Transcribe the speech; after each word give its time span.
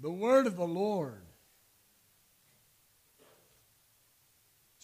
the 0.00 0.10
word 0.10 0.46
of 0.46 0.56
the 0.56 0.66
Lord 0.66 1.22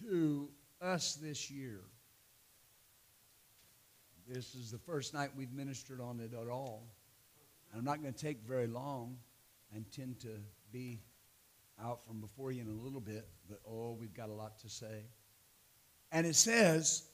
to 0.01 0.49
us 0.81 1.15
this 1.15 1.51
year. 1.51 1.81
This 4.27 4.55
is 4.55 4.71
the 4.71 4.79
first 4.79 5.15
night 5.15 5.31
we've 5.37 5.53
ministered 5.53 6.01
on 6.01 6.19
it 6.21 6.33
at 6.35 6.49
all. 6.49 6.89
I'm 7.77 7.85
not 7.85 8.01
going 8.01 8.13
to 8.13 8.19
take 8.19 8.41
very 8.47 8.67
long. 8.67 9.19
I 9.73 9.77
intend 9.77 10.21
to 10.21 10.39
be 10.73 11.03
out 11.83 12.07
from 12.07 12.21
before 12.21 12.53
you 12.53 12.63
in 12.63 12.69
a 12.69 12.83
little 12.83 13.01
bit, 13.01 13.29
but 13.49 13.61
oh, 13.69 13.97
we've 13.99 14.15
got 14.15 14.29
a 14.29 14.33
lot 14.33 14.59
to 14.61 14.69
say. 14.69 15.05
And 16.11 16.27
it 16.27 16.37
says, 16.37 17.05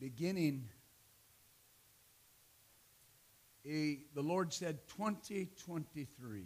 beginning, 0.00 0.68
a, 3.66 4.00
the 4.14 4.22
Lord 4.22 4.52
said, 4.52 4.78
2023. 4.96 6.44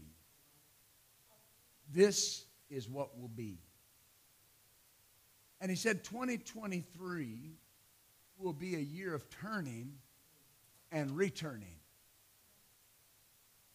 This 1.92 2.44
is 2.70 2.88
what 2.88 3.18
will 3.18 3.28
be. 3.28 3.58
And 5.60 5.70
he 5.70 5.76
said 5.76 6.04
2023 6.04 7.56
will 8.38 8.52
be 8.52 8.76
a 8.76 8.80
year 8.80 9.14
of 9.14 9.28
turning 9.30 9.94
and 10.92 11.10
returning. 11.16 11.74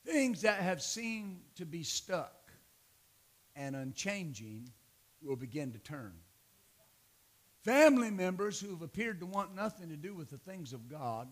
Things 0.06 0.42
that 0.42 0.60
have 0.60 0.82
seemed 0.82 1.40
to 1.56 1.66
be 1.66 1.84
stuck 1.84 2.52
and 3.56 3.76
unchanging 3.76 4.70
will 5.22 5.36
begin 5.36 5.72
to 5.72 5.80
turn. 5.80 6.14
Family 7.64 8.12
members 8.12 8.60
who 8.60 8.72
have 8.72 8.82
appeared 8.82 9.22
to 9.22 9.26
want 9.26 9.56
nothing 9.56 9.90
to 9.90 9.96
do 9.96 10.14
with 10.14 10.30
the 10.30 10.38
things 10.38 10.74
of 10.74 10.90
God 10.90 11.30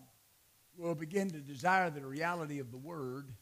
will 0.77 0.95
begin 0.95 1.29
to 1.32 1.40
desire 1.40 1.90
the 1.90 2.05
reality 2.05 2.59
of 2.59 2.71
the 2.71 2.77
Word 2.77 3.34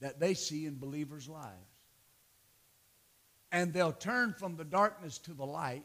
that 0.00 0.20
they 0.20 0.34
see 0.34 0.66
in 0.66 0.78
believers' 0.78 1.28
lives 1.28 1.75
and 3.52 3.72
they'll 3.72 3.92
turn 3.92 4.34
from 4.38 4.56
the 4.56 4.64
darkness 4.64 5.18
to 5.18 5.32
the 5.32 5.46
light, 5.46 5.84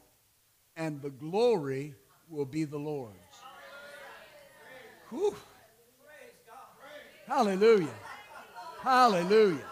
and 0.76 1.00
the 1.00 1.10
glory 1.10 1.94
will 2.28 2.44
be 2.44 2.64
the 2.64 2.78
Lord's. 2.78 3.16
Whew. 5.10 5.36
Hallelujah. 7.26 7.94
Hallelujah. 8.80 9.66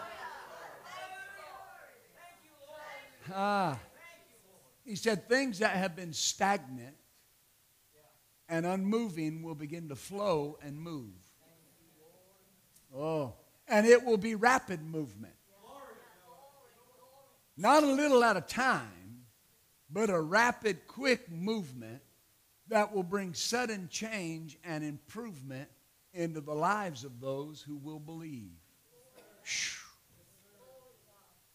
Ah. 3.33 3.77
He 4.85 4.95
said, 4.95 5.27
things 5.27 5.59
that 5.59 5.75
have 5.75 5.95
been 5.95 6.13
stagnant 6.13 6.95
and 8.49 8.65
unmoving 8.65 9.43
will 9.43 9.55
begin 9.55 9.89
to 9.89 9.95
flow 9.95 10.57
and 10.61 10.77
move. 10.79 11.13
Oh. 12.95 13.33
And 13.67 13.85
it 13.85 14.03
will 14.03 14.17
be 14.17 14.35
rapid 14.35 14.81
movement. 14.81 15.33
Not 17.61 17.83
a 17.83 17.93
little 17.93 18.23
at 18.23 18.37
a 18.37 18.41
time, 18.41 19.27
but 19.87 20.09
a 20.09 20.19
rapid, 20.19 20.87
quick 20.87 21.29
movement 21.31 22.01
that 22.69 22.91
will 22.91 23.03
bring 23.03 23.35
sudden 23.35 23.87
change 23.87 24.57
and 24.63 24.83
improvement 24.83 25.69
into 26.11 26.41
the 26.41 26.55
lives 26.55 27.03
of 27.03 27.19
those 27.21 27.61
who 27.61 27.77
will 27.77 27.99
believe. 27.99 28.49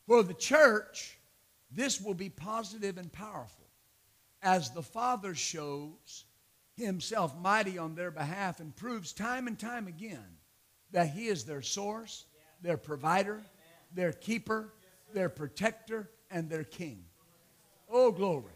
For 0.06 0.22
the 0.22 0.34
church, 0.34 1.18
this 1.72 2.00
will 2.00 2.14
be 2.14 2.28
positive 2.28 2.98
and 2.98 3.12
powerful 3.12 3.66
as 4.42 4.70
the 4.70 4.84
Father 4.84 5.34
shows 5.34 6.24
himself 6.76 7.36
mighty 7.36 7.78
on 7.78 7.96
their 7.96 8.12
behalf 8.12 8.60
and 8.60 8.76
proves 8.76 9.12
time 9.12 9.48
and 9.48 9.58
time 9.58 9.88
again 9.88 10.36
that 10.92 11.08
he 11.08 11.26
is 11.26 11.42
their 11.42 11.62
source, 11.62 12.26
their 12.62 12.76
provider, 12.76 13.42
their 13.92 14.12
keeper, 14.12 14.72
their 15.16 15.28
protector, 15.30 16.10
and 16.30 16.50
their 16.50 16.62
king. 16.62 17.02
Oh, 17.88 18.12
glory. 18.12 18.52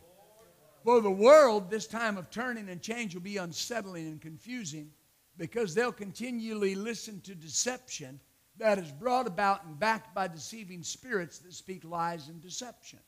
For 0.84 1.00
the 1.00 1.10
world, 1.10 1.70
this 1.70 1.86
time 1.86 2.18
of 2.18 2.28
turning 2.28 2.68
and 2.68 2.82
change 2.82 3.14
will 3.14 3.22
be 3.22 3.38
unsettling 3.38 4.06
and 4.06 4.20
confusing 4.20 4.90
because 5.38 5.74
they'll 5.74 5.90
continually 5.90 6.74
listen 6.74 7.22
to 7.22 7.34
deception 7.34 8.20
that 8.58 8.78
is 8.78 8.92
brought 8.92 9.26
about 9.26 9.64
and 9.64 9.80
backed 9.80 10.14
by 10.14 10.28
deceiving 10.28 10.82
spirits 10.82 11.38
that 11.38 11.54
speak 11.54 11.82
lies 11.82 12.28
and 12.28 12.42
deception. 12.42 12.98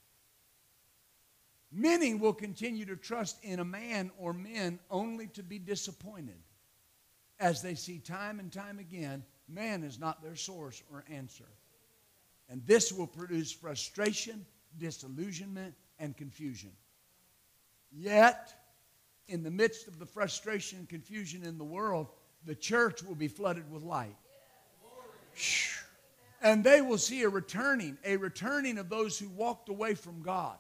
Many 1.71 2.15
will 2.15 2.32
continue 2.32 2.87
to 2.87 2.97
trust 2.97 3.37
in 3.44 3.60
a 3.60 3.65
man 3.66 4.10
or 4.16 4.32
men 4.32 4.78
only 4.91 5.26
to 5.26 5.43
be 5.43 5.59
disappointed 5.59 6.41
as 7.38 7.60
they 7.60 7.75
see 7.75 7.99
time 7.99 8.41
and 8.41 8.50
time 8.50 8.78
again 8.78 9.22
man 9.47 9.82
is 9.82 9.99
not 9.99 10.22
their 10.22 10.37
source 10.37 10.82
or 10.91 11.05
answer. 11.10 11.49
And 12.48 12.64
this 12.66 12.92
will 12.92 13.06
produce 13.06 13.50
frustration, 13.53 14.44
disillusionment, 14.78 15.75
and 15.98 16.16
confusion. 16.16 16.72
Yet, 17.91 18.54
in 19.28 19.42
the 19.42 19.50
midst 19.50 19.88
of 19.88 19.98
the 19.98 20.06
frustration 20.06 20.78
and 20.78 20.88
confusion 20.88 21.44
in 21.44 21.58
the 21.58 21.64
world, 21.64 22.08
the 22.44 22.54
church 22.54 23.02
will 23.02 23.14
be 23.14 23.28
flooded 23.28 23.70
with 23.70 23.82
light. 23.82 24.16
And 26.42 26.64
they 26.64 26.81
will 26.81 26.98
see 26.98 27.22
a 27.22 27.28
returning, 27.28 27.97
a 28.04 28.16
returning 28.16 28.78
of 28.78 28.88
those 28.88 29.19
who 29.19 29.28
walked 29.28 29.69
away 29.69 29.94
from 29.94 30.22
God 30.22 30.56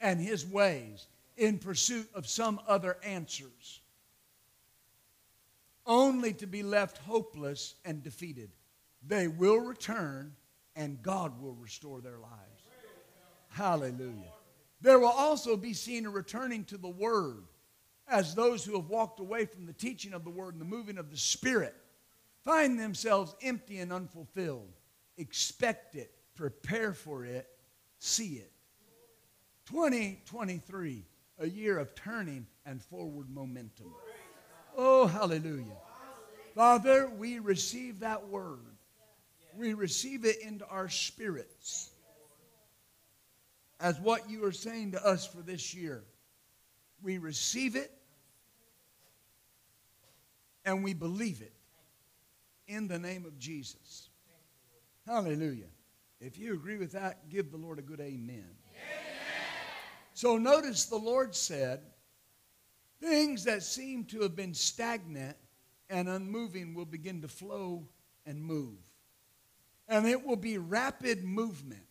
and 0.00 0.20
His 0.20 0.44
ways 0.44 1.06
in 1.36 1.58
pursuit 1.58 2.08
of 2.14 2.26
some 2.26 2.60
other 2.66 2.96
answers, 3.04 3.80
only 5.86 6.32
to 6.34 6.46
be 6.46 6.62
left 6.62 6.98
hopeless 6.98 7.74
and 7.84 8.02
defeated. 8.02 8.50
They 9.06 9.28
will 9.28 9.58
return 9.58 10.34
and 10.76 11.02
God 11.02 11.40
will 11.40 11.54
restore 11.54 12.00
their 12.00 12.18
lives. 12.18 12.62
Hallelujah. 13.48 14.32
There 14.80 14.98
will 14.98 15.08
also 15.08 15.56
be 15.56 15.72
seen 15.72 16.06
a 16.06 16.10
returning 16.10 16.64
to 16.64 16.76
the 16.76 16.88
Word 16.88 17.44
as 18.08 18.34
those 18.34 18.64
who 18.64 18.76
have 18.76 18.88
walked 18.88 19.20
away 19.20 19.46
from 19.46 19.66
the 19.66 19.72
teaching 19.72 20.12
of 20.12 20.24
the 20.24 20.30
Word 20.30 20.54
and 20.54 20.60
the 20.60 20.66
moving 20.66 20.98
of 20.98 21.10
the 21.10 21.16
Spirit 21.16 21.74
find 22.44 22.78
themselves 22.78 23.34
empty 23.42 23.78
and 23.78 23.92
unfulfilled. 23.92 24.72
Expect 25.16 25.94
it, 25.94 26.10
prepare 26.34 26.92
for 26.92 27.24
it, 27.24 27.48
see 27.98 28.34
it. 28.34 28.52
2023, 29.66 31.04
a 31.38 31.48
year 31.48 31.78
of 31.78 31.94
turning 31.94 32.46
and 32.66 32.82
forward 32.82 33.30
momentum. 33.30 33.94
Oh, 34.76 35.06
hallelujah. 35.06 35.78
Father, 36.54 37.08
we 37.08 37.38
receive 37.38 38.00
that 38.00 38.28
word 38.28 38.73
we 39.56 39.74
receive 39.74 40.24
it 40.24 40.40
into 40.40 40.66
our 40.66 40.88
spirits 40.88 41.90
as 43.80 44.00
what 44.00 44.30
you 44.30 44.44
are 44.44 44.52
saying 44.52 44.92
to 44.92 45.06
us 45.06 45.26
for 45.26 45.42
this 45.42 45.74
year. 45.74 46.04
We 47.02 47.18
receive 47.18 47.76
it 47.76 47.92
and 50.64 50.82
we 50.82 50.94
believe 50.94 51.42
it 51.42 51.52
in 52.66 52.88
the 52.88 52.98
name 52.98 53.26
of 53.26 53.38
Jesus. 53.38 54.08
Hallelujah. 55.06 55.66
If 56.20 56.38
you 56.38 56.54
agree 56.54 56.78
with 56.78 56.92
that, 56.92 57.28
give 57.28 57.50
the 57.50 57.58
Lord 57.58 57.78
a 57.78 57.82
good 57.82 58.00
amen. 58.00 58.46
amen. 58.70 59.04
So 60.14 60.38
notice 60.38 60.86
the 60.86 60.96
Lord 60.96 61.34
said, 61.34 61.80
things 63.00 63.44
that 63.44 63.62
seem 63.62 64.04
to 64.06 64.22
have 64.22 64.34
been 64.34 64.54
stagnant 64.54 65.36
and 65.90 66.08
unmoving 66.08 66.72
will 66.74 66.86
begin 66.86 67.20
to 67.22 67.28
flow 67.28 67.86
and 68.24 68.42
move. 68.42 68.78
And 69.88 70.06
it 70.06 70.24
will 70.24 70.36
be 70.36 70.58
rapid 70.58 71.24
movement, 71.24 71.86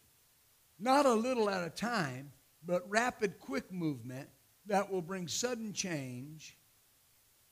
not 0.79 1.05
a 1.05 1.13
little 1.13 1.49
at 1.49 1.65
a 1.65 1.69
time, 1.69 2.31
but 2.65 2.89
rapid, 2.89 3.39
quick 3.39 3.71
movement 3.71 4.29
that 4.65 4.91
will 4.91 5.01
bring 5.01 5.27
sudden 5.27 5.73
change 5.73 6.57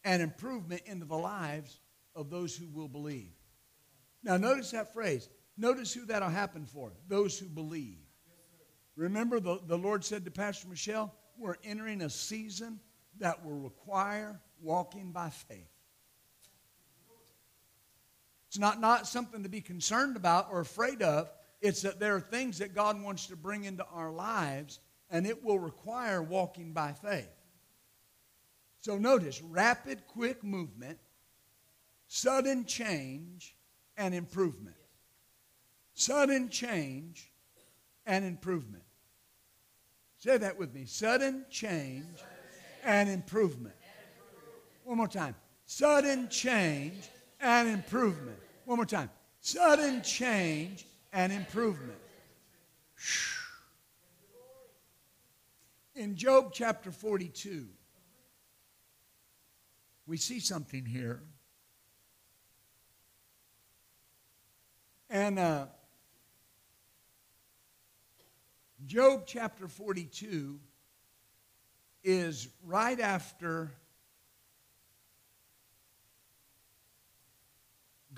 and 0.03 0.21
improvement 0.21 0.81
into 0.85 1.05
the 1.05 1.17
lives 1.17 1.79
of 2.15 2.29
those 2.29 2.55
who 2.55 2.67
will 2.69 2.87
believe. 2.87 3.33
Now, 4.23 4.37
notice 4.37 4.71
that 4.71 4.93
phrase. 4.93 5.29
Notice 5.57 5.93
who 5.93 6.05
that'll 6.05 6.29
happen 6.29 6.65
for 6.65 6.93
those 7.07 7.37
who 7.37 7.47
believe. 7.47 7.99
Remember, 8.95 9.39
the, 9.39 9.59
the 9.67 9.77
Lord 9.77 10.03
said 10.03 10.25
to 10.25 10.31
Pastor 10.31 10.67
Michelle, 10.67 11.13
we're 11.37 11.55
entering 11.63 12.01
a 12.01 12.09
season 12.09 12.79
that 13.19 13.43
will 13.45 13.57
require 13.57 14.39
walking 14.61 15.11
by 15.11 15.29
faith. 15.29 15.69
It's 18.51 18.59
not, 18.59 18.81
not 18.81 19.07
something 19.07 19.43
to 19.43 19.49
be 19.49 19.61
concerned 19.61 20.17
about 20.17 20.49
or 20.51 20.59
afraid 20.59 21.01
of. 21.01 21.31
It's 21.61 21.83
that 21.83 22.01
there 22.01 22.17
are 22.17 22.19
things 22.19 22.57
that 22.57 22.75
God 22.75 23.01
wants 23.01 23.27
to 23.27 23.37
bring 23.37 23.63
into 23.63 23.85
our 23.85 24.11
lives, 24.11 24.81
and 25.09 25.25
it 25.25 25.41
will 25.41 25.57
require 25.57 26.21
walking 26.21 26.73
by 26.73 26.91
faith. 26.91 27.31
So 28.81 28.97
notice 28.97 29.41
rapid, 29.41 30.05
quick 30.05 30.43
movement, 30.43 30.99
sudden 32.07 32.65
change, 32.65 33.55
and 33.95 34.13
improvement. 34.13 34.75
Sudden 35.93 36.49
change 36.49 37.31
and 38.05 38.25
improvement. 38.25 38.83
Say 40.17 40.37
that 40.39 40.59
with 40.59 40.73
me. 40.73 40.83
Sudden 40.83 41.45
change 41.49 42.19
and 42.83 43.09
improvement. 43.09 43.75
One 44.83 44.97
more 44.97 45.07
time. 45.07 45.35
Sudden 45.67 46.27
change 46.27 47.07
and 47.41 47.67
improvement. 47.67 48.37
One 48.65 48.77
more 48.77 48.85
time. 48.85 49.09
Sudden 49.41 50.03
change 50.03 50.85
and 51.11 51.33
improvement. 51.33 51.97
In 55.95 56.15
Job 56.15 56.51
chapter 56.53 56.91
42, 56.91 57.67
we 60.05 60.17
see 60.17 60.39
something 60.39 60.85
here. 60.85 61.21
And 65.09 65.37
uh, 65.37 65.65
Job 68.85 69.23
chapter 69.25 69.67
42 69.67 70.59
is 72.03 72.47
right 72.65 72.99
after 72.99 73.71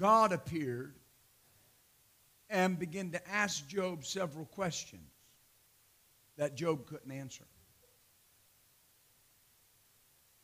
God 0.03 0.33
appeared 0.33 0.95
and 2.49 2.77
began 2.77 3.11
to 3.11 3.29
ask 3.29 3.65
Job 3.69 4.03
several 4.03 4.43
questions 4.43 5.09
that 6.35 6.55
Job 6.57 6.87
couldn't 6.87 7.09
answer. 7.09 7.45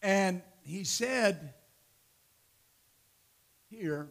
And 0.01 0.41
he 0.61 0.85
said 0.85 1.55
here, 3.69 4.07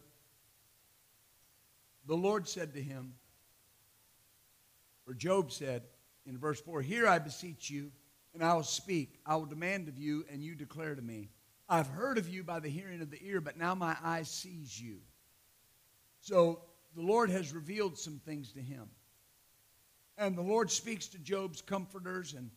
the 2.06 2.14
Lord 2.14 2.46
said 2.46 2.74
to 2.74 2.82
him, 2.82 3.14
or 5.06 5.14
Job 5.14 5.50
said 5.50 5.84
in 6.26 6.36
verse 6.36 6.60
4, 6.60 6.82
Here 6.82 7.08
I 7.08 7.18
beseech 7.18 7.70
you, 7.70 7.90
and 8.34 8.44
I 8.44 8.52
will 8.52 8.64
speak. 8.64 9.18
I 9.24 9.36
will 9.36 9.46
demand 9.46 9.88
of 9.88 9.96
you, 9.96 10.26
and 10.30 10.42
you 10.42 10.54
declare 10.54 10.94
to 10.94 11.00
me. 11.00 11.30
I've 11.70 11.88
heard 11.88 12.18
of 12.18 12.28
you 12.28 12.44
by 12.44 12.60
the 12.60 12.68
hearing 12.68 13.00
of 13.00 13.10
the 13.10 13.26
ear, 13.26 13.40
but 13.40 13.56
now 13.56 13.74
my 13.74 13.96
eye 14.04 14.24
sees 14.24 14.78
you. 14.78 14.98
So 16.20 16.62
the 16.94 17.02
Lord 17.02 17.30
has 17.30 17.52
revealed 17.52 17.98
some 17.98 18.20
things 18.24 18.52
to 18.52 18.60
him. 18.60 18.88
And 20.16 20.36
the 20.36 20.42
Lord 20.42 20.70
speaks 20.70 21.06
to 21.08 21.18
Job's 21.18 21.62
comforters 21.62 22.34
and 22.34 22.50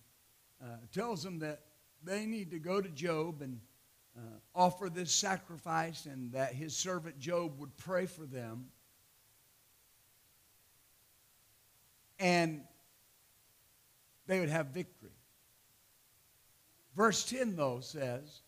uh, 0.61 0.77
tells 0.91 1.23
them 1.23 1.39
that 1.39 1.61
they 2.03 2.25
need 2.25 2.51
to 2.51 2.59
go 2.59 2.81
to 2.81 2.89
Job 2.89 3.41
and 3.41 3.59
uh, 4.17 4.21
offer 4.55 4.89
this 4.89 5.11
sacrifice 5.11 6.05
and 6.05 6.31
that 6.33 6.53
his 6.53 6.75
servant 6.75 7.19
Job 7.19 7.59
would 7.59 7.75
pray 7.77 8.07
for 8.07 8.25
them. 8.25 8.65
And 12.19 12.61
they 14.27 14.39
would 14.39 14.49
have 14.49 14.67
victory. 14.67 15.09
Verse 16.95 17.23
10, 17.29 17.55
though, 17.55 17.79
says, 17.79 18.41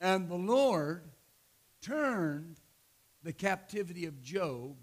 And 0.00 0.28
the 0.28 0.34
Lord 0.34 1.04
turned 1.80 2.56
the 3.26 3.32
captivity 3.32 4.06
of 4.06 4.22
Job 4.22 4.76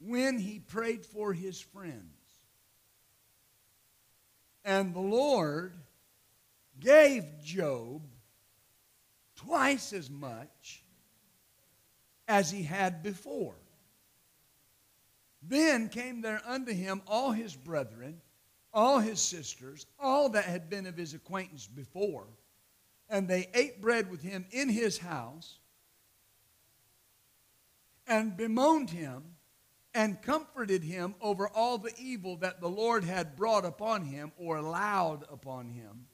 when 0.00 0.36
he 0.36 0.58
prayed 0.58 1.06
for 1.06 1.32
his 1.32 1.60
friends. 1.60 2.02
And 4.64 4.92
the 4.92 5.00
Lord 5.00 5.72
gave 6.80 7.24
Job 7.44 8.02
twice 9.36 9.92
as 9.92 10.10
much 10.10 10.82
as 12.26 12.50
he 12.50 12.64
had 12.64 13.00
before. 13.04 13.54
Then 15.40 15.88
came 15.88 16.20
there 16.20 16.42
unto 16.44 16.72
him 16.72 17.00
all 17.06 17.30
his 17.30 17.54
brethren, 17.54 18.20
all 18.74 18.98
his 18.98 19.20
sisters, 19.20 19.86
all 20.00 20.30
that 20.30 20.46
had 20.46 20.68
been 20.68 20.86
of 20.86 20.96
his 20.96 21.14
acquaintance 21.14 21.68
before, 21.68 22.26
and 23.08 23.28
they 23.28 23.48
ate 23.54 23.80
bread 23.80 24.10
with 24.10 24.22
him 24.22 24.46
in 24.50 24.68
his 24.68 24.98
house, 24.98 25.60
and 28.06 28.36
bemoaned 28.36 28.90
him, 28.90 29.36
and 29.94 30.22
comforted 30.22 30.82
him 30.82 31.14
over 31.20 31.48
all 31.48 31.78
the 31.78 31.92
evil 31.98 32.36
that 32.36 32.60
the 32.60 32.68
Lord 32.68 33.04
had 33.04 33.36
brought 33.36 33.64
upon 33.64 34.04
him 34.04 34.32
or 34.38 34.56
allowed 34.56 35.24
upon 35.30 35.68
him. 35.68 36.06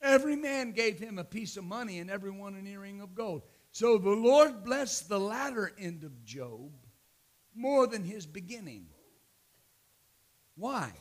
Every 0.00 0.36
man 0.36 0.72
gave 0.72 0.98
him 0.98 1.18
a 1.18 1.24
piece 1.24 1.56
of 1.56 1.64
money, 1.64 1.98
and 1.98 2.10
every 2.10 2.30
one 2.30 2.54
an 2.54 2.66
earring 2.66 3.00
of 3.00 3.14
gold. 3.14 3.42
So 3.72 3.98
the 3.98 4.10
Lord 4.10 4.64
blessed 4.64 5.08
the 5.08 5.18
latter 5.20 5.72
end 5.78 6.04
of 6.04 6.24
Job 6.24 6.72
more 7.54 7.86
than 7.86 8.04
his 8.04 8.26
beginning. 8.26 8.86
Why? 10.56 10.92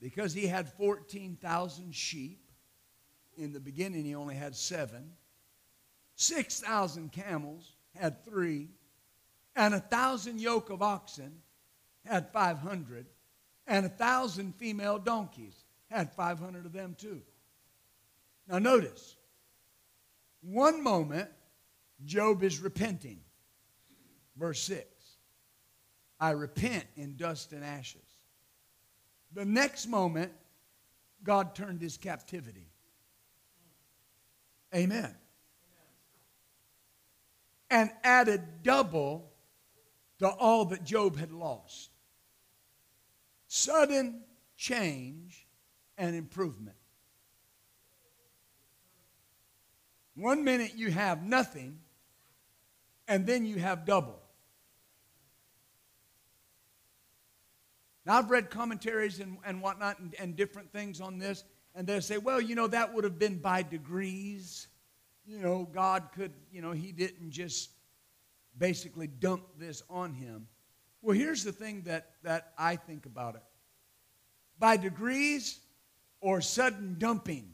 Because 0.00 0.32
he 0.32 0.46
had 0.46 0.72
14,000 0.72 1.94
sheep. 1.94 2.40
In 3.36 3.52
the 3.52 3.60
beginning, 3.60 4.04
he 4.04 4.14
only 4.14 4.34
had 4.34 4.56
seven. 4.56 5.12
6,000 6.14 7.12
camels, 7.12 7.72
had 7.94 8.24
three. 8.24 8.70
And 9.56 9.74
a 9.74 9.80
thousand 9.80 10.40
yoke 10.40 10.70
of 10.70 10.82
oxen, 10.82 11.40
had 12.04 12.30
500. 12.32 13.06
And 13.66 13.86
a 13.86 13.88
thousand 13.88 14.54
female 14.54 14.98
donkeys, 14.98 15.64
had 15.90 16.12
500 16.12 16.66
of 16.66 16.72
them 16.72 16.94
too. 16.96 17.22
Now, 18.48 18.58
notice, 18.58 19.16
one 20.42 20.84
moment, 20.84 21.30
Job 22.04 22.42
is 22.42 22.60
repenting. 22.60 23.20
Verse 24.36 24.62
6 24.62 24.84
I 26.20 26.30
repent 26.30 26.84
in 26.96 27.16
dust 27.16 27.52
and 27.52 27.64
ashes. 27.64 28.00
The 29.32 29.44
next 29.44 29.86
moment, 29.86 30.32
God 31.22 31.54
turned 31.54 31.80
his 31.80 31.96
captivity. 31.96 32.68
Amen. 34.74 35.14
And 37.70 37.90
added 38.04 38.62
double 38.62 39.30
to 40.18 40.28
all 40.28 40.64
that 40.66 40.84
Job 40.84 41.16
had 41.16 41.32
lost. 41.32 41.90
Sudden 43.48 44.22
change 44.56 45.46
and 45.98 46.16
improvement. 46.16 46.76
One 50.14 50.44
minute 50.44 50.72
you 50.74 50.90
have 50.90 51.22
nothing, 51.22 51.78
and 53.06 53.26
then 53.26 53.44
you 53.44 53.58
have 53.58 53.84
double. 53.84 54.18
Now, 58.06 58.18
I've 58.18 58.30
read 58.30 58.50
commentaries 58.50 59.20
and, 59.20 59.36
and 59.44 59.60
whatnot 59.60 59.98
and, 59.98 60.14
and 60.18 60.36
different 60.36 60.72
things 60.72 61.00
on 61.00 61.18
this, 61.18 61.44
and 61.74 61.86
they 61.86 62.00
say, 62.00 62.18
well, 62.18 62.40
you 62.40 62.54
know, 62.54 62.68
that 62.68 62.94
would 62.94 63.04
have 63.04 63.18
been 63.18 63.38
by 63.38 63.62
degrees. 63.62 64.68
You 65.26 65.40
know, 65.40 65.68
God 65.70 66.08
could, 66.14 66.32
you 66.52 66.62
know, 66.62 66.70
He 66.70 66.92
didn't 66.92 67.30
just 67.30 67.70
basically 68.58 69.06
dump 69.06 69.44
this 69.58 69.82
on 69.88 70.14
him. 70.14 70.46
Well, 71.02 71.16
here's 71.16 71.44
the 71.44 71.52
thing 71.52 71.82
that, 71.82 72.10
that 72.22 72.52
I 72.58 72.76
think 72.76 73.06
about 73.06 73.34
it 73.34 73.42
by 74.58 74.76
degrees 74.76 75.60
or 76.20 76.40
sudden 76.40 76.96
dumping. 76.98 77.52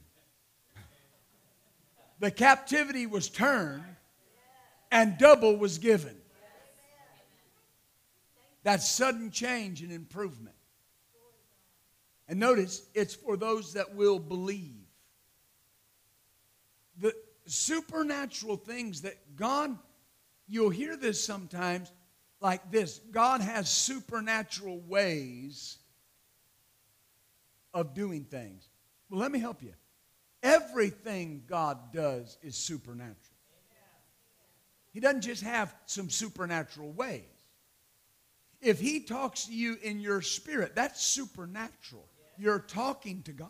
The 2.21 2.31
captivity 2.31 3.07
was 3.07 3.29
turned 3.29 3.83
and 4.93 5.19
double 5.19 5.57
was 5.57 5.79
given. 5.79 6.17
That's 8.63 8.89
sudden 8.89 9.31
change 9.31 9.83
and 9.83 9.91
improvement. 9.91 10.55
And 12.29 12.39
notice, 12.39 12.87
it's 12.95 13.15
for 13.15 13.37
those 13.37 13.73
that 13.73 13.95
will 13.97 14.21
believe. 14.21 14.87
The 16.99 17.13
supernatural 17.47 18.57
things 18.57 19.03
that 19.03 19.37
God, 19.37 19.77
you'll 20.53 20.71
hear 20.71 20.97
this 20.97 21.23
sometimes 21.23 21.91
like 22.41 22.71
this 22.71 23.01
God 23.11 23.41
has 23.41 23.69
supernatural 23.69 24.81
ways 24.81 25.79
of 27.73 27.95
doing 27.95 28.25
things. 28.25 28.69
Well, 29.09 29.21
let 29.21 29.33
me 29.33 29.39
help 29.39 29.63
you. 29.63 29.73
Everything 30.43 31.45
God 31.47 31.93
does 31.93 32.37
is 32.43 32.57
supernatural. 32.57 33.17
He 34.93 35.01
doesn't 35.01 35.23
just 35.23 35.43
have 35.43 35.75
some 35.87 36.11
supernatural 36.11 36.93
ways. 36.93 37.23
If 38.61 38.79
He 38.79 39.01
talks 39.01 39.47
to 39.47 39.55
you 39.55 39.79
in 39.83 40.01
your 40.01 40.21
spirit, 40.21 40.75
that's 40.75 41.03
supernatural. 41.03 42.07
You're 42.37 42.59
talking 42.59 43.23
to 43.23 43.33
God. 43.33 43.49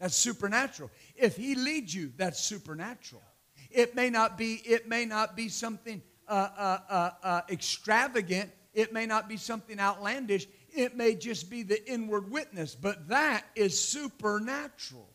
That's 0.00 0.16
supernatural. 0.16 0.90
If 1.14 1.36
He 1.36 1.54
leads 1.56 1.94
you, 1.94 2.12
that's 2.16 2.40
supernatural. 2.40 3.22
It 3.70 3.94
may 3.94 4.10
not 4.10 4.38
be. 4.38 4.62
It 4.64 4.88
may 4.88 5.04
not 5.04 5.36
be 5.36 5.48
something 5.48 6.02
uh, 6.26 6.48
uh, 6.56 6.78
uh, 6.88 7.10
uh 7.22 7.40
extravagant. 7.50 8.50
It 8.74 8.92
may 8.92 9.06
not 9.06 9.28
be 9.28 9.36
something 9.36 9.80
outlandish. 9.80 10.46
It 10.74 10.96
may 10.96 11.14
just 11.14 11.50
be 11.50 11.62
the 11.62 11.90
inward 11.90 12.30
witness, 12.30 12.74
but 12.74 13.08
that 13.08 13.44
is 13.54 13.78
supernatural. 13.78 15.08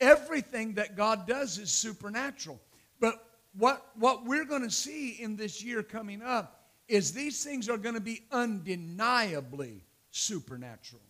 Everything 0.00 0.74
that 0.74 0.96
God 0.96 1.26
does 1.26 1.58
is 1.58 1.70
supernatural. 1.70 2.60
But 3.00 3.22
what, 3.56 3.90
what 3.96 4.24
we're 4.24 4.44
going 4.44 4.62
to 4.62 4.70
see 4.70 5.10
in 5.20 5.36
this 5.36 5.62
year 5.62 5.82
coming 5.82 6.22
up 6.22 6.70
is 6.88 7.12
these 7.12 7.42
things 7.42 7.68
are 7.68 7.78
going 7.78 7.94
to 7.94 8.00
be 8.00 8.22
undeniably 8.30 9.82
supernatural. 10.10 11.02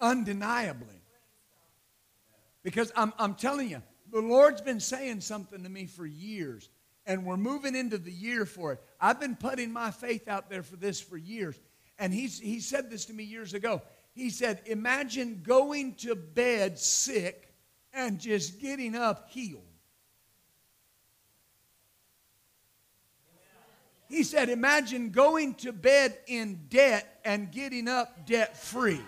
Undeniably. 0.00 1.00
Because 2.66 2.90
I'm, 2.96 3.12
I'm 3.16 3.36
telling 3.36 3.70
you, 3.70 3.80
the 4.10 4.20
Lord's 4.20 4.60
been 4.60 4.80
saying 4.80 5.20
something 5.20 5.62
to 5.62 5.68
me 5.68 5.86
for 5.86 6.04
years. 6.04 6.68
and 7.06 7.24
we're 7.24 7.36
moving 7.36 7.76
into 7.76 7.96
the 7.96 8.10
year 8.10 8.44
for 8.44 8.72
it. 8.72 8.82
I've 9.00 9.20
been 9.20 9.36
putting 9.36 9.72
my 9.72 9.92
faith 9.92 10.26
out 10.26 10.50
there 10.50 10.64
for 10.64 10.74
this 10.74 11.00
for 11.00 11.16
years. 11.16 11.56
And 11.96 12.12
he's, 12.12 12.40
he 12.40 12.58
said 12.58 12.90
this 12.90 13.04
to 13.04 13.12
me 13.12 13.22
years 13.22 13.54
ago. 13.54 13.82
He 14.14 14.30
said, 14.30 14.62
Imagine 14.66 15.42
going 15.44 15.94
to 15.98 16.16
bed 16.16 16.76
sick 16.76 17.54
and 17.94 18.18
just 18.18 18.60
getting 18.60 18.96
up 18.96 19.30
healed. 19.30 19.62
He 24.08 24.24
said, 24.24 24.48
Imagine 24.48 25.10
going 25.10 25.54
to 25.54 25.72
bed 25.72 26.18
in 26.26 26.62
debt 26.68 27.20
and 27.24 27.52
getting 27.52 27.86
up 27.86 28.26
debt 28.26 28.56
free. 28.56 29.02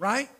Right? 0.00 0.30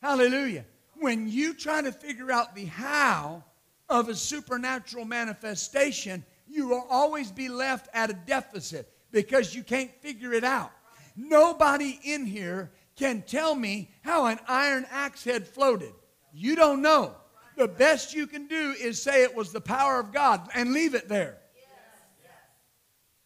Hallelujah. 0.00 0.64
When 0.94 1.28
you 1.28 1.52
try 1.52 1.82
to 1.82 1.92
figure 1.92 2.32
out 2.32 2.54
the 2.54 2.64
how 2.64 3.44
of 3.90 4.08
a 4.08 4.14
supernatural 4.14 5.04
manifestation, 5.04 6.24
you 6.48 6.66
will 6.66 6.86
always 6.88 7.30
be 7.30 7.50
left 7.50 7.88
at 7.92 8.08
a 8.08 8.14
deficit 8.14 8.90
because 9.12 9.54
you 9.54 9.62
can't 9.62 9.90
figure 10.00 10.32
it 10.32 10.44
out. 10.44 10.72
Nobody 11.14 12.00
in 12.04 12.24
here 12.24 12.70
can 12.96 13.20
tell 13.20 13.54
me 13.54 13.90
how 14.00 14.24
an 14.24 14.38
iron 14.48 14.86
axe 14.90 15.22
head 15.22 15.46
floated. 15.46 15.92
You 16.32 16.56
don't 16.56 16.80
know. 16.80 17.14
The 17.56 17.68
best 17.68 18.14
you 18.14 18.26
can 18.26 18.46
do 18.46 18.74
is 18.80 19.00
say 19.00 19.24
it 19.24 19.36
was 19.36 19.52
the 19.52 19.60
power 19.60 20.00
of 20.00 20.10
God 20.10 20.48
and 20.54 20.72
leave 20.72 20.94
it 20.94 21.06
there. 21.06 21.36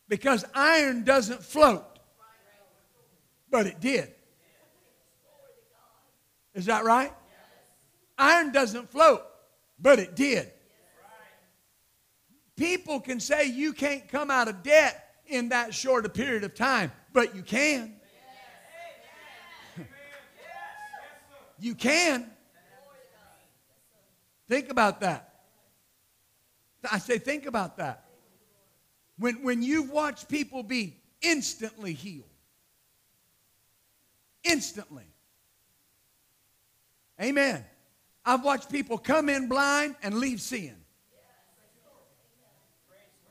Because 0.09 0.45
iron 0.53 1.05
doesn't 1.05 1.45
float. 1.45 1.85
But 3.53 3.69
it 3.69 3.79
did. 3.79 4.15
Is 6.61 6.67
that 6.67 6.85
right? 6.85 7.11
Iron 8.19 8.53
doesn't 8.53 8.91
float, 8.91 9.23
but 9.79 9.99
it 9.99 10.15
did. 10.15 10.53
People 12.55 13.01
can 13.01 13.19
say 13.19 13.47
you 13.47 13.73
can't 13.73 14.07
come 14.09 14.31
out 14.31 14.47
of 14.47 14.63
debt 14.63 15.07
in 15.25 15.49
that 15.49 15.73
short 15.73 16.05
a 16.05 16.11
period 16.11 16.45
of 16.45 16.55
time, 16.55 16.93
but 17.15 17.35
you 17.35 17.43
can. 17.43 17.95
you 21.59 21.75
can. 21.75 22.31
Think 24.47 24.69
about 24.69 25.01
that. 25.01 25.33
I 26.93 26.99
say, 26.99 27.17
think 27.17 27.47
about 27.47 27.79
that. 27.79 28.05
When, 29.17 29.43
when 29.43 29.63
you've 29.63 29.89
watched 29.89 30.29
people 30.29 30.63
be 30.63 30.99
instantly 31.23 31.95
healed, 31.95 32.29
instantly. 34.45 35.07
Amen. 37.21 37.65
I've 38.25 38.45
watched 38.45 38.71
people 38.71 38.97
come 38.97 39.29
in 39.29 39.49
blind 39.49 39.97
and 40.03 40.15
leave 40.15 40.41
seeing. 40.41 40.77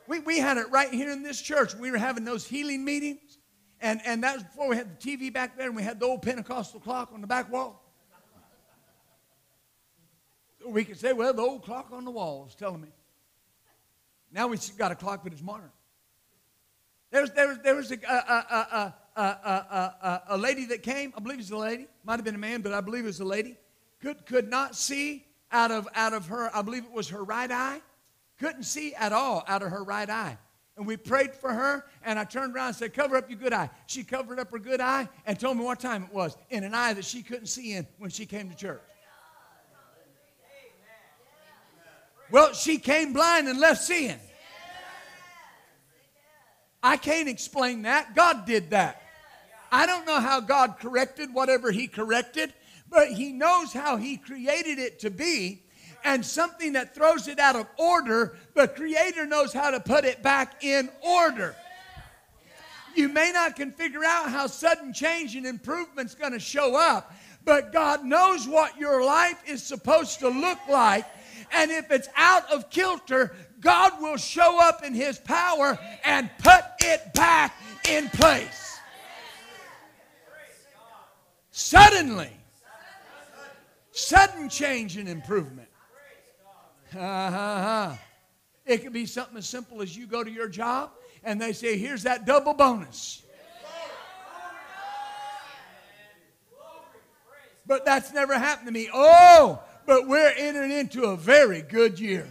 We, 0.08 0.20
we 0.20 0.40
had 0.40 0.58
it 0.58 0.70
right 0.72 0.92
here 0.92 1.12
in 1.12 1.24
this 1.24 1.42
church. 1.42 1.76
We 1.76 1.92
were 1.92 1.98
having 1.98 2.24
those 2.24 2.46
healing 2.46 2.84
meetings. 2.84 3.38
And, 3.82 4.02
and 4.06 4.24
that 4.24 4.36
was 4.36 4.44
before 4.44 4.70
we 4.70 4.76
had 4.76 5.00
the 5.00 5.18
TV 5.18 5.32
back 5.32 5.58
there 5.58 5.68
and 5.68 5.76
we 5.76 5.84
had 5.84 6.00
the 6.00 6.06
old 6.06 6.22
Pentecostal 6.22 6.80
clock 6.80 7.12
on 7.14 7.22
the 7.22 7.28
back 7.28 7.52
wall. 7.52 7.84
We 10.68 10.84
could 10.84 11.00
say, 11.00 11.14
well, 11.14 11.34
the 11.34 11.42
old 11.42 11.64
clock 11.64 11.90
on 11.92 12.06
the 12.06 12.12
wall 12.12 12.46
is 12.48 12.56
telling 12.56 12.82
me. 12.82 12.90
Now 14.32 14.48
we've 14.48 14.78
got 14.78 14.92
a 14.92 14.96
clock, 14.96 15.24
but 15.24 15.32
it's 15.32 15.42
modern. 15.42 15.72
There 17.12 17.22
was, 17.22 17.32
there 17.32 17.48
was, 17.48 17.58
there 17.60 17.76
was 17.76 17.92
a, 17.92 17.96
a, 17.96 18.94
a, 19.16 19.22
a, 19.22 20.22
a, 20.30 20.38
lady 20.38 20.66
that 20.66 20.84
came. 20.84 21.14
I 21.18 21.22
believe 21.22 21.40
it's 21.40 21.50
a 21.50 21.58
lady. 21.58 21.88
Might 22.04 22.18
have 22.18 22.26
been 22.26 22.36
a 22.36 22.40
man, 22.40 22.62
but 22.62 22.74
I 22.74 22.82
believe 22.82 23.06
it 23.06 23.08
was 23.08 23.20
a 23.20 23.26
lady 23.26 23.58
could, 24.02 24.26
could 24.26 24.50
not 24.50 24.76
see 24.76 25.26
out 25.52 25.72
of, 25.72 25.88
out 25.96 26.14
of 26.14 26.28
her, 26.28 26.56
I 26.56 26.62
believe 26.62 26.86
it 26.86 26.92
was 26.92 27.10
her 27.10 27.24
right 27.24 27.52
eye, 27.52 27.82
couldn't 28.40 28.64
see 28.64 28.94
at 28.96 29.12
all 29.12 29.44
out 29.48 29.62
of 29.62 29.72
her 29.72 29.84
right 29.84 30.10
eye. 30.10 30.38
And 30.78 30.88
we 30.88 30.96
prayed 30.96 31.36
for 31.36 31.52
her, 31.54 31.86
and 32.06 32.18
I 32.18 32.24
turned 32.24 32.56
around 32.56 32.68
and 32.68 32.76
said, 32.78 32.94
Cover 32.94 33.18
up 33.18 33.30
your 33.30 33.38
good 33.38 33.52
eye. 33.52 33.70
She 33.88 34.04
covered 34.04 34.40
up 34.40 34.50
her 34.52 34.60
good 34.60 34.80
eye 34.80 35.10
and 35.26 35.38
told 35.38 35.58
me 35.58 35.66
what 35.66 35.82
time 35.82 36.04
it 36.04 36.14
was 36.14 36.38
in 36.50 36.64
an 36.64 36.74
eye 36.74 36.94
that 36.94 37.04
she 37.04 37.22
couldn't 37.22 37.48
see 37.48 37.74
in 37.74 37.86
when 37.98 38.10
she 38.10 38.26
came 38.26 38.50
to 38.50 38.56
church. 38.56 38.82
Well, 42.32 42.54
she 42.54 42.78
came 42.78 43.12
blind 43.12 43.48
and 43.48 43.60
left 43.60 43.82
seeing. 43.82 44.20
I 46.82 46.96
can't 46.96 47.28
explain 47.28 47.82
that. 47.82 48.16
God 48.16 48.46
did 48.46 48.70
that. 48.70 49.02
I 49.72 49.86
don't 49.86 50.06
know 50.06 50.20
how 50.20 50.40
God 50.40 50.78
corrected 50.80 51.34
whatever 51.34 51.72
He 51.72 51.88
corrected, 51.88 52.54
but 52.90 53.10
he 53.10 53.32
knows 53.32 53.74
how 53.74 53.98
he 53.98 54.18
created 54.18 54.80
it 54.80 55.00
to 55.00 55.10
be. 55.10 55.64
And 56.04 56.26
something 56.26 56.74
that 56.74 56.96
throws 56.96 57.28
it 57.28 57.40
out 57.40 57.56
of 57.56 57.68
order, 57.78 58.38
the 58.54 58.68
Creator 58.68 59.26
knows 59.26 59.52
how 59.52 59.72
to 59.72 59.80
put 59.80 60.06
it 60.06 60.24
back 60.24 60.64
in 60.64 60.90
order. 61.02 61.56
You 62.96 63.10
may 63.10 63.32
not 63.34 63.56
can 63.56 63.72
figure 63.72 64.04
out 64.04 64.30
how 64.30 64.48
sudden 64.48 64.94
change 64.94 65.36
and 65.36 65.46
improvement's 65.46 66.16
going 66.16 66.32
to 66.32 66.40
show 66.40 66.76
up, 66.76 67.14
but 67.44 67.72
God 67.72 68.04
knows 68.04 68.48
what 68.48 68.78
your 68.78 69.04
life 69.04 69.42
is 69.46 69.62
supposed 69.62 70.20
to 70.20 70.30
look 70.30 70.60
like. 70.70 71.06
And 71.52 71.70
if 71.72 71.92
it's 71.92 72.10
out 72.16 72.50
of 72.52 72.70
kilter, 72.70 73.36
God 73.60 74.02
will 74.02 74.18
show 74.18 74.60
up 74.60 74.84
in 74.84 74.94
His 74.94 75.20
power 75.20 75.78
and 76.06 76.30
put 76.40 76.64
it 76.80 77.14
back 77.14 77.56
in 77.88 78.08
place. 78.10 78.80
Suddenly, 81.52 82.39
Sudden 84.00 84.50
change 84.50 84.96
and 84.98 85.10
improvement. 85.10 85.68
Uh-huh. 86.98 87.94
It 88.66 88.82
could 88.82 88.94
be 88.94 89.06
something 89.06 89.38
as 89.38 89.48
simple 89.48 89.82
as 89.82 89.96
you 89.96 90.08
go 90.08 90.24
to 90.24 90.32
your 90.32 90.48
job 90.48 90.92
and 91.24 91.40
they 91.40 91.52
say, 91.52 91.78
here's 91.78 92.04
that 92.04 92.26
double 92.26 92.54
bonus. 92.54 93.24
But 97.68 97.86
that's 97.86 98.14
never 98.14 98.40
happened 98.40 98.68
to 98.68 98.72
me. 98.72 98.90
Oh, 98.92 99.62
but 99.86 100.08
we're 100.08 100.34
entering 100.38 100.72
into 100.72 101.04
a 101.04 101.18
very 101.18 101.62
good 101.62 102.00
year. 102.00 102.28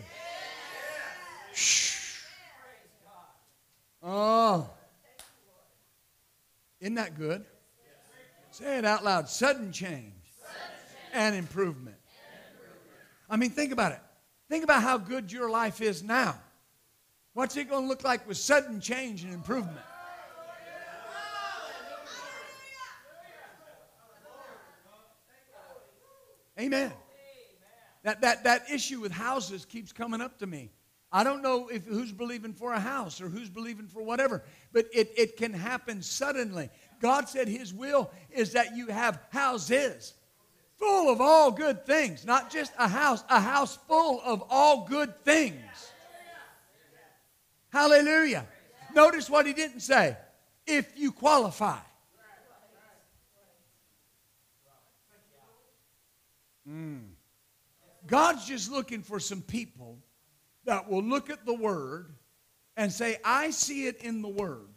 Shh. 1.52 2.22
Oh. 4.02 4.70
Isn't 6.80 6.94
that 6.94 7.16
good? 7.16 7.44
Say 8.50 8.78
it 8.78 8.84
out 8.84 9.04
loud. 9.04 9.28
Sudden 9.28 9.70
change 9.70 10.17
and 11.12 11.34
improvement. 11.34 11.96
I 13.30 13.36
mean, 13.36 13.50
think 13.50 13.72
about 13.72 13.92
it. 13.92 14.00
Think 14.48 14.64
about 14.64 14.82
how 14.82 14.98
good 14.98 15.30
your 15.30 15.50
life 15.50 15.80
is 15.80 16.02
now. 16.02 16.36
What's 17.34 17.56
it 17.56 17.68
going 17.68 17.84
to 17.84 17.88
look 17.88 18.02
like 18.02 18.26
with 18.26 18.36
sudden 18.36 18.80
change 18.80 19.22
and 19.22 19.32
improvement? 19.32 19.78
Amen. 26.58 26.92
That, 28.02 28.20
that, 28.22 28.44
that 28.44 28.70
issue 28.70 29.00
with 29.00 29.12
houses 29.12 29.64
keeps 29.64 29.92
coming 29.92 30.20
up 30.20 30.38
to 30.38 30.46
me. 30.46 30.70
I 31.10 31.24
don't 31.24 31.42
know 31.42 31.68
if 31.68 31.86
who's 31.86 32.12
believing 32.12 32.52
for 32.52 32.72
a 32.72 32.80
house 32.80 33.20
or 33.20 33.28
who's 33.28 33.48
believing 33.48 33.86
for 33.86 34.02
whatever, 34.02 34.42
but 34.72 34.86
it, 34.92 35.10
it 35.16 35.36
can 35.36 35.54
happen 35.54 36.02
suddenly. 36.02 36.68
God 37.00 37.28
said 37.28 37.48
His 37.48 37.72
will 37.72 38.10
is 38.30 38.52
that 38.52 38.76
you 38.76 38.88
have 38.88 39.18
houses 39.30 40.14
full 40.78 41.12
of 41.12 41.20
all 41.20 41.50
good 41.50 41.84
things. 41.84 42.24
Not 42.24 42.50
just 42.50 42.72
a 42.78 42.88
house, 42.88 43.24
a 43.28 43.40
house 43.40 43.78
full 43.88 44.20
of 44.24 44.42
all 44.48 44.86
good 44.86 45.24
things. 45.24 45.92
Hallelujah. 47.70 48.46
Notice 48.94 49.28
what 49.28 49.46
he 49.46 49.52
didn't 49.52 49.80
say. 49.80 50.16
If 50.66 50.98
you 50.98 51.12
qualify. 51.12 51.78
Mm. 56.68 57.08
God's 58.06 58.46
just 58.46 58.70
looking 58.70 59.02
for 59.02 59.20
some 59.20 59.42
people 59.42 59.98
that 60.64 60.88
will 60.90 61.02
look 61.02 61.30
at 61.30 61.46
the 61.46 61.54
Word 61.54 62.14
and 62.76 62.92
say, 62.92 63.18
I 63.24 63.50
see 63.50 63.86
it 63.86 64.02
in 64.02 64.22
the 64.22 64.28
Word, 64.28 64.68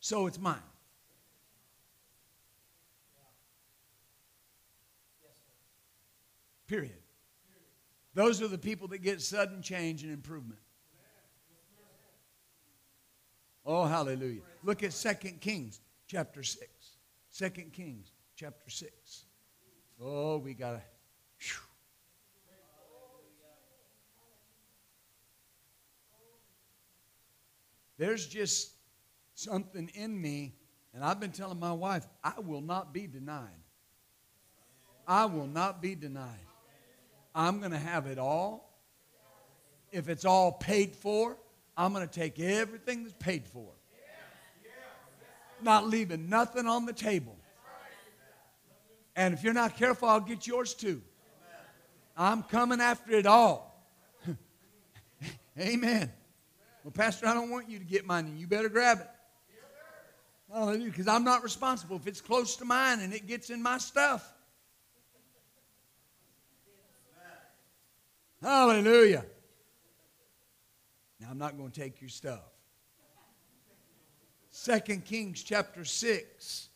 so 0.00 0.26
it's 0.26 0.38
mine. 0.38 0.58
Period. 6.70 7.02
Those 8.14 8.40
are 8.40 8.46
the 8.46 8.56
people 8.56 8.86
that 8.88 8.98
get 8.98 9.20
sudden 9.20 9.60
change 9.60 10.04
and 10.04 10.12
improvement. 10.12 10.60
Oh, 13.66 13.86
hallelujah. 13.86 14.42
Look 14.62 14.84
at 14.84 14.92
2 14.92 15.14
Kings 15.40 15.80
chapter 16.06 16.44
6. 16.44 16.68
2 17.36 17.50
Kings 17.72 18.12
chapter 18.36 18.70
6. 18.70 19.24
Oh, 20.00 20.38
we 20.38 20.54
got 20.54 20.74
to. 20.74 20.80
There's 27.98 28.28
just 28.28 28.74
something 29.34 29.90
in 29.94 30.22
me, 30.22 30.54
and 30.94 31.02
I've 31.02 31.18
been 31.18 31.32
telling 31.32 31.58
my 31.58 31.72
wife, 31.72 32.06
I 32.22 32.38
will 32.38 32.60
not 32.60 32.94
be 32.94 33.08
denied. 33.08 33.48
I 35.08 35.24
will 35.24 35.48
not 35.48 35.82
be 35.82 35.96
denied. 35.96 36.46
I'm 37.34 37.60
going 37.60 37.72
to 37.72 37.78
have 37.78 38.06
it 38.06 38.18
all. 38.18 38.78
If 39.92 40.08
it's 40.08 40.24
all 40.24 40.52
paid 40.52 40.94
for, 40.94 41.36
I'm 41.76 41.92
going 41.92 42.06
to 42.06 42.12
take 42.12 42.38
everything 42.38 43.02
that's 43.02 43.14
paid 43.14 43.46
for. 43.46 43.68
Not 45.62 45.86
leaving 45.88 46.28
nothing 46.28 46.66
on 46.66 46.86
the 46.86 46.92
table. 46.92 47.36
And 49.16 49.34
if 49.34 49.42
you're 49.42 49.52
not 49.52 49.76
careful, 49.76 50.08
I'll 50.08 50.20
get 50.20 50.46
yours 50.46 50.74
too. 50.74 51.02
I'm 52.16 52.42
coming 52.42 52.80
after 52.80 53.12
it 53.12 53.26
all. 53.26 53.84
Amen. 55.58 56.12
Well, 56.84 56.92
Pastor, 56.92 57.26
I 57.26 57.34
don't 57.34 57.50
want 57.50 57.68
you 57.68 57.78
to 57.78 57.84
get 57.84 58.06
mine, 58.06 58.26
and 58.26 58.38
you 58.38 58.46
better 58.46 58.68
grab 58.68 59.00
it. 59.00 59.08
Because 60.84 61.06
I'm 61.06 61.24
not 61.24 61.42
responsible 61.42 61.96
if 61.96 62.06
it's 62.06 62.20
close 62.20 62.56
to 62.56 62.64
mine 62.64 63.00
and 63.00 63.14
it 63.14 63.26
gets 63.26 63.50
in 63.50 63.62
my 63.62 63.78
stuff. 63.78 64.34
Hallelujah. 68.42 69.24
Now, 71.20 71.28
I'm 71.30 71.38
not 71.38 71.58
going 71.58 71.70
to 71.70 71.80
take 71.80 72.00
your 72.00 72.08
stuff. 72.08 72.40
Second 74.48 75.04
Kings 75.04 75.42
chapter 75.42 75.84
6 75.84 76.68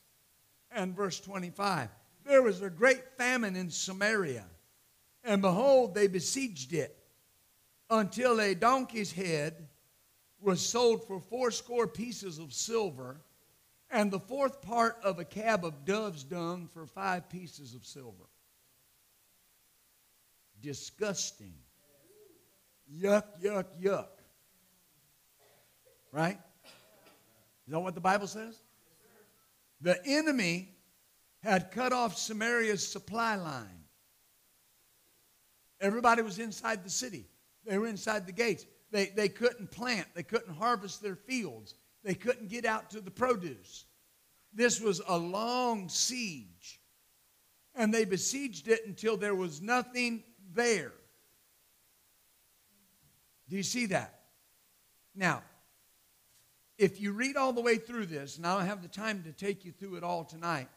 and 0.71 0.94
verse 0.94 1.18
25. 1.21 1.88
There 2.26 2.42
was 2.42 2.61
a 2.61 2.71
great 2.71 3.16
famine 3.16 3.56
in 3.56 3.71
Samaria, 3.71 4.44
and 5.25 5.40
behold, 5.40 5.94
they 5.94 6.06
besieged 6.06 6.73
it 6.75 6.97
until 7.90 8.40
a 8.40 8.54
donkey's 8.54 9.12
head 9.12 9.68
was 10.40 10.61
sold 10.61 11.06
for 11.06 11.21
fourscore 11.21 11.87
pieces 11.87 12.38
of 12.38 12.52
silver, 12.52 13.21
and 13.90 14.11
the 14.11 14.21
fourth 14.21 14.61
part 14.61 14.99
of 15.02 15.18
a 15.18 15.25
cab 15.25 15.64
of 15.64 15.85
dove's 15.85 16.25
dung 16.25 16.68
for 16.73 16.87
five 16.87 17.28
pieces 17.30 17.75
of 17.75 17.85
silver. 17.85 18.25
Disgusting. 20.64 21.52
Yuck, 22.90 23.25
yuck, 23.42 23.66
yuck. 23.83 24.09
Right? 26.11 26.38
Is 27.66 27.73
that 27.73 27.80
what 27.80 27.94
the 27.94 28.00
Bible 28.00 28.26
says? 28.26 28.59
The 29.83 30.00
enemy 30.06 30.71
had 31.42 31.71
cut 31.71 31.92
off 31.92 32.16
Samaria's 32.16 32.87
supply 32.87 33.37
line. 33.37 33.85
Everybody 35.83 36.23
was 36.23 36.38
inside 36.38 36.83
the 36.83 36.88
city, 36.88 37.26
they 37.66 37.76
were 37.76 37.87
inside 37.87 38.26
the 38.26 38.33
gates. 38.33 38.64
They, 38.90 39.06
they 39.06 39.28
couldn't 39.28 39.71
plant, 39.71 40.06
they 40.14 40.23
couldn't 40.23 40.54
harvest 40.54 41.02
their 41.02 41.16
fields, 41.16 41.75
they 42.04 42.14
couldn't 42.14 42.49
get 42.49 42.64
out 42.64 42.88
to 42.90 43.02
the 43.02 43.11
produce. 43.11 43.85
This 44.54 44.80
was 44.80 45.02
a 45.06 45.18
long 45.18 45.90
siege. 45.90 46.80
And 47.75 47.92
they 47.92 48.04
besieged 48.04 48.68
it 48.68 48.87
until 48.87 49.16
there 49.16 49.35
was 49.35 49.61
nothing 49.61 50.23
there. 50.54 50.92
Do 53.49 53.56
you 53.56 53.62
see 53.62 53.87
that? 53.87 54.20
Now, 55.14 55.42
if 56.78 57.00
you 57.00 57.12
read 57.12 57.37
all 57.37 57.52
the 57.52 57.61
way 57.61 57.76
through 57.76 58.06
this, 58.06 58.37
and 58.37 58.46
I 58.46 58.56
don't 58.56 58.66
have 58.66 58.82
the 58.82 58.88
time 58.88 59.23
to 59.25 59.32
take 59.32 59.64
you 59.64 59.73
through 59.73 59.96
it 59.96 60.02
all 60.02 60.25
tonight, 60.25 60.68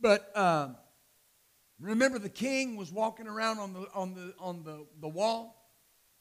but 0.00 0.36
um, 0.36 0.76
remember 1.78 2.18
the 2.18 2.28
king 2.28 2.76
was 2.76 2.92
walking 2.92 3.28
around 3.28 3.58
on 3.58 3.72
the, 3.72 3.86
on, 3.94 4.14
the, 4.14 4.34
on 4.38 4.62
the, 4.64 4.86
the 5.00 5.08
wall, 5.08 5.70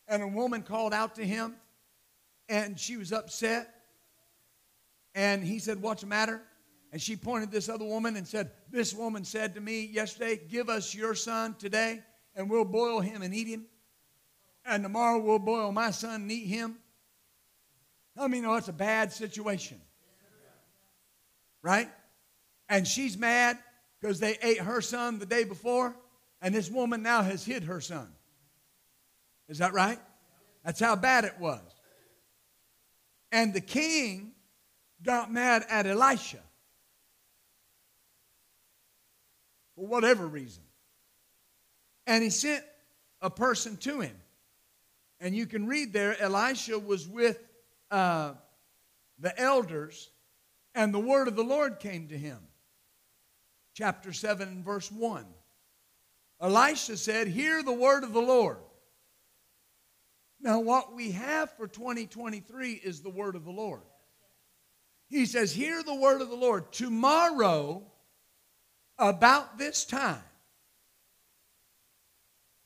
and 0.07 0.21
a 0.21 0.27
woman 0.27 0.61
called 0.61 0.93
out 0.93 1.15
to 1.15 1.25
him, 1.25 1.55
and 2.47 2.79
she 2.79 2.97
was 2.97 3.11
upset. 3.11 3.71
And 5.15 5.43
he 5.43 5.59
said, 5.59 5.81
What's 5.81 6.01
the 6.01 6.07
matter? 6.07 6.41
And 6.91 7.01
she 7.01 7.15
pointed 7.15 7.51
this 7.51 7.69
other 7.69 7.85
woman 7.85 8.15
and 8.15 8.27
said, 8.27 8.51
This 8.69 8.93
woman 8.93 9.25
said 9.25 9.55
to 9.55 9.61
me 9.61 9.85
yesterday, 9.85 10.39
Give 10.47 10.69
us 10.69 10.93
your 10.93 11.15
son 11.15 11.55
today, 11.57 12.01
and 12.35 12.49
we'll 12.49 12.65
boil 12.65 12.99
him 12.99 13.21
and 13.21 13.33
eat 13.33 13.47
him. 13.47 13.65
And 14.65 14.83
tomorrow 14.83 15.19
we'll 15.19 15.39
boil 15.39 15.71
my 15.71 15.91
son 15.91 16.21
and 16.21 16.31
eat 16.31 16.47
him. 16.47 16.77
I 18.17 18.27
mean, 18.27 18.43
know 18.43 18.55
it's 18.55 18.67
a 18.67 18.73
bad 18.73 19.11
situation. 19.11 19.79
Right? 21.61 21.89
And 22.69 22.87
she's 22.87 23.17
mad 23.17 23.57
because 23.99 24.19
they 24.19 24.37
ate 24.41 24.59
her 24.59 24.81
son 24.81 25.19
the 25.19 25.25
day 25.25 25.43
before, 25.43 25.95
and 26.41 26.53
this 26.53 26.69
woman 26.69 27.01
now 27.01 27.21
has 27.21 27.43
hid 27.45 27.63
her 27.63 27.81
son. 27.81 28.07
Is 29.47 29.59
that 29.59 29.73
right? 29.73 29.99
That's 30.63 30.79
how 30.79 30.95
bad 30.95 31.25
it 31.25 31.39
was. 31.39 31.61
And 33.31 33.53
the 33.53 33.61
king 33.61 34.31
got 35.03 35.31
mad 35.31 35.65
at 35.69 35.85
Elisha 35.85 36.39
for 39.75 39.85
whatever 39.85 40.25
reason. 40.25 40.64
And 42.07 42.23
he 42.23 42.29
sent 42.29 42.63
a 43.21 43.29
person 43.29 43.77
to 43.77 44.01
him. 44.01 44.15
And 45.19 45.35
you 45.35 45.45
can 45.45 45.65
read 45.67 45.93
there, 45.93 46.19
Elisha 46.21 46.77
was 46.77 47.07
with 47.07 47.39
uh, 47.89 48.33
the 49.19 49.39
elders, 49.39 50.09
and 50.73 50.93
the 50.93 50.99
word 50.99 51.27
of 51.27 51.35
the 51.35 51.43
Lord 51.43 51.79
came 51.79 52.07
to 52.09 52.17
him. 52.17 52.37
Chapter 53.73 54.13
7 54.13 54.47
and 54.47 54.65
verse 54.65 54.91
1. 54.91 55.25
Elisha 56.41 56.97
said, 56.97 57.27
Hear 57.27 57.63
the 57.63 57.73
word 57.73 58.03
of 58.03 58.13
the 58.13 58.21
Lord. 58.21 58.57
Now, 60.41 60.59
what 60.59 60.93
we 60.93 61.11
have 61.11 61.51
for 61.57 61.67
2023 61.67 62.73
is 62.73 63.01
the 63.01 63.09
word 63.09 63.35
of 63.35 63.45
the 63.45 63.51
Lord. 63.51 63.81
He 65.07 65.25
says, 65.25 65.53
Hear 65.53 65.81
the 65.81 65.95
word 65.95 66.21
of 66.21 66.29
the 66.29 66.35
Lord. 66.35 66.71
Tomorrow, 66.71 67.83
about 68.97 69.57
this 69.57 69.85
time, 69.85 70.23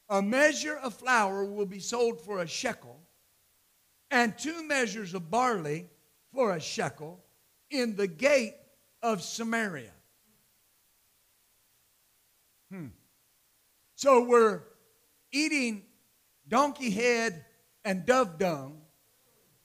a 0.09 0.21
measure 0.21 0.77
of 0.77 0.93
flour 0.93 1.45
will 1.45 1.65
be 1.65 1.79
sold 1.79 2.19
for 2.21 2.39
a 2.39 2.47
shekel, 2.47 2.99
and 4.11 4.37
two 4.37 4.63
measures 4.63 5.13
of 5.13 5.29
barley 5.29 5.87
for 6.33 6.55
a 6.55 6.59
shekel 6.59 7.23
in 7.69 7.95
the 7.95 8.07
gate 8.07 8.55
of 9.03 9.21
Samaria. 9.21 9.91
Hmm. 12.71 12.87
So 13.95 14.23
we're 14.23 14.61
eating 15.31 15.83
donkey 16.47 16.89
head 16.89 17.45
and 17.85 18.05
dove 18.05 18.39
dung. 18.39 18.81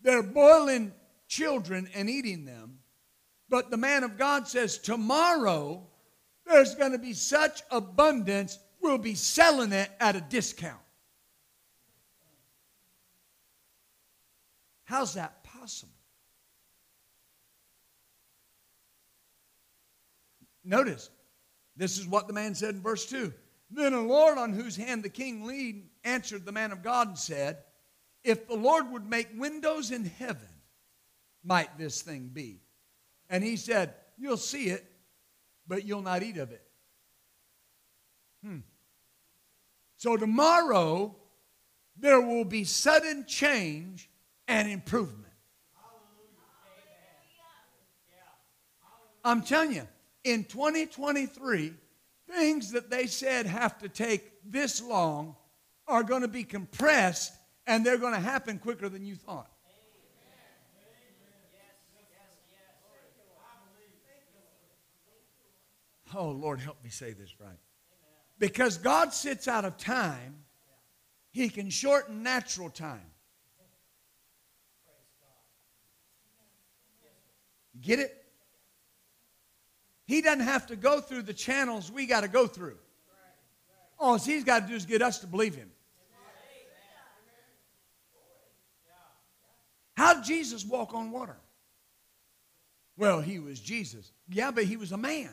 They're 0.02 0.22
boiling 0.22 0.92
children 1.28 1.88
and 1.94 2.10
eating 2.10 2.44
them. 2.44 2.78
But 3.48 3.70
the 3.70 3.76
man 3.76 4.04
of 4.04 4.18
God 4.18 4.48
says, 4.48 4.78
tomorrow 4.78 5.86
there's 6.46 6.74
going 6.74 6.92
to 6.92 6.98
be 6.98 7.12
such 7.12 7.62
abundance, 7.70 8.58
we'll 8.84 8.98
be 8.98 9.14
selling 9.14 9.72
it 9.72 9.90
at 9.98 10.14
a 10.14 10.20
discount. 10.20 10.78
How's 14.84 15.14
that 15.14 15.42
possible? 15.42 15.90
Notice, 20.62 21.10
this 21.76 21.98
is 21.98 22.06
what 22.06 22.26
the 22.28 22.34
man 22.34 22.54
said 22.54 22.74
in 22.74 22.82
verse 22.82 23.06
2. 23.06 23.32
Then 23.70 23.92
the 23.92 24.00
Lord, 24.00 24.38
on 24.38 24.52
whose 24.52 24.76
hand 24.76 25.02
the 25.02 25.08
king 25.08 25.44
leaned, 25.44 25.88
answered 26.04 26.44
the 26.44 26.52
man 26.52 26.70
of 26.70 26.82
God 26.82 27.08
and 27.08 27.18
said, 27.18 27.58
If 28.22 28.46
the 28.46 28.54
Lord 28.54 28.90
would 28.90 29.08
make 29.08 29.28
windows 29.34 29.90
in 29.90 30.04
heaven, 30.04 30.48
might 31.42 31.76
this 31.78 32.02
thing 32.02 32.30
be? 32.32 32.60
And 33.30 33.42
he 33.42 33.56
said, 33.56 33.94
You'll 34.18 34.36
see 34.36 34.66
it, 34.66 34.84
but 35.66 35.84
you'll 35.84 36.02
not 36.02 36.22
eat 36.22 36.36
of 36.36 36.52
it. 36.52 36.62
Hmm. 38.44 38.58
So 40.04 40.18
tomorrow, 40.18 41.16
there 41.96 42.20
will 42.20 42.44
be 42.44 42.64
sudden 42.64 43.24
change 43.26 44.10
and 44.46 44.70
improvement. 44.70 45.32
I'm 49.24 49.40
telling 49.40 49.72
you, 49.72 49.88
in 50.22 50.44
2023, 50.44 51.72
things 52.30 52.72
that 52.72 52.90
they 52.90 53.06
said 53.06 53.46
have 53.46 53.78
to 53.78 53.88
take 53.88 54.30
this 54.44 54.82
long 54.82 55.36
are 55.88 56.02
going 56.02 56.20
to 56.20 56.28
be 56.28 56.44
compressed 56.44 57.32
and 57.66 57.82
they're 57.82 57.96
going 57.96 58.12
to 58.12 58.20
happen 58.20 58.58
quicker 58.58 58.90
than 58.90 59.06
you 59.06 59.14
thought. 59.14 59.50
Oh, 66.14 66.28
Lord, 66.28 66.60
help 66.60 66.84
me 66.84 66.90
say 66.90 67.14
this 67.14 67.40
right. 67.40 67.56
Because 68.38 68.78
God 68.78 69.12
sits 69.12 69.48
out 69.48 69.64
of 69.64 69.76
time, 69.76 70.44
He 71.30 71.48
can 71.48 71.70
shorten 71.70 72.22
natural 72.22 72.70
time. 72.70 73.10
Get 77.80 77.98
it? 77.98 78.24
He 80.06 80.20
doesn't 80.20 80.40
have 80.40 80.66
to 80.68 80.76
go 80.76 81.00
through 81.00 81.22
the 81.22 81.32
channels 81.32 81.90
we 81.90 82.06
got 82.06 82.22
to 82.22 82.28
go 82.28 82.46
through. 82.46 82.76
All 83.98 84.18
he's 84.18 84.44
got 84.44 84.62
to 84.62 84.66
do 84.66 84.74
is 84.74 84.86
get 84.86 85.02
us 85.02 85.20
to 85.20 85.26
believe 85.26 85.54
him. 85.54 85.70
How 89.96 90.14
did 90.14 90.24
Jesus 90.24 90.64
walk 90.64 90.92
on 90.92 91.10
water? 91.10 91.36
Well, 92.96 93.20
he 93.20 93.38
was 93.38 93.60
Jesus. 93.60 94.12
Yeah, 94.28 94.50
but 94.50 94.64
he 94.64 94.76
was 94.76 94.92
a 94.92 94.96
man 94.96 95.30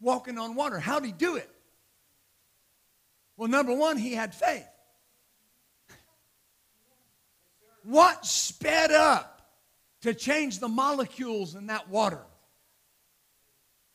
walking 0.00 0.38
on 0.38 0.54
water. 0.54 0.78
How 0.78 0.98
did 0.98 1.06
he 1.06 1.12
do 1.12 1.36
it? 1.36 1.48
Well, 3.36 3.48
number 3.48 3.74
one, 3.74 3.96
he 3.96 4.14
had 4.14 4.34
faith. 4.34 4.66
What 7.84 8.24
sped 8.24 8.92
up 8.92 9.42
to 10.02 10.14
change 10.14 10.58
the 10.58 10.68
molecules 10.68 11.54
in 11.54 11.66
that 11.66 11.88
water 11.88 12.22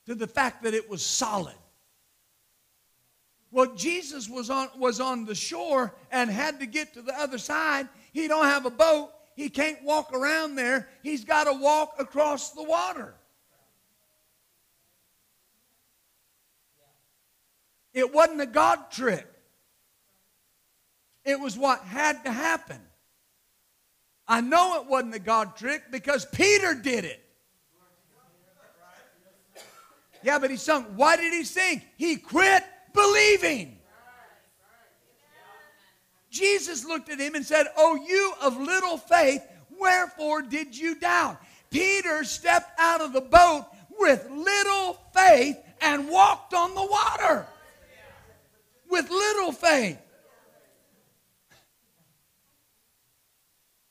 to 0.06 0.16
the 0.16 0.28
fact 0.28 0.64
that 0.64 0.74
it 0.74 0.90
was 0.90 1.06
solid? 1.06 1.56
Well, 3.52 3.76
Jesus 3.76 4.30
was 4.30 4.50
on, 4.50 4.70
was 4.78 5.00
on 5.00 5.26
the 5.26 5.36
shore 5.36 5.96
and 6.12 6.30
had 6.30 6.60
to 6.60 6.66
get 6.66 6.94
to 6.96 7.02
the 7.02 7.18
other 7.18 7.38
side. 7.38 7.88
He 8.12 8.28
don't 8.28 8.46
have 8.46 8.66
a 8.66 8.70
boat. 8.70 9.12
He 9.36 9.50
can't 9.50 9.82
walk 9.84 10.14
around 10.14 10.56
there. 10.56 10.90
He's 11.02 11.24
got 11.24 11.46
to 11.46 11.54
walk 11.54 11.96
across 12.00 12.52
the 12.52 12.64
water. 12.64 13.16
It 17.98 18.14
wasn't 18.14 18.42
a 18.42 18.46
God 18.46 18.92
trick. 18.92 19.26
It 21.26 21.40
was 21.40 21.58
what 21.58 21.82
had 21.82 22.24
to 22.26 22.32
happen. 22.32 22.80
I 24.28 24.40
know 24.40 24.80
it 24.80 24.88
wasn't 24.88 25.16
a 25.16 25.20
God 25.20 25.56
trick 25.56 25.86
because 25.90 26.24
Peter 26.26 26.76
did 26.76 27.06
it. 27.06 27.28
Yeah, 30.22 30.38
but 30.38 30.52
he 30.52 30.58
sung. 30.58 30.84
Why 30.96 31.18
did 31.18 31.34
he 31.34 31.44
sing? 31.44 31.82
He 31.98 32.18
quit 32.18 32.64
believing. 32.94 33.80
Jesus 36.30 36.86
looked 36.86 37.10
at 37.10 37.20
him 37.20 37.34
and 37.34 37.44
said, 37.44 37.66
Oh, 37.76 37.96
you 37.96 38.34
of 38.44 38.58
little 38.58 39.00
faith, 39.00 39.42
wherefore 39.80 40.44
did 40.44 40.78
you 40.78 41.00
doubt? 41.00 41.42
Peter 41.72 42.24
stepped 42.26 42.80
out 42.80 43.02
of 43.02 43.12
the 43.12 43.22
boat 43.22 43.66
with 43.98 44.30
little 44.30 45.00
faith 45.16 45.58
and 45.82 46.08
walked 46.08 46.54
on 46.54 46.76
the 46.76 46.86
water. 46.86 47.48
With 48.90 49.10
little 49.10 49.52
faith. 49.52 50.00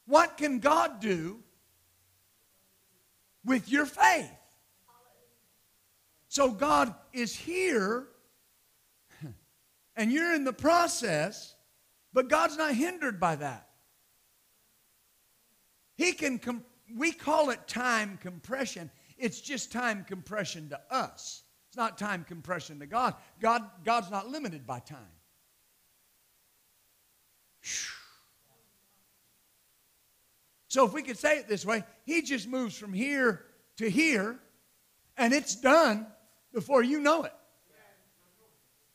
What 0.06 0.36
can 0.36 0.60
God 0.60 1.00
do 1.00 1.40
with 3.44 3.68
your 3.68 3.86
faith? 3.86 4.30
So 6.28 6.50
God 6.50 6.94
is 7.12 7.34
here 7.34 8.08
and 9.96 10.12
you're 10.12 10.34
in 10.34 10.44
the 10.44 10.52
process, 10.52 11.54
but 12.12 12.28
God's 12.28 12.56
not 12.56 12.74
hindered 12.74 13.18
by 13.18 13.36
that. 13.36 13.68
He 15.96 16.12
can, 16.12 16.40
we 16.94 17.10
call 17.12 17.50
it 17.50 17.66
time 17.66 18.18
compression. 18.20 18.90
It's 19.16 19.40
just 19.40 19.72
time 19.72 20.04
compression 20.04 20.68
to 20.68 20.80
us. 20.90 21.42
It's 21.76 21.78
not 21.82 21.98
time 21.98 22.24
compression 22.24 22.78
to 22.78 22.86
God. 22.86 23.16
God 23.38 23.62
God's 23.84 24.10
not 24.10 24.30
limited 24.30 24.66
by 24.66 24.78
time. 24.78 24.96
So 30.68 30.86
if 30.86 30.94
we 30.94 31.02
could 31.02 31.18
say 31.18 31.36
it 31.36 31.48
this 31.48 31.66
way, 31.66 31.84
he 32.06 32.22
just 32.22 32.48
moves 32.48 32.78
from 32.78 32.94
here 32.94 33.44
to 33.76 33.90
here, 33.90 34.38
and 35.18 35.34
it's 35.34 35.54
done 35.54 36.06
before 36.54 36.82
you 36.82 36.98
know 36.98 37.24
it. 37.24 37.34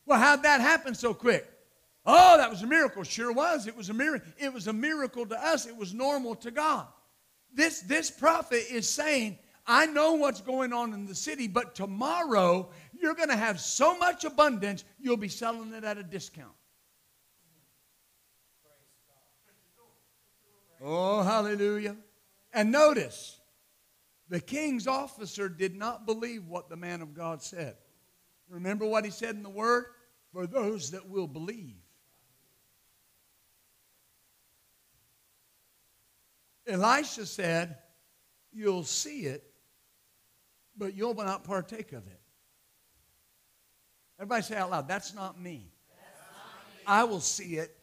Well, 0.04 0.18
how'd 0.18 0.42
that 0.42 0.60
happen 0.60 0.96
so 0.96 1.14
quick? 1.14 1.48
Oh, 2.04 2.36
that 2.36 2.50
was 2.50 2.62
a 2.62 2.66
miracle. 2.66 3.04
Sure 3.04 3.32
was. 3.32 3.68
It 3.68 3.76
was 3.76 3.90
a 3.90 3.94
miracle. 3.94 4.32
It 4.38 4.52
was 4.52 4.66
a 4.66 4.72
miracle 4.72 5.24
to 5.24 5.40
us. 5.40 5.66
It 5.66 5.76
was 5.76 5.94
normal 5.94 6.34
to 6.34 6.50
God. 6.50 6.88
This, 7.54 7.80
this 7.82 8.10
prophet 8.10 8.64
is 8.72 8.88
saying, 8.88 9.38
I 9.66 9.86
know 9.86 10.14
what's 10.14 10.40
going 10.40 10.72
on 10.72 10.92
in 10.92 11.06
the 11.06 11.14
city, 11.14 11.46
but 11.46 11.74
tomorrow 11.74 12.70
you're 12.98 13.14
going 13.14 13.28
to 13.28 13.36
have 13.36 13.60
so 13.60 13.96
much 13.96 14.24
abundance, 14.24 14.84
you'll 14.98 15.16
be 15.16 15.28
selling 15.28 15.72
it 15.72 15.84
at 15.84 15.98
a 15.98 16.02
discount. 16.02 16.52
Oh, 20.84 21.22
hallelujah. 21.22 21.96
And 22.52 22.72
notice, 22.72 23.40
the 24.28 24.40
king's 24.40 24.88
officer 24.88 25.48
did 25.48 25.76
not 25.76 26.06
believe 26.06 26.46
what 26.46 26.68
the 26.68 26.76
man 26.76 27.02
of 27.02 27.14
God 27.14 27.40
said. 27.40 27.76
Remember 28.48 28.84
what 28.84 29.04
he 29.04 29.10
said 29.10 29.36
in 29.36 29.42
the 29.42 29.50
word? 29.50 29.84
For 30.32 30.46
those 30.46 30.90
that 30.90 31.08
will 31.08 31.28
believe. 31.28 31.76
Elisha 36.66 37.26
said, 37.26 37.76
You'll 38.52 38.84
see 38.84 39.20
it, 39.20 39.51
but 40.76 40.94
you'll 40.94 41.14
not 41.14 41.44
partake 41.44 41.92
of 41.92 42.06
it. 42.06 42.20
Everybody 44.18 44.42
say 44.42 44.56
out 44.56 44.70
loud, 44.70 44.88
That's 44.88 45.14
not 45.14 45.40
me. 45.40 45.72
That's 45.90 46.20
not 46.30 46.76
me. 46.76 46.82
I 46.86 47.04
will 47.04 47.20
see 47.20 47.56
it 47.56 47.76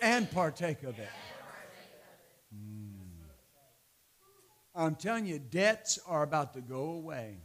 and 0.00 0.30
partake 0.30 0.82
of 0.82 0.98
it. 0.98 1.08
Mm. 2.54 2.90
I'm 4.74 4.94
telling 4.94 5.26
you, 5.26 5.38
debts 5.38 5.98
are 6.06 6.22
about 6.22 6.54
to 6.54 6.60
go 6.60 6.90
away. 6.90 7.38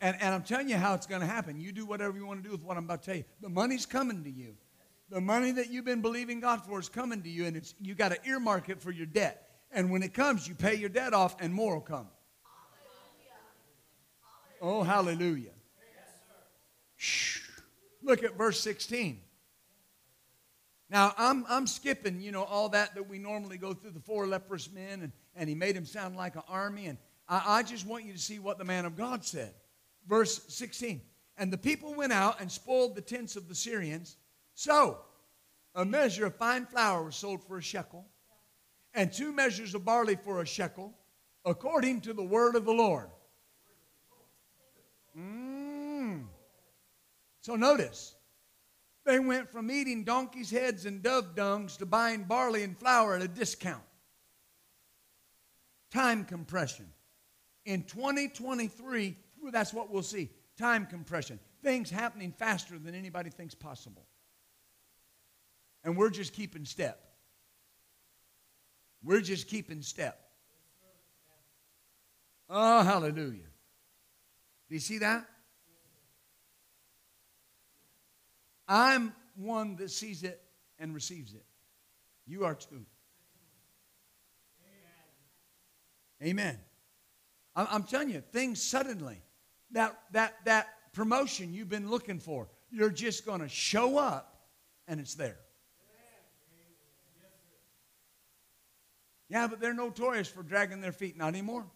And, 0.00 0.16
and 0.20 0.34
I'm 0.34 0.42
telling 0.42 0.68
you 0.68 0.76
how 0.76 0.92
it's 0.92 1.06
going 1.06 1.22
to 1.22 1.26
happen. 1.26 1.58
You 1.58 1.72
do 1.72 1.86
whatever 1.86 2.18
you 2.18 2.26
want 2.26 2.42
to 2.42 2.46
do 2.46 2.52
with 2.52 2.62
what 2.62 2.76
I'm 2.76 2.84
about 2.84 3.02
to 3.04 3.06
tell 3.06 3.16
you. 3.16 3.24
The 3.40 3.48
money's 3.48 3.86
coming 3.86 4.22
to 4.24 4.30
you. 4.30 4.54
The 5.08 5.20
money 5.20 5.50
that 5.52 5.70
you've 5.70 5.86
been 5.86 6.02
believing 6.02 6.40
God 6.40 6.62
for 6.62 6.78
is 6.78 6.90
coming 6.90 7.22
to 7.22 7.28
you, 7.30 7.46
and 7.46 7.56
it's, 7.56 7.74
you 7.80 7.94
got 7.94 8.10
to 8.10 8.18
earmark 8.28 8.68
it 8.68 8.82
for 8.82 8.90
your 8.90 9.06
debt. 9.06 9.43
And 9.74 9.90
when 9.90 10.02
it 10.02 10.14
comes, 10.14 10.46
you 10.46 10.54
pay 10.54 10.74
your 10.74 10.88
debt 10.88 11.12
off, 11.12 11.36
and 11.40 11.52
more 11.52 11.74
will 11.74 11.80
come. 11.80 12.06
Oh, 14.62 14.82
hallelujah. 14.82 15.50
Look 18.02 18.22
at 18.22 18.36
verse 18.36 18.60
16. 18.60 19.20
Now, 20.90 21.12
I'm, 21.18 21.44
I'm 21.48 21.66
skipping, 21.66 22.20
you 22.20 22.30
know, 22.30 22.44
all 22.44 22.68
that 22.70 22.94
that 22.94 23.08
we 23.08 23.18
normally 23.18 23.58
go 23.58 23.74
through 23.74 23.90
the 23.90 24.00
four 24.00 24.26
leprous 24.26 24.70
men, 24.70 25.02
and, 25.02 25.12
and 25.34 25.48
he 25.48 25.54
made 25.54 25.76
him 25.76 25.84
sound 25.84 26.16
like 26.16 26.36
an 26.36 26.42
army. 26.48 26.86
And 26.86 26.98
I, 27.28 27.58
I 27.58 27.62
just 27.62 27.86
want 27.86 28.04
you 28.04 28.12
to 28.12 28.18
see 28.18 28.38
what 28.38 28.58
the 28.58 28.64
man 28.64 28.84
of 28.84 28.96
God 28.96 29.24
said 29.24 29.54
verse 30.06 30.42
16. 30.48 31.00
And 31.36 31.52
the 31.52 31.58
people 31.58 31.94
went 31.94 32.12
out 32.12 32.40
and 32.40 32.50
spoiled 32.50 32.94
the 32.94 33.00
tents 33.00 33.36
of 33.36 33.48
the 33.48 33.54
Syrians. 33.54 34.16
So, 34.54 34.98
a 35.74 35.84
measure 35.84 36.26
of 36.26 36.36
fine 36.36 36.66
flour 36.66 37.02
was 37.04 37.16
sold 37.16 37.42
for 37.42 37.58
a 37.58 37.62
shekel, 37.62 38.06
and 38.94 39.12
two 39.12 39.32
measures 39.32 39.74
of 39.74 39.84
barley 39.84 40.16
for 40.16 40.40
a 40.40 40.46
shekel, 40.46 40.94
according 41.44 42.00
to 42.02 42.12
the 42.12 42.22
word 42.22 42.54
of 42.54 42.64
the 42.64 42.72
Lord. 42.72 43.08
Mm. 45.18 46.24
So, 47.40 47.56
notice, 47.56 48.14
they 49.04 49.18
went 49.18 49.50
from 49.50 49.70
eating 49.70 50.04
donkeys' 50.04 50.50
heads 50.50 50.86
and 50.86 51.02
dove 51.02 51.34
dungs 51.34 51.76
to 51.78 51.86
buying 51.86 52.24
barley 52.24 52.62
and 52.62 52.78
flour 52.78 53.14
at 53.14 53.22
a 53.22 53.28
discount. 53.28 53.82
Time 55.90 56.24
compression. 56.24 56.86
In 57.66 57.84
2023, 57.84 59.16
that's 59.52 59.72
what 59.72 59.90
we'll 59.90 60.02
see. 60.02 60.30
Time 60.58 60.86
compression. 60.86 61.38
Things 61.62 61.90
happening 61.90 62.32
faster 62.32 62.78
than 62.78 62.94
anybody 62.94 63.30
thinks 63.30 63.54
possible. 63.54 64.06
And 65.84 65.96
we're 65.96 66.10
just 66.10 66.32
keeping 66.32 66.64
step. 66.64 67.03
We're 69.04 69.20
just 69.20 69.48
keeping 69.48 69.82
step. 69.82 70.18
Oh, 72.48 72.82
hallelujah. 72.82 73.50
Do 74.68 74.74
you 74.74 74.80
see 74.80 74.98
that? 74.98 75.26
I'm 78.66 79.12
one 79.36 79.76
that 79.76 79.90
sees 79.90 80.22
it 80.22 80.40
and 80.78 80.94
receives 80.94 81.34
it. 81.34 81.44
You 82.26 82.44
are 82.44 82.54
too. 82.54 82.86
Amen. 86.22 86.58
I'm 87.54 87.82
telling 87.82 88.08
you, 88.08 88.22
things 88.32 88.62
suddenly 88.62 89.20
that, 89.72 89.96
that, 90.12 90.36
that 90.44 90.68
promotion 90.92 91.52
you've 91.52 91.68
been 91.68 91.90
looking 91.90 92.18
for. 92.18 92.48
You're 92.70 92.90
just 92.90 93.26
going 93.26 93.40
to 93.40 93.48
show 93.48 93.98
up 93.98 94.40
and 94.88 94.98
it's 94.98 95.14
there. 95.14 95.38
Yeah, 99.28 99.46
but 99.46 99.60
they're 99.60 99.74
notorious 99.74 100.28
for 100.28 100.42
dragging 100.42 100.80
their 100.80 100.92
feet. 100.92 101.16
Not 101.16 101.28
anymore. 101.28 101.66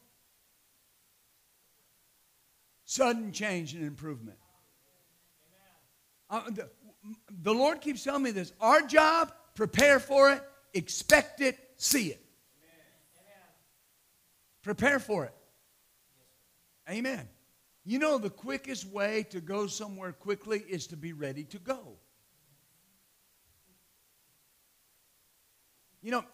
Sudden 2.85 3.33
change 3.33 3.75
and 3.75 3.85
improvement. 3.85 4.39
Uh, 6.31 6.43
the, 6.51 6.69
the 7.43 7.53
Lord 7.53 7.81
keeps 7.81 8.05
telling 8.05 8.23
me 8.23 8.31
this. 8.31 8.53
Our 8.61 8.83
job, 8.83 9.33
prepare 9.55 9.99
for 9.99 10.33
it, 10.33 10.43
expect 10.75 11.41
it, 11.41 11.59
see 11.77 12.09
it. 12.09 12.25
Prepare 14.63 14.99
for 14.99 15.25
it. 15.25 15.35
Amen. 16.91 17.29
You 17.85 17.99
know, 17.99 18.19
the 18.19 18.31
quickest 18.31 18.87
way 18.87 19.23
to 19.31 19.41
go 19.41 19.67
somewhere 19.67 20.13
quickly 20.13 20.63
is 20.69 20.87
to 20.89 20.97
be 20.97 21.15
ready 21.15 21.45
to 21.45 21.59
go. 21.59 21.97
You 26.03 26.11
know, 26.11 26.25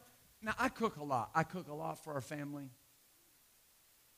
now 0.44 0.54
I 0.58 0.68
cook 0.68 0.96
a 0.96 1.04
lot. 1.04 1.30
I 1.34 1.42
cook 1.42 1.68
a 1.68 1.74
lot 1.74 2.04
for 2.04 2.12
our 2.12 2.20
family. 2.20 2.70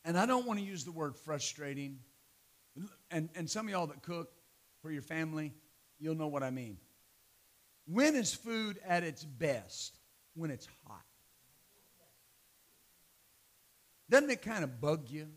And 0.04 0.18
I 0.18 0.26
don't 0.26 0.46
want 0.46 0.58
to 0.58 0.64
use 0.64 0.84
the 0.84 0.92
word 0.92 1.16
frustrating. 1.16 2.00
And, 3.10 3.28
and 3.34 3.48
some 3.48 3.66
of 3.66 3.70
y'all 3.70 3.86
that 3.86 4.02
cook, 4.02 4.30
for 4.82 4.90
your 4.90 5.02
family, 5.02 5.52
you'll 5.98 6.14
know 6.14 6.28
what 6.28 6.42
I 6.42 6.50
mean. 6.50 6.78
When 7.86 8.14
is 8.14 8.34
food 8.34 8.78
at 8.86 9.02
its 9.02 9.24
best? 9.24 9.98
When 10.34 10.50
it's 10.50 10.68
hot. 10.86 11.02
Doesn't 14.08 14.30
it 14.30 14.42
kind 14.42 14.62
of 14.62 14.80
bug 14.80 15.08
you 15.08 15.28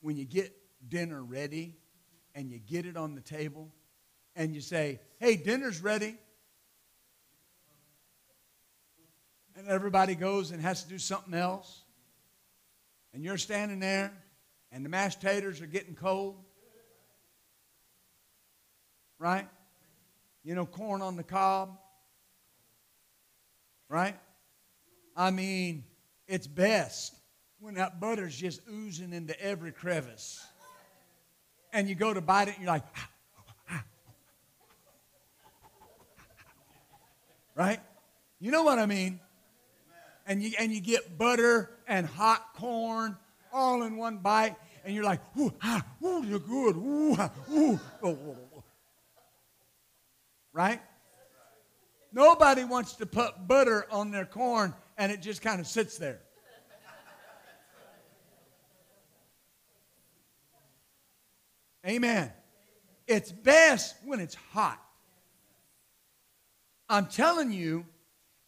when 0.00 0.16
you 0.16 0.24
get 0.24 0.52
dinner 0.88 1.22
ready 1.22 1.76
and 2.34 2.50
you 2.50 2.58
get 2.58 2.86
it 2.86 2.96
on 2.96 3.14
the 3.14 3.20
table 3.20 3.72
and 4.34 4.54
you 4.54 4.60
say, 4.60 5.00
hey, 5.20 5.36
dinner's 5.36 5.80
ready? 5.80 6.16
And 9.58 9.66
everybody 9.66 10.14
goes 10.14 10.52
and 10.52 10.62
has 10.62 10.84
to 10.84 10.88
do 10.88 10.98
something 10.98 11.34
else. 11.34 11.82
And 13.12 13.24
you're 13.24 13.38
standing 13.38 13.80
there 13.80 14.12
and 14.70 14.84
the 14.84 14.88
mashed 14.88 15.20
taters 15.20 15.60
are 15.60 15.66
getting 15.66 15.96
cold. 15.96 16.36
Right? 19.18 19.48
You 20.44 20.54
know, 20.54 20.64
corn 20.64 21.02
on 21.02 21.16
the 21.16 21.24
cob. 21.24 21.76
Right? 23.88 24.16
I 25.16 25.32
mean, 25.32 25.82
it's 26.28 26.46
best 26.46 27.16
when 27.58 27.74
that 27.74 27.98
butter's 27.98 28.36
just 28.36 28.60
oozing 28.70 29.12
into 29.12 29.38
every 29.42 29.72
crevice. 29.72 30.40
And 31.72 31.88
you 31.88 31.96
go 31.96 32.14
to 32.14 32.20
bite 32.20 32.46
it 32.46 32.54
and 32.54 32.62
you're 32.62 32.72
like, 32.72 32.84
right? 37.56 37.80
You 38.38 38.52
know 38.52 38.62
what 38.62 38.78
I 38.78 38.86
mean? 38.86 39.18
And 40.28 40.40
you, 40.42 40.52
and 40.58 40.70
you 40.70 40.80
get 40.80 41.18
butter 41.18 41.70
and 41.88 42.06
hot 42.06 42.54
corn 42.54 43.16
all 43.52 43.82
in 43.82 43.96
one 43.96 44.18
bite, 44.18 44.54
and 44.84 44.94
you're 44.94 45.04
like, 45.04 45.20
ooh, 45.38 45.52
ah, 45.62 45.84
ooh, 46.04 46.22
you're 46.24 46.38
good. 46.38 46.76
Ooh, 46.76 47.16
ah, 47.18 47.30
ooh. 47.50 47.80
Right? 50.52 50.80
Nobody 52.12 52.64
wants 52.64 52.94
to 52.96 53.06
put 53.06 53.46
butter 53.46 53.86
on 53.90 54.10
their 54.10 54.24
corn 54.24 54.74
and 54.96 55.12
it 55.12 55.22
just 55.22 55.42
kind 55.42 55.60
of 55.60 55.66
sits 55.66 55.98
there. 55.98 56.20
Amen. 61.86 62.32
It's 63.06 63.30
best 63.30 63.96
when 64.04 64.20
it's 64.20 64.34
hot. 64.34 64.82
I'm 66.88 67.06
telling 67.06 67.52
you, 67.52 67.86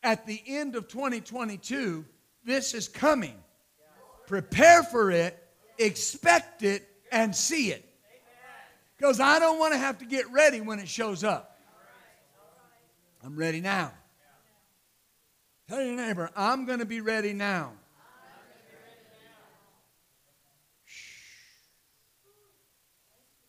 at 0.03 0.27
the 0.27 0.43
end 0.47 0.77
of 0.77 0.89
2022, 0.89 2.05
this 2.45 2.75
is 2.75 2.89
coming. 2.89 3.37
Prepare 4.27 4.83
for 4.83 5.11
it, 5.11 5.37
expect 5.79 6.63
it, 6.63 6.89
and 7.13 7.35
see 7.35 7.71
it. 7.71 7.87
Because 8.97 9.21
I 9.21 9.39
don't 9.39 9.59
want 9.59 9.73
to 9.73 9.79
have 9.79 9.99
to 9.99 10.05
get 10.05 10.31
ready 10.31 10.61
when 10.61 10.79
it 10.79 10.89
shows 10.89 11.25
up. 11.25 11.59
I'm 13.25 13.37
ready 13.37 13.61
now. 13.61 13.93
Tell 15.69 15.83
your 15.83 15.97
neighbor, 15.97 16.31
I'm 16.37 16.65
going 16.65 16.81
to 16.81 16.87
be 16.87 17.01
ready 17.01 17.33
now. 17.33 17.73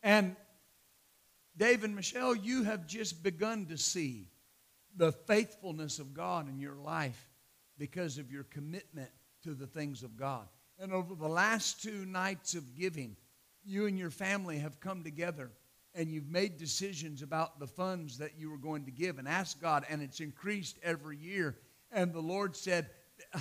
And 0.04 0.36
Dave 1.58 1.84
and 1.84 1.96
Michelle, 1.96 2.36
you 2.36 2.64
have 2.64 2.88
just 2.88 3.22
begun 3.22 3.68
to 3.68 3.78
see 3.78 4.31
the 4.96 5.12
faithfulness 5.12 6.00
of 6.00 6.14
God 6.14 6.50
in 6.50 6.60
your 6.60 6.76
life 6.76 7.30
because 7.78 8.18
of 8.18 8.32
your 8.32 8.44
commitment 8.44 9.10
to 9.44 9.54
the 9.54 9.68
things 9.68 10.04
of 10.04 10.18
God. 10.18 10.48
And 10.80 10.92
over 10.92 11.16
the 11.16 11.28
last 11.28 11.82
two 11.82 12.06
nights 12.06 12.56
of 12.56 12.76
giving, 12.76 13.16
you 13.64 13.86
and 13.86 13.98
your 13.98 14.10
family 14.10 14.60
have 14.60 14.80
come 14.80 15.04
together 15.04 15.52
and 15.94 16.10
you've 16.10 16.30
made 16.30 16.58
decisions 16.58 17.22
about 17.22 17.60
the 17.60 17.68
funds 17.68 18.18
that 18.18 18.38
you 18.38 18.50
were 18.50 18.58
going 18.58 18.86
to 18.86 18.92
give 18.92 19.20
and 19.20 19.28
asked 19.28 19.62
God, 19.62 19.86
and 19.90 20.02
it's 20.02 20.22
increased 20.22 20.80
every 20.84 21.18
year. 21.18 21.58
And 21.92 22.14
the 22.14 22.22
Lord 22.22 22.56
said, 22.56 22.90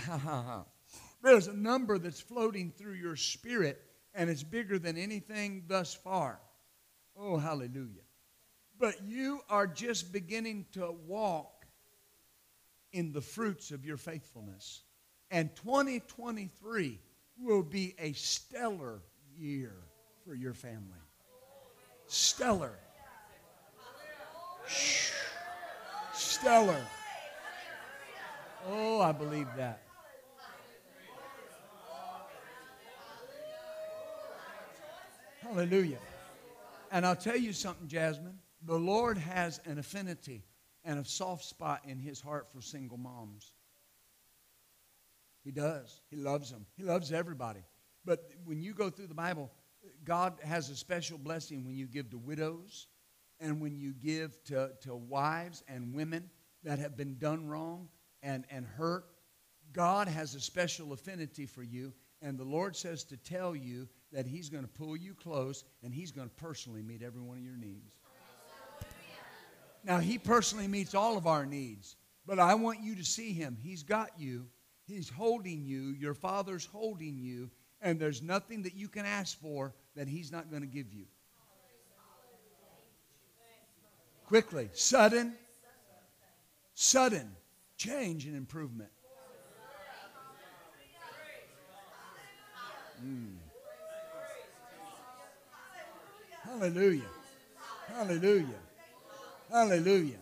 There's 1.23 1.49
a 1.49 1.53
number 1.53 1.99
that's 1.99 2.21
floating 2.21 2.73
through 2.73 2.95
your 2.95 3.17
spirit, 3.17 3.81
and 4.15 4.29
it's 4.29 4.43
bigger 4.43 4.79
than 4.79 4.97
anything 4.97 5.65
thus 5.69 5.95
far. 5.95 6.41
Oh, 7.17 7.37
hallelujah. 7.37 8.03
But 8.81 9.05
you 9.07 9.43
are 9.51 9.67
just 9.67 10.11
beginning 10.11 10.65
to 10.73 10.95
walk 11.07 11.67
in 12.93 13.13
the 13.13 13.21
fruits 13.21 13.71
of 13.71 13.85
your 13.85 13.99
faithfulness. 13.99 14.83
And 15.31 15.55
2023 15.55 16.99
will 17.39 17.63
be 17.63 17.95
a 17.99 18.15
stellar 18.15 19.03
year 19.37 19.75
for 20.25 20.35
your 20.35 20.55
family. 20.55 20.97
Stellar. 22.07 22.73
Stellar. 26.15 26.87
Oh, 28.67 29.03
I 29.03 29.13
believe 29.13 29.47
that. 29.57 29.83
Hallelujah. 35.43 35.99
And 36.91 37.05
I'll 37.05 37.15
tell 37.15 37.37
you 37.37 37.53
something, 37.53 37.87
Jasmine. 37.87 38.39
The 38.63 38.79
Lord 38.79 39.17
has 39.19 39.61
an 39.65 39.79
affinity 39.79 40.45
and 40.85 40.99
a 40.99 41.05
soft 41.05 41.45
spot 41.45 41.83
in 41.87 41.99
his 41.99 42.21
heart 42.21 42.49
for 42.53 42.61
single 42.61 42.99
moms. 42.99 43.53
He 45.43 45.51
does. 45.51 46.01
He 46.11 46.17
loves 46.17 46.51
them. 46.51 46.67
He 46.77 46.83
loves 46.83 47.13
everybody. 47.13 47.61
But 48.05 48.31
when 48.45 48.61
you 48.61 48.75
go 48.75 48.91
through 48.91 49.07
the 49.07 49.15
Bible, 49.15 49.51
God 50.05 50.35
has 50.45 50.69
a 50.71 50.77
special 50.77 51.19
blessing 51.19 51.65
when 51.65 51.75
you 51.75 51.87
give 51.87 52.11
to 52.11 52.19
widows 52.19 52.89
and 53.41 53.61
when 53.61 53.77
you 53.77 53.93
give 53.93 54.43
to, 54.45 54.71
to 54.83 54.95
wives 54.95 55.63
and 55.69 55.95
women 55.95 56.29
that 56.63 56.79
have 56.79 56.97
been 56.97 57.17
done 57.19 57.47
wrong 57.47 57.89
and, 58.23 58.45
and 58.51 58.67
hurt. 58.67 59.05
God 59.73 60.09
has 60.09 60.35
a 60.35 60.41
special 60.41 60.93
affinity 60.93 61.47
for 61.47 61.63
you. 61.63 61.93
And 62.23 62.39
the 62.39 62.45
Lord 62.45 62.77
says 62.77 63.05
to 63.05 63.17
tell 63.17 63.57
you 63.57 63.89
that 64.13 64.27
He's 64.27 64.51
going 64.51 64.65
to 64.65 64.69
pull 64.69 64.97
you 64.97 65.15
close 65.15 65.65
and 65.83 65.95
He's 65.95 66.11
going 66.11 66.29
to 66.29 66.35
personally 66.35 66.83
meet 66.83 67.03
every 67.03 67.23
one 67.23 67.39
of 67.39 67.45
your 67.45 67.57
needs. 67.57 68.00
Now, 69.85 69.99
He 69.99 70.19
personally 70.19 70.69
meets 70.69 70.95
all 70.95 71.17
of 71.17 71.27
our 71.27 71.47
needs, 71.47 71.97
but 72.27 72.39
I 72.39 72.55
want 72.55 72.81
you 72.83 72.95
to 72.97 73.05
see 73.05 73.33
Him. 73.33 73.57
He's 73.63 73.83
got 73.83 74.11
you, 74.19 74.47
He's 74.87 75.09
holding 75.09 75.65
you, 75.65 75.95
your 75.99 76.15
Father's 76.15 76.65
holding 76.65 77.19
you, 77.19 77.51
and 77.81 77.99
there's 77.99 78.23
nothing 78.23 78.63
that 78.63 78.75
you 78.75 78.89
can 78.89 79.07
ask 79.07 79.41
for 79.41 79.75
that 79.97 80.09
He's 80.09 80.31
not 80.31 80.51
going 80.51 80.63
to 80.63 80.69
give 80.69 80.93
you. 80.93 81.07
Quickly, 84.27 84.69
sudden, 84.73 85.35
sudden 86.75 87.35
change 87.77 88.27
and 88.27 88.37
improvement. 88.37 88.91
Mm. 93.05 93.37
Hallelujah. 96.45 97.03
Hallelujah. 97.89 98.70
Hallelujah. 99.51 100.19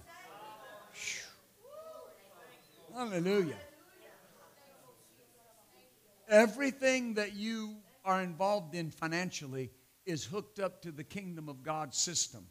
Hallelujah. 2.94 3.56
Everything 6.28 7.14
that 7.14 7.34
you 7.34 7.76
are 8.04 8.22
involved 8.22 8.74
in 8.74 8.90
financially 8.90 9.70
is 10.06 10.24
hooked 10.24 10.58
up 10.58 10.80
to 10.82 10.90
the 10.90 11.04
kingdom 11.04 11.48
of 11.48 11.62
God 11.62 11.94
system. 11.94 12.46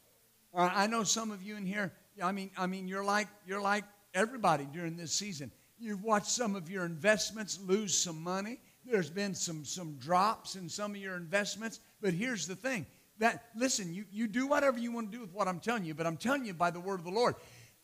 Uh, 0.53 0.69
I 0.71 0.85
know 0.85 1.03
some 1.03 1.31
of 1.31 1.41
you 1.41 1.57
in 1.57 1.65
here, 1.65 1.91
I 2.21 2.31
mean, 2.31 2.51
I 2.57 2.67
mean, 2.67 2.87
you're 2.87 3.03
like, 3.03 3.27
you're 3.47 3.61
like 3.61 3.83
everybody 4.13 4.67
during 4.71 4.95
this 4.97 5.11
season. 5.11 5.51
You've 5.79 6.03
watched 6.03 6.27
some 6.27 6.55
of 6.55 6.69
your 6.69 6.85
investments 6.85 7.59
lose 7.65 7.97
some 7.97 8.21
money. 8.21 8.59
There's 8.85 9.09
been 9.09 9.33
some, 9.33 9.65
some 9.65 9.95
drops 9.95 10.55
in 10.55 10.69
some 10.69 10.91
of 10.91 10.97
your 10.97 11.15
investments. 11.15 11.79
But 12.01 12.13
here's 12.13 12.47
the 12.47 12.55
thing 12.55 12.85
that 13.19 13.45
listen 13.55 13.93
you, 13.93 14.05
you 14.11 14.27
do 14.27 14.47
whatever 14.47 14.77
you 14.77 14.91
want 14.91 15.11
to 15.11 15.17
do 15.17 15.21
with 15.21 15.33
what 15.33 15.47
i'm 15.47 15.59
telling 15.59 15.85
you 15.85 15.93
but 15.93 16.05
i'm 16.05 16.17
telling 16.17 16.45
you 16.45 16.53
by 16.53 16.69
the 16.69 16.79
word 16.79 16.99
of 16.99 17.05
the 17.05 17.11
lord. 17.11 17.35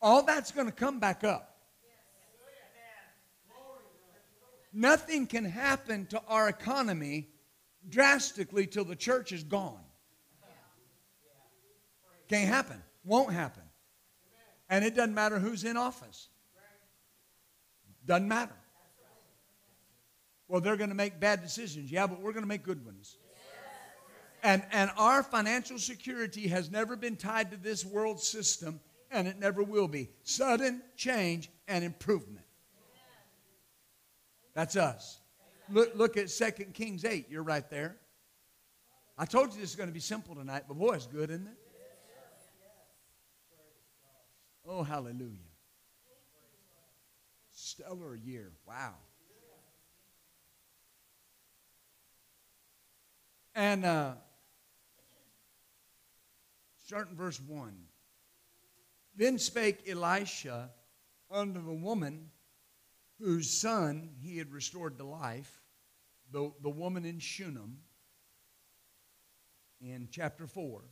All 0.04 0.22
that's 0.22 0.52
going 0.52 0.68
to 0.68 0.74
come 0.74 1.00
back 1.00 1.24
up. 1.24 1.56
Nothing 4.74 5.28
can 5.28 5.46
happen 5.46 6.08
to 6.08 6.22
our 6.28 6.50
economy 6.50 7.30
drastically 7.88 8.68
till 8.68 8.84
the 8.84 8.98
church 8.98 9.32
is 9.32 9.44
gone. 9.46 9.80
Can't 12.28 12.50
happen. 12.50 12.84
Won't 13.06 13.32
happen. 13.32 13.64
And 14.70 14.84
it 14.84 14.94
doesn't 14.94 15.14
matter 15.14 15.40
who's 15.40 15.64
in 15.64 15.78
office. 15.78 16.28
Doesn't 18.06 18.28
matter. 18.28 18.56
Well 20.50 20.60
they're 20.60 20.76
going 20.76 20.90
to 20.90 20.96
make 20.96 21.18
bad 21.18 21.42
decisions. 21.42 21.90
Yeah 21.90 22.08
but 22.08 22.20
we're 22.20 22.34
going 22.34 22.44
to 22.44 22.50
make 22.50 22.64
good 22.64 22.84
ones 22.84 23.16
and, 24.44 24.62
and 24.72 24.92
our 24.98 25.24
financial 25.24 25.80
security 25.80 26.48
has 26.50 26.70
never 26.70 26.96
been 26.98 27.16
tied 27.16 27.52
to 27.52 27.58
this 27.58 27.86
world 27.86 28.20
system, 28.20 28.82
and 29.10 29.28
it 29.28 29.40
never 29.40 29.64
will 29.64 29.88
be. 29.88 30.10
Sudden 30.24 30.82
change 30.98 31.50
and 31.68 31.84
improvement. 31.84 32.46
That's 34.54 34.76
us. 34.76 35.20
Look, 35.70 35.96
look 35.96 36.18
at 36.18 36.28
2 36.28 36.52
Kings 36.74 37.06
8. 37.06 37.28
You're 37.30 37.42
right 37.42 37.68
there. 37.70 37.96
I 39.18 39.26
told 39.26 39.54
you 39.54 39.62
this 39.62 39.70
is 39.70 39.76
going 39.76 39.90
to 39.90 39.94
be 39.94 40.02
simple 40.02 40.36
tonight, 40.36 40.64
but 40.68 40.78
boy, 40.78 40.94
it's 40.96 41.08
good, 41.08 41.30
isn't 41.30 41.48
it? 41.48 41.58
Oh, 44.68 44.84
hallelujah. 44.84 45.38
Stellar 47.52 48.16
year. 48.16 48.52
Wow. 48.68 48.96
And 53.56 53.86
uh, 53.86 54.14
starting 56.94 57.16
verse 57.16 57.42
1. 57.48 57.74
Then 59.16 59.40
spake 59.40 59.90
Elisha 59.90 60.70
unto 61.32 61.60
the 61.66 61.74
woman 61.74 62.30
whose 63.20 63.50
son 63.50 64.12
he 64.22 64.38
had 64.38 64.52
restored 64.52 65.00
to 65.00 65.04
life, 65.04 65.64
the, 66.32 66.52
the 66.62 66.70
woman 66.70 67.04
in 67.04 67.18
Shunem, 67.18 67.80
in 69.82 70.08
chapter 70.12 70.46
4. 70.46 70.84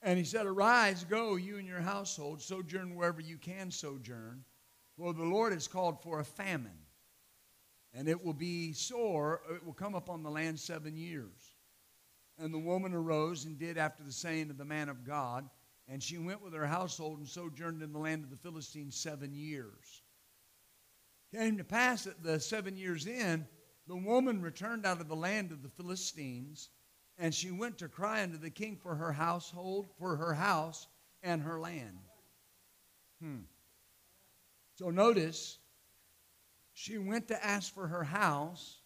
And 0.00 0.18
he 0.18 0.24
said, 0.24 0.46
Arise, 0.46 1.04
go, 1.04 1.36
you 1.36 1.58
and 1.58 1.68
your 1.68 1.82
household, 1.82 2.40
sojourn 2.40 2.94
wherever 2.94 3.20
you 3.20 3.36
can 3.36 3.70
sojourn, 3.70 4.42
for 4.96 5.12
the 5.12 5.22
Lord 5.22 5.52
has 5.52 5.68
called 5.68 6.02
for 6.02 6.20
a 6.20 6.24
famine, 6.24 6.78
and 7.92 8.08
it 8.08 8.24
will 8.24 8.32
be 8.32 8.72
sore, 8.72 9.42
it 9.54 9.66
will 9.66 9.74
come 9.74 9.94
upon 9.94 10.22
the 10.22 10.30
land 10.30 10.58
seven 10.58 10.96
years. 10.96 11.53
And 12.38 12.52
the 12.52 12.58
woman 12.58 12.92
arose 12.92 13.44
and 13.44 13.58
did 13.58 13.78
after 13.78 14.02
the 14.02 14.12
saying 14.12 14.50
of 14.50 14.58
the 14.58 14.64
man 14.64 14.88
of 14.88 15.06
God, 15.06 15.48
and 15.86 16.02
she 16.02 16.18
went 16.18 16.42
with 16.42 16.54
her 16.54 16.66
household 16.66 17.18
and 17.18 17.28
sojourned 17.28 17.82
in 17.82 17.92
the 17.92 17.98
land 17.98 18.24
of 18.24 18.30
the 18.30 18.36
Philistines 18.36 18.96
seven 18.96 19.34
years. 19.34 20.02
Came 21.32 21.56
to 21.58 21.64
pass 21.64 22.04
that 22.04 22.22
the 22.22 22.40
seven 22.40 22.76
years 22.76 23.06
in, 23.06 23.46
the 23.86 23.96
woman 23.96 24.40
returned 24.40 24.86
out 24.86 25.00
of 25.00 25.08
the 25.08 25.16
land 25.16 25.52
of 25.52 25.62
the 25.62 25.68
Philistines 25.68 26.70
and 27.18 27.34
she 27.34 27.50
went 27.50 27.78
to 27.78 27.88
cry 27.88 28.22
unto 28.22 28.38
the 28.38 28.50
king 28.50 28.76
for 28.76 28.94
her 28.94 29.12
household, 29.12 29.88
for 29.98 30.16
her 30.16 30.34
house 30.34 30.88
and 31.22 31.42
her 31.42 31.60
land. 31.60 31.98
Hmm. 33.22 33.42
So 34.76 34.90
notice, 34.90 35.58
she 36.72 36.98
went 36.98 37.28
to 37.28 37.44
ask 37.44 37.72
for 37.72 37.86
her 37.86 38.02
house 38.02 38.80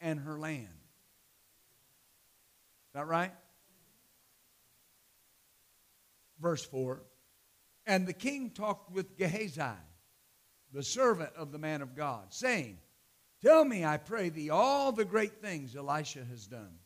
and 0.00 0.18
her 0.20 0.38
land. 0.38 0.68
That 2.94 3.08
right? 3.08 3.32
Verse 6.40 6.64
4 6.64 7.02
And 7.86 8.06
the 8.06 8.12
king 8.12 8.50
talked 8.50 8.90
with 8.92 9.16
Gehazi, 9.16 9.62
the 10.72 10.82
servant 10.82 11.30
of 11.36 11.52
the 11.52 11.58
man 11.58 11.82
of 11.82 11.94
God, 11.94 12.32
saying, 12.32 12.78
Tell 13.42 13.64
me, 13.64 13.84
I 13.84 13.98
pray 13.98 14.30
thee, 14.30 14.50
all 14.50 14.92
the 14.92 15.04
great 15.04 15.42
things 15.42 15.76
Elisha 15.76 16.24
has 16.24 16.46
done. 16.46 16.78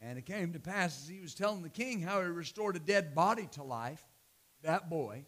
And 0.00 0.18
it 0.18 0.26
came 0.26 0.52
to 0.52 0.60
pass 0.60 1.02
as 1.02 1.08
he 1.08 1.20
was 1.20 1.34
telling 1.34 1.62
the 1.62 1.68
king 1.68 2.00
how 2.00 2.20
he 2.20 2.26
restored 2.26 2.76
a 2.76 2.80
dead 2.80 3.14
body 3.14 3.48
to 3.52 3.62
life, 3.62 4.04
that 4.62 4.90
boy, 4.90 5.24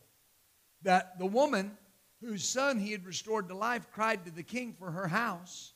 that 0.83 1.19
the 1.19 1.27
woman 1.27 1.77
whose 2.21 2.47
son 2.47 2.79
he 2.79 2.93
had 2.93 3.07
restored 3.07 3.49
to 3.49 3.55
life 3.55 3.89
cried 3.93 4.25
to 4.25 4.31
the 4.31 4.43
king 4.43 4.75
for 4.79 4.91
her 4.91 5.07
house 5.07 5.73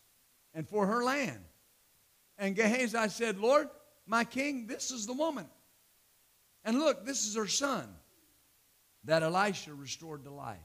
and 0.53 0.69
for 0.69 0.87
her 0.87 1.05
land. 1.05 1.41
And 2.39 2.57
Gehazi 2.57 3.09
said, 3.09 3.39
Lord, 3.39 3.69
my 4.11 4.25
king, 4.25 4.67
this 4.67 4.91
is 4.91 5.07
the 5.07 5.13
woman. 5.13 5.47
And 6.65 6.81
look, 6.81 7.07
this 7.07 7.25
is 7.29 7.37
her 7.37 7.47
son 7.47 7.89
that 9.05 9.23
Elisha 9.23 9.73
restored 9.73 10.25
to 10.25 10.33
life. 10.33 10.59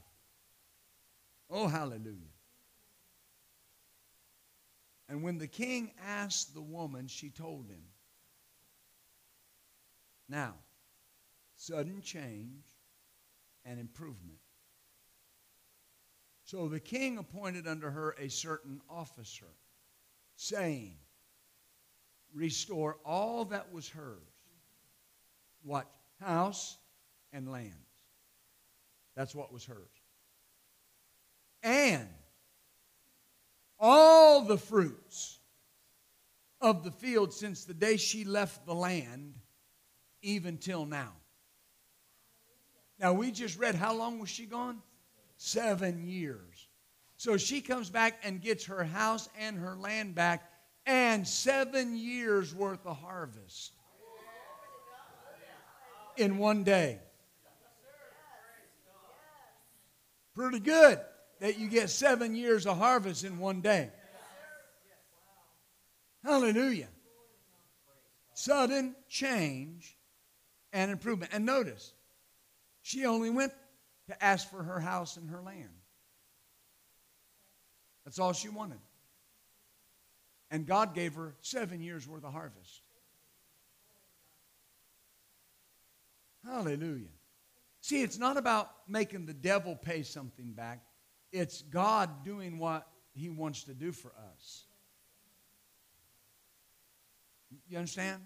Oh, 1.48 1.68
hallelujah. 1.68 2.34
And 5.08 5.22
when 5.22 5.38
the 5.38 5.46
king 5.46 5.92
asked 6.04 6.54
the 6.54 6.60
woman, 6.60 7.06
she 7.06 7.30
told 7.30 7.68
him. 7.68 7.84
Now, 10.28 10.54
sudden 11.54 12.02
change 12.02 12.64
and 13.64 13.78
improvement. 13.78 14.40
So 16.42 16.66
the 16.66 16.80
king 16.80 17.16
appointed 17.16 17.68
unto 17.68 17.88
her 17.88 18.16
a 18.18 18.28
certain 18.28 18.80
officer, 18.90 19.54
saying, 20.34 20.96
Restore 22.34 22.98
all 23.04 23.46
that 23.46 23.72
was 23.72 23.88
hers. 23.88 24.18
What? 25.62 25.86
House 26.20 26.78
and 27.32 27.50
lands. 27.50 27.74
That's 29.14 29.34
what 29.34 29.52
was 29.52 29.64
hers. 29.64 29.78
And 31.62 32.08
all 33.78 34.42
the 34.42 34.58
fruits 34.58 35.38
of 36.60 36.84
the 36.84 36.90
field 36.90 37.32
since 37.32 37.64
the 37.64 37.74
day 37.74 37.96
she 37.96 38.24
left 38.24 38.66
the 38.66 38.74
land 38.74 39.34
even 40.22 40.58
till 40.58 40.86
now. 40.86 41.12
Now, 42.98 43.12
we 43.12 43.30
just 43.30 43.58
read 43.58 43.74
how 43.74 43.94
long 43.94 44.18
was 44.18 44.30
she 44.30 44.46
gone? 44.46 44.80
Seven 45.36 46.06
years. 46.06 46.68
So 47.18 47.36
she 47.36 47.60
comes 47.60 47.90
back 47.90 48.20
and 48.22 48.40
gets 48.40 48.66
her 48.66 48.84
house 48.84 49.28
and 49.38 49.58
her 49.58 49.76
land 49.76 50.14
back 50.14 50.50
and 50.86 51.26
seven 51.26 51.96
years 51.96 52.54
worth 52.54 52.86
of 52.86 52.96
harvest 52.98 53.72
in 56.16 56.38
one 56.38 56.64
day. 56.64 57.00
Pretty 60.34 60.60
good 60.60 61.00
that 61.40 61.58
you 61.58 61.68
get 61.68 61.90
seven 61.90 62.36
years 62.36 62.66
of 62.66 62.78
harvest 62.78 63.24
in 63.24 63.38
one 63.38 63.60
day. 63.60 63.90
Hallelujah. 66.22 66.88
Sudden 68.34 68.94
change 69.08 69.96
and 70.72 70.90
improvement. 70.90 71.32
And 71.34 71.46
notice, 71.46 71.92
she 72.82 73.06
only 73.06 73.30
went 73.30 73.52
to 74.08 74.24
ask 74.24 74.50
for 74.50 74.62
her 74.62 74.78
house 74.78 75.16
and 75.16 75.30
her 75.30 75.40
land. 75.40 75.70
That's 78.04 78.18
all 78.18 78.32
she 78.32 78.48
wanted. 78.48 78.78
And 80.56 80.66
God 80.66 80.94
gave 80.94 81.12
her 81.16 81.34
seven 81.42 81.82
years 81.82 82.08
worth 82.08 82.24
of 82.24 82.32
harvest. 82.32 82.80
Hallelujah. 86.46 87.12
See, 87.82 88.00
it's 88.00 88.18
not 88.18 88.38
about 88.38 88.70
making 88.88 89.26
the 89.26 89.34
devil 89.34 89.76
pay 89.76 90.02
something 90.02 90.54
back, 90.54 90.80
it's 91.30 91.60
God 91.60 92.24
doing 92.24 92.58
what 92.58 92.86
he 93.12 93.28
wants 93.28 93.64
to 93.64 93.74
do 93.74 93.92
for 93.92 94.14
us. 94.32 94.64
You 97.68 97.76
understand? 97.76 98.22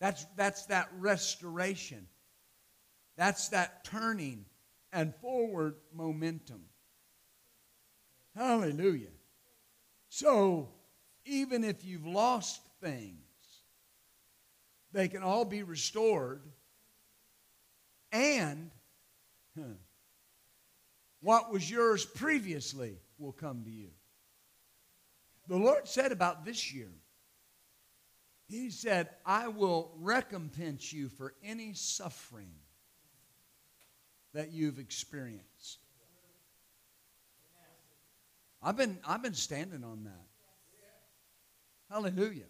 That's, 0.00 0.26
that's 0.36 0.66
that 0.66 0.88
restoration. 0.98 2.08
That's 3.16 3.50
that 3.50 3.84
turning 3.84 4.46
and 4.92 5.14
forward 5.14 5.76
momentum. 5.94 6.62
Hallelujah. 8.34 9.06
So, 10.14 10.68
even 11.24 11.64
if 11.64 11.86
you've 11.86 12.04
lost 12.04 12.60
things, 12.82 13.16
they 14.92 15.08
can 15.08 15.22
all 15.22 15.46
be 15.46 15.62
restored. 15.62 16.42
And 18.12 18.70
huh, 19.56 19.78
what 21.22 21.50
was 21.50 21.70
yours 21.70 22.04
previously 22.04 22.98
will 23.18 23.32
come 23.32 23.64
to 23.64 23.70
you. 23.70 23.88
The 25.48 25.56
Lord 25.56 25.88
said 25.88 26.12
about 26.12 26.44
this 26.44 26.74
year, 26.74 26.92
he 28.50 28.68
said, 28.68 29.08
I 29.24 29.48
will 29.48 29.92
recompense 29.98 30.92
you 30.92 31.08
for 31.08 31.32
any 31.42 31.72
suffering 31.72 32.52
that 34.34 34.52
you've 34.52 34.78
experienced. 34.78 35.78
I've 38.62 38.76
been, 38.76 38.98
I've 39.04 39.22
been 39.22 39.34
standing 39.34 39.82
on 39.82 40.04
that. 40.04 40.26
Hallelujah. 41.90 42.44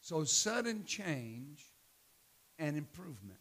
So, 0.00 0.24
sudden 0.24 0.84
change 0.84 1.64
and 2.58 2.76
improvement. 2.76 3.40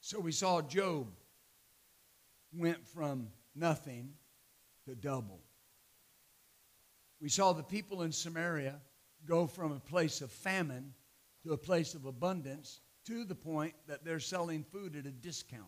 So, 0.00 0.20
we 0.20 0.32
saw 0.32 0.62
Job 0.62 1.06
went 2.52 2.86
from 2.86 3.28
nothing 3.54 4.14
to 4.86 4.94
double. 4.94 5.40
We 7.20 7.28
saw 7.28 7.52
the 7.52 7.62
people 7.62 8.02
in 8.02 8.12
Samaria 8.12 8.80
go 9.26 9.46
from 9.46 9.72
a 9.72 9.80
place 9.80 10.20
of 10.20 10.30
famine 10.30 10.92
to 11.44 11.52
a 11.52 11.58
place 11.58 11.94
of 11.94 12.04
abundance 12.04 12.80
to 13.06 13.24
the 13.24 13.34
point 13.34 13.74
that 13.86 14.04
they're 14.04 14.20
selling 14.20 14.64
food 14.64 14.96
at 14.96 15.06
a 15.06 15.10
discount. 15.10 15.62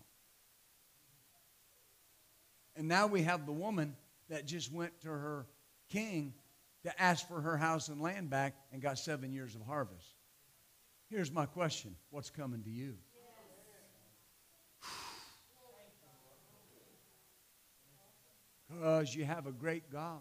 And 2.79 2.87
now 2.87 3.09
we 3.09 3.23
have 3.23 3.45
the 3.45 3.53
woman 3.53 3.97
that 4.31 4.47
just 4.47 4.73
went 4.73 5.01
to 5.01 5.09
her 5.09 5.47
king 5.91 6.33
to 6.85 7.03
ask 7.03 7.27
for 7.27 7.41
her 7.41 7.57
house 7.57 7.89
and 7.89 8.01
land 8.01 8.31
back 8.31 8.55
and 8.73 8.81
got 8.81 8.99
seven 8.99 9.33
years 9.33 9.57
of 9.57 9.63
harvest. 9.63 10.15
Here's 11.11 11.33
my 11.33 11.45
question 11.45 11.97
What's 12.11 12.31
coming 12.31 12.63
to 12.63 12.71
you? 12.71 12.95
Because 18.71 19.13
you 19.13 19.25
have 19.25 19.49
a 19.49 19.53
great 19.53 19.91
God. 19.91 20.21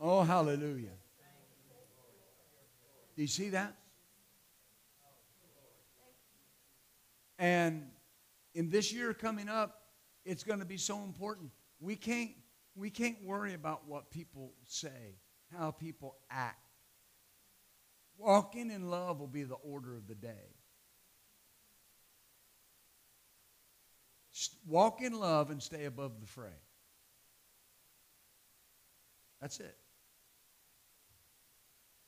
Oh, 0.00 0.22
hallelujah. 0.22 0.88
Do 3.14 3.22
you 3.22 3.28
see 3.28 3.50
that? 3.50 3.76
And 7.42 7.88
in 8.54 8.70
this 8.70 8.92
year 8.92 9.12
coming 9.12 9.48
up, 9.48 9.80
it's 10.24 10.44
going 10.44 10.60
to 10.60 10.64
be 10.64 10.76
so 10.76 11.02
important. 11.02 11.50
We 11.80 11.96
can't, 11.96 12.30
we 12.76 12.88
can't 12.88 13.16
worry 13.24 13.54
about 13.54 13.88
what 13.88 14.12
people 14.12 14.52
say, 14.64 15.16
how 15.52 15.72
people 15.72 16.14
act. 16.30 16.60
Walking 18.16 18.70
in 18.70 18.88
love 18.88 19.18
will 19.18 19.26
be 19.26 19.42
the 19.42 19.56
order 19.56 19.96
of 19.96 20.06
the 20.06 20.14
day. 20.14 20.54
Walk 24.64 25.02
in 25.02 25.12
love 25.12 25.50
and 25.50 25.60
stay 25.60 25.86
above 25.86 26.20
the 26.20 26.28
fray. 26.28 26.60
That's 29.40 29.58
it. 29.58 29.76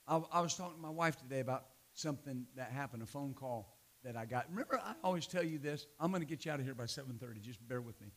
I, 0.06 0.22
I, 0.32 0.40
was 0.42 0.54
talking 0.54 0.76
to 0.76 0.80
my 0.80 0.90
wife 0.90 1.18
today 1.18 1.40
about 1.40 1.64
something 1.92 2.46
that 2.54 2.70
happened, 2.70 3.02
a 3.02 3.06
phone 3.06 3.34
call 3.34 3.73
that 4.04 4.16
I 4.16 4.26
got. 4.26 4.46
Remember, 4.50 4.80
I 4.84 4.94
always 5.02 5.26
tell 5.26 5.42
you 5.42 5.58
this. 5.58 5.86
I'm 5.98 6.10
going 6.10 6.22
to 6.22 6.26
get 6.26 6.44
you 6.44 6.52
out 6.52 6.60
of 6.60 6.64
here 6.64 6.74
by 6.74 6.84
7:30. 6.84 7.40
Just 7.40 7.66
bear 7.66 7.80
with 7.80 8.00
me. 8.00 8.08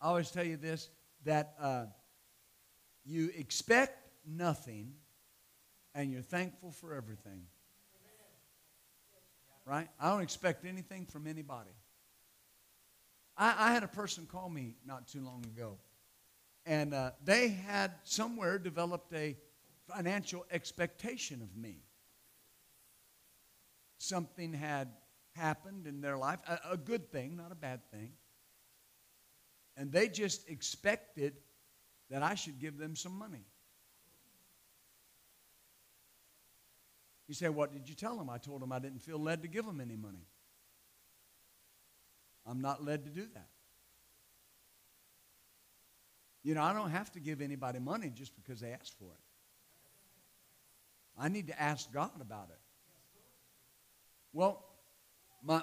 I 0.00 0.06
always 0.06 0.30
tell 0.30 0.44
you 0.44 0.56
this 0.56 0.88
that 1.24 1.54
uh, 1.60 1.86
you 3.04 3.30
expect 3.36 3.98
nothing, 4.26 4.94
and 5.94 6.12
you're 6.12 6.22
thankful 6.22 6.70
for 6.70 6.94
everything. 6.94 7.42
Right? 9.66 9.88
I 9.98 10.10
don't 10.10 10.20
expect 10.20 10.66
anything 10.66 11.06
from 11.06 11.26
anybody. 11.26 11.70
I, 13.36 13.70
I 13.70 13.72
had 13.72 13.82
a 13.82 13.88
person 13.88 14.26
call 14.26 14.48
me 14.48 14.76
not 14.86 15.08
too 15.08 15.22
long 15.22 15.44
ago, 15.44 15.78
and 16.66 16.94
uh, 16.94 17.12
they 17.24 17.48
had 17.48 17.92
somewhere 18.04 18.58
developed 18.58 19.12
a 19.14 19.36
financial 19.88 20.44
expectation 20.50 21.42
of 21.42 21.56
me. 21.56 21.78
Something 23.98 24.52
had 24.52 24.88
happened 25.34 25.86
in 25.86 26.00
their 26.00 26.16
life, 26.16 26.38
a, 26.48 26.72
a 26.72 26.76
good 26.76 27.10
thing, 27.10 27.36
not 27.36 27.52
a 27.52 27.56
bad 27.56 27.80
thing. 27.90 28.12
And 29.76 29.90
they 29.92 30.08
just 30.08 30.48
expected 30.48 31.34
that 32.10 32.22
I 32.22 32.34
should 32.34 32.58
give 32.60 32.78
them 32.78 32.94
some 32.94 33.18
money. 33.18 33.44
You 37.26 37.34
say, 37.34 37.48
What 37.48 37.72
did 37.72 37.88
you 37.88 37.94
tell 37.94 38.16
them? 38.16 38.30
I 38.30 38.38
told 38.38 38.62
them 38.62 38.72
I 38.72 38.78
didn't 38.78 39.00
feel 39.00 39.18
led 39.18 39.42
to 39.42 39.48
give 39.48 39.64
them 39.64 39.80
any 39.80 39.96
money. 39.96 40.26
I'm 42.46 42.60
not 42.60 42.84
led 42.84 43.04
to 43.04 43.10
do 43.10 43.26
that. 43.34 43.48
You 46.42 46.54
know, 46.54 46.62
I 46.62 46.74
don't 46.74 46.90
have 46.90 47.10
to 47.12 47.20
give 47.20 47.40
anybody 47.40 47.78
money 47.78 48.12
just 48.14 48.36
because 48.36 48.60
they 48.60 48.70
ask 48.70 48.96
for 48.98 49.06
it. 49.06 49.24
I 51.18 51.28
need 51.28 51.46
to 51.46 51.60
ask 51.60 51.90
God 51.90 52.20
about 52.20 52.48
it. 52.50 52.58
Well, 54.32 54.63
my, 55.44 55.62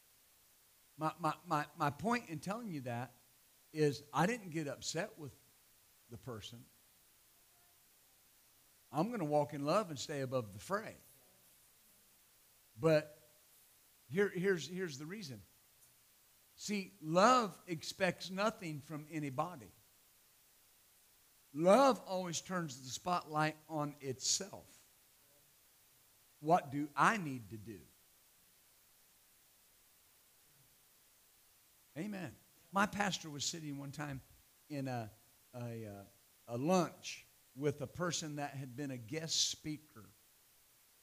my, 0.98 1.12
my, 1.18 1.32
my, 1.48 1.64
my 1.78 1.90
point 1.90 2.24
in 2.28 2.38
telling 2.38 2.68
you 2.68 2.82
that 2.82 3.12
is 3.72 4.02
I 4.12 4.26
didn't 4.26 4.50
get 4.50 4.68
upset 4.68 5.10
with 5.16 5.32
the 6.10 6.18
person. 6.18 6.58
I'm 8.92 9.08
going 9.08 9.18
to 9.18 9.24
walk 9.24 9.54
in 9.54 9.64
love 9.64 9.90
and 9.90 9.98
stay 9.98 10.20
above 10.20 10.52
the 10.52 10.60
fray. 10.60 10.94
But 12.80 13.18
here, 14.08 14.30
here's, 14.34 14.68
here's 14.68 14.98
the 14.98 15.06
reason 15.06 15.40
See, 16.56 16.92
love 17.02 17.56
expects 17.66 18.30
nothing 18.30 18.80
from 18.84 19.06
anybody. 19.10 19.72
Love 21.52 22.00
always 22.06 22.40
turns 22.40 22.80
the 22.80 22.88
spotlight 22.88 23.56
on 23.68 23.94
itself. 24.00 24.66
What 26.40 26.70
do 26.70 26.88
I 26.96 27.16
need 27.16 27.50
to 27.50 27.56
do? 27.56 27.78
Amen. 31.98 32.32
My 32.72 32.86
pastor 32.86 33.30
was 33.30 33.44
sitting 33.44 33.78
one 33.78 33.92
time 33.92 34.20
in 34.68 34.88
a, 34.88 35.10
a, 35.54 35.58
uh, 35.58 36.54
a 36.54 36.56
lunch 36.56 37.24
with 37.56 37.80
a 37.82 37.86
person 37.86 38.36
that 38.36 38.56
had 38.56 38.76
been 38.76 38.90
a 38.90 38.96
guest 38.96 39.50
speaker 39.50 40.10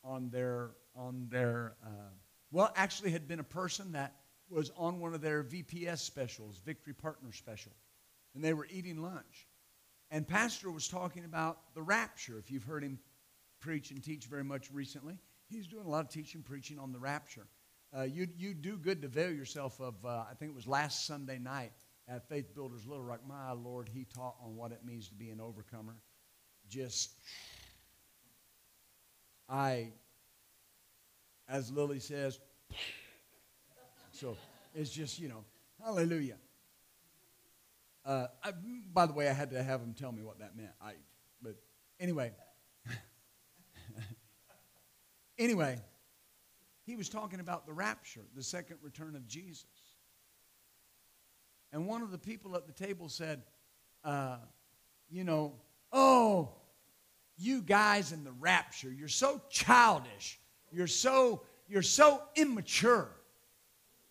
on 0.03 0.29
their, 0.29 0.71
on 0.95 1.27
their 1.29 1.75
uh, 1.85 2.09
well, 2.51 2.73
actually 2.75 3.11
had 3.11 3.27
been 3.27 3.39
a 3.39 3.43
person 3.43 3.93
that 3.93 4.13
was 4.49 4.71
on 4.75 4.99
one 4.99 5.13
of 5.13 5.21
their 5.21 5.43
VPS 5.43 5.99
specials, 5.99 6.59
Victory 6.65 6.93
Partner 6.93 7.31
Special, 7.31 7.71
and 8.35 8.43
they 8.43 8.53
were 8.53 8.67
eating 8.69 9.01
lunch. 9.01 9.47
And 10.09 10.27
Pastor 10.27 10.69
was 10.69 10.89
talking 10.89 11.23
about 11.23 11.73
the 11.73 11.81
rapture. 11.81 12.37
If 12.37 12.51
you've 12.51 12.65
heard 12.65 12.83
him 12.83 12.99
preach 13.61 13.91
and 13.91 14.03
teach 14.03 14.25
very 14.25 14.43
much 14.43 14.69
recently, 14.71 15.17
he's 15.49 15.67
doing 15.67 15.85
a 15.85 15.89
lot 15.89 16.03
of 16.03 16.09
teaching, 16.09 16.41
preaching 16.41 16.77
on 16.77 16.91
the 16.91 16.99
rapture. 16.99 17.47
Uh, 17.97 18.03
you, 18.03 18.27
you 18.37 18.53
do 18.53 18.77
good 18.77 19.01
to 19.01 19.07
avail 19.07 19.31
yourself 19.31 19.79
of, 19.81 19.95
uh, 20.05 20.23
I 20.29 20.33
think 20.39 20.51
it 20.51 20.55
was 20.55 20.65
last 20.65 21.05
Sunday 21.05 21.37
night 21.37 21.73
at 22.07 22.27
Faith 22.29 22.55
Builders 22.55 22.85
Little 22.87 23.03
Rock. 23.03 23.19
My 23.27 23.51
Lord, 23.51 23.89
he 23.93 24.05
taught 24.05 24.35
on 24.43 24.55
what 24.55 24.71
it 24.71 24.79
means 24.85 25.09
to 25.09 25.13
be 25.13 25.29
an 25.29 25.41
overcomer. 25.41 25.95
Just, 26.69 27.11
I, 29.49 29.89
as 31.49 31.69
Lily 31.69 31.99
says, 31.99 32.39
so 34.13 34.37
it's 34.73 34.89
just, 34.89 35.19
you 35.19 35.27
know, 35.27 35.43
hallelujah. 35.83 36.37
Uh, 38.05 38.27
I, 38.41 38.53
by 38.93 39.05
the 39.05 39.13
way, 39.13 39.27
I 39.27 39.33
had 39.33 39.51
to 39.51 39.61
have 39.61 39.81
him 39.81 39.93
tell 39.93 40.13
me 40.13 40.23
what 40.23 40.39
that 40.39 40.55
meant. 40.55 40.71
I, 40.81 40.93
but 41.41 41.55
anyway, 41.99 42.31
anyway, 45.37 45.77
he 46.85 46.95
was 46.95 47.09
talking 47.09 47.39
about 47.39 47.65
the 47.65 47.73
rapture, 47.73 48.21
the 48.35 48.43
second 48.43 48.77
return 48.81 49.15
of 49.15 49.27
Jesus. 49.27 49.65
And 51.71 51.87
one 51.87 52.01
of 52.01 52.11
the 52.11 52.17
people 52.17 52.55
at 52.55 52.67
the 52.67 52.73
table 52.73 53.07
said, 53.07 53.43
uh, 54.03 54.37
you 55.09 55.23
know, 55.23 55.53
oh, 55.93 56.49
you 57.37 57.61
guys 57.61 58.11
in 58.11 58.23
the 58.23 58.33
rapture, 58.39 58.91
you're 58.91 59.07
so 59.07 59.41
childish. 59.49 60.39
You're 60.71 60.87
so, 60.87 61.43
you're 61.67 61.81
so 61.81 62.21
immature 62.35 63.09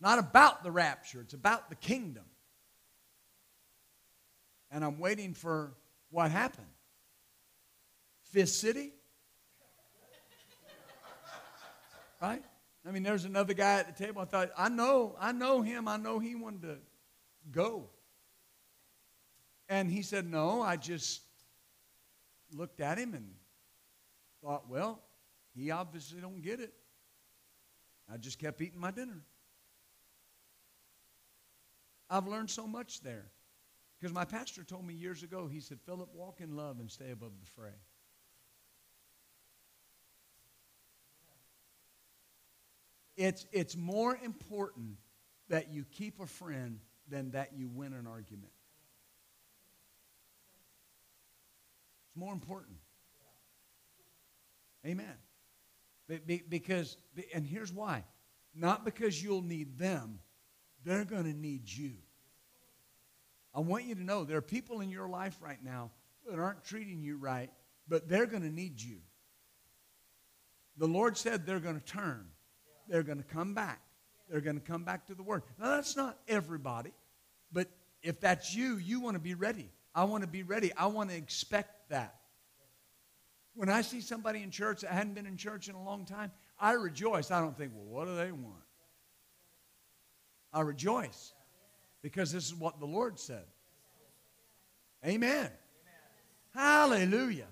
not 0.01 0.18
about 0.18 0.64
the 0.64 0.71
rapture, 0.71 1.21
it's 1.21 1.35
about 1.35 1.68
the 1.68 1.77
kingdom. 1.77 2.25
And 4.71 4.85
I'm 4.85 4.99
waiting 4.99 5.35
for 5.35 5.75
what 6.11 6.31
happened. 6.31 6.66
Fifth 8.23 8.51
City? 8.51 8.93
Right? 12.23 12.43
I 12.91 12.93
mean, 12.93 13.05
there's 13.05 13.24
another 13.24 13.55
guy 13.55 13.78
at 13.78 13.97
the 13.97 14.05
table. 14.05 14.20
I 14.20 14.24
thought, 14.24 14.51
I 14.59 14.68
know, 14.68 15.14
I 15.20 15.30
know 15.30 15.62
him. 15.62 15.86
I 15.86 15.97
know 15.97 16.18
he 16.18 16.34
wanted 16.34 16.62
to 16.62 16.78
go. 17.53 17.88
And 19.68 19.88
he 19.88 20.03
said, 20.03 20.28
No, 20.28 20.61
I 20.61 20.74
just 20.74 21.22
looked 22.53 22.80
at 22.80 22.99
him 22.99 23.14
and 23.14 23.30
thought, 24.43 24.68
well, 24.68 25.05
he 25.55 25.70
obviously 25.70 26.20
don't 26.20 26.43
get 26.43 26.59
it. 26.59 26.72
I 28.12 28.16
just 28.16 28.41
kept 28.41 28.61
eating 28.61 28.80
my 28.80 28.91
dinner. 28.91 29.22
I've 32.11 32.26
learned 32.26 32.51
so 32.51 32.66
much 32.66 33.03
there. 33.03 33.26
Because 34.01 34.12
my 34.12 34.24
pastor 34.24 34.64
told 34.64 34.84
me 34.84 34.95
years 34.95 35.22
ago, 35.22 35.47
he 35.47 35.61
said, 35.61 35.78
Philip, 35.86 36.09
walk 36.12 36.41
in 36.41 36.57
love 36.57 36.80
and 36.80 36.91
stay 36.91 37.12
above 37.12 37.34
the 37.38 37.47
fray. 37.47 37.70
It's, 43.21 43.45
it's 43.53 43.77
more 43.77 44.18
important 44.25 44.97
that 45.51 45.71
you 45.71 45.85
keep 45.85 46.21
a 46.21 46.27
friend 46.27 46.81
than 47.07 47.33
that 47.33 47.51
you 47.55 47.68
win 47.68 47.93
an 47.93 48.07
argument. 48.07 48.51
It's 52.09 52.16
more 52.16 52.33
important. 52.33 52.79
Amen. 54.87 55.12
Because, 56.49 56.97
and 57.35 57.45
here's 57.45 57.71
why. 57.71 58.05
Not 58.55 58.87
because 58.87 59.23
you'll 59.23 59.43
need 59.43 59.77
them, 59.77 60.21
they're 60.83 61.05
going 61.05 61.25
to 61.25 61.35
need 61.35 61.71
you. 61.71 61.93
I 63.55 63.61
want 63.61 63.85
you 63.85 63.97
to 63.97 64.03
know 64.03 64.25
there 64.25 64.39
are 64.39 64.43
people 64.43 64.81
in 64.81 64.89
your 64.89 65.11
life 65.11 65.37
right 65.43 65.62
now 65.62 65.91
that 66.27 66.39
aren't 66.39 66.64
treating 66.64 67.03
you 67.03 67.18
right, 67.18 67.51
but 67.87 68.09
they're 68.09 68.25
going 68.25 68.45
to 68.45 68.51
need 68.51 68.81
you. 68.81 68.97
The 70.79 70.89
Lord 70.89 71.18
said 71.18 71.45
they're 71.45 71.61
going 71.61 71.79
to 71.79 71.85
turn, 71.85 72.25
they're 72.91 73.03
going 73.05 73.18
to 73.18 73.24
come 73.24 73.55
back, 73.55 73.80
they're 74.28 74.41
going 74.41 74.61
to 74.61 74.66
come 74.66 74.84
back 74.84 75.07
to 75.07 75.14
the 75.14 75.22
Word. 75.22 75.45
Now, 75.59 75.76
that's 75.76 75.97
not 75.97 76.18
everybody, 76.28 76.93
but 77.53 77.68
if 78.03 78.20
that's 78.20 78.55
you, 78.55 78.76
you 78.76 79.01
want 79.01 79.14
to 79.14 79.20
be 79.20 79.34
ready. 79.34 79.70
I 79.95 80.05
want 80.05 80.22
to 80.22 80.28
be 80.28 80.43
ready. 80.43 80.72
I 80.76 80.86
want 80.86 81.11
to 81.11 81.16
expect 81.16 81.88
that. 81.91 82.16
When 83.55 83.68
I 83.68 83.82
see 83.82 84.01
somebody 84.01 84.43
in 84.43 84.51
church 84.51 84.82
that 84.82 84.91
hadn't 84.91 85.14
been 85.14 85.26
in 85.26 85.36
church 85.36 85.68
in 85.68 85.74
a 85.74 85.82
long 85.82 86.05
time, 86.05 86.30
I 86.59 86.72
rejoice. 86.72 87.30
I 87.30 87.41
don't 87.41 87.57
think, 87.57 87.72
well, 87.74 87.84
what 87.84 88.07
do 88.07 88.16
they 88.16 88.32
want? 88.32 88.62
I 90.53 90.61
rejoice 90.62 91.32
because 92.03 92.32
this 92.32 92.45
is 92.47 92.55
what 92.55 92.80
the 92.80 92.86
Lord 92.86 93.18
said. 93.18 93.45
Amen. 95.07 95.51
Hallelujah. 96.55 97.47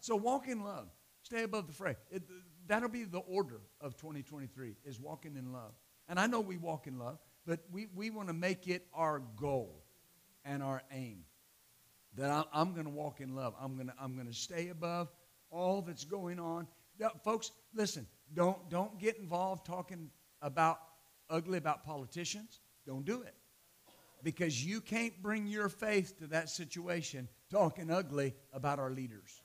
So 0.00 0.16
walk 0.16 0.48
in 0.48 0.64
love. 0.64 0.88
Stay 1.22 1.42
above 1.42 1.66
the 1.66 1.72
fray. 1.74 1.96
It, 2.10 2.22
that'll 2.68 2.88
be 2.88 3.04
the 3.04 3.18
order 3.18 3.60
of 3.80 3.96
2023 3.96 4.76
is 4.84 5.00
walking 5.00 5.36
in 5.36 5.52
love. 5.52 5.72
And 6.08 6.18
I 6.18 6.26
know 6.26 6.40
we 6.40 6.56
walk 6.56 6.86
in 6.86 6.98
love, 6.98 7.18
but 7.46 7.60
we, 7.72 7.86
we 7.94 8.10
want 8.10 8.28
to 8.28 8.34
make 8.34 8.68
it 8.68 8.86
our 8.94 9.22
goal 9.36 9.84
and 10.44 10.62
our 10.62 10.82
aim 10.92 11.24
that 12.16 12.30
I'm, 12.30 12.44
I'm 12.52 12.72
going 12.72 12.86
to 12.86 12.92
walk 12.92 13.20
in 13.20 13.34
love. 13.34 13.54
I'm 13.60 13.74
going 13.74 13.88
to 13.88 13.94
I'm 14.00 14.14
going 14.14 14.26
to 14.26 14.34
stay 14.34 14.68
above 14.68 15.08
all 15.50 15.82
that's 15.82 16.04
going 16.04 16.38
on. 16.38 16.66
Now, 16.98 17.10
folks, 17.24 17.52
listen. 17.74 18.06
Don't 18.34 18.68
don't 18.68 18.98
get 18.98 19.18
involved 19.18 19.64
talking 19.64 20.10
about 20.42 20.78
ugly 21.30 21.58
about 21.58 21.84
politicians. 21.84 22.60
Don't 22.86 23.04
do 23.04 23.22
it. 23.22 23.34
Because 24.22 24.64
you 24.64 24.80
can't 24.80 25.14
bring 25.22 25.46
your 25.46 25.68
faith 25.68 26.18
to 26.18 26.26
that 26.28 26.50
situation 26.50 27.28
talking 27.50 27.90
ugly 27.90 28.34
about 28.52 28.78
our 28.78 28.90
leaders. 28.90 29.42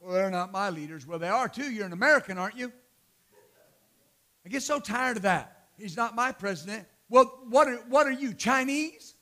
Well, 0.00 0.14
they're 0.14 0.30
not 0.30 0.52
my 0.52 0.70
leaders. 0.70 1.06
Well, 1.06 1.18
they 1.18 1.28
are 1.28 1.48
too. 1.48 1.70
You're 1.70 1.86
an 1.86 1.92
American, 1.92 2.38
aren't 2.38 2.56
you? 2.56 2.72
I 4.44 4.48
get 4.48 4.62
so 4.62 4.80
tired 4.80 5.16
of 5.16 5.24
that. 5.24 5.66
He's 5.76 5.96
not 5.96 6.14
my 6.14 6.32
president. 6.32 6.86
Well, 7.08 7.40
what 7.48 7.68
are, 7.68 7.76
what 7.88 8.06
are 8.06 8.12
you, 8.12 8.34
Chinese? 8.34 9.14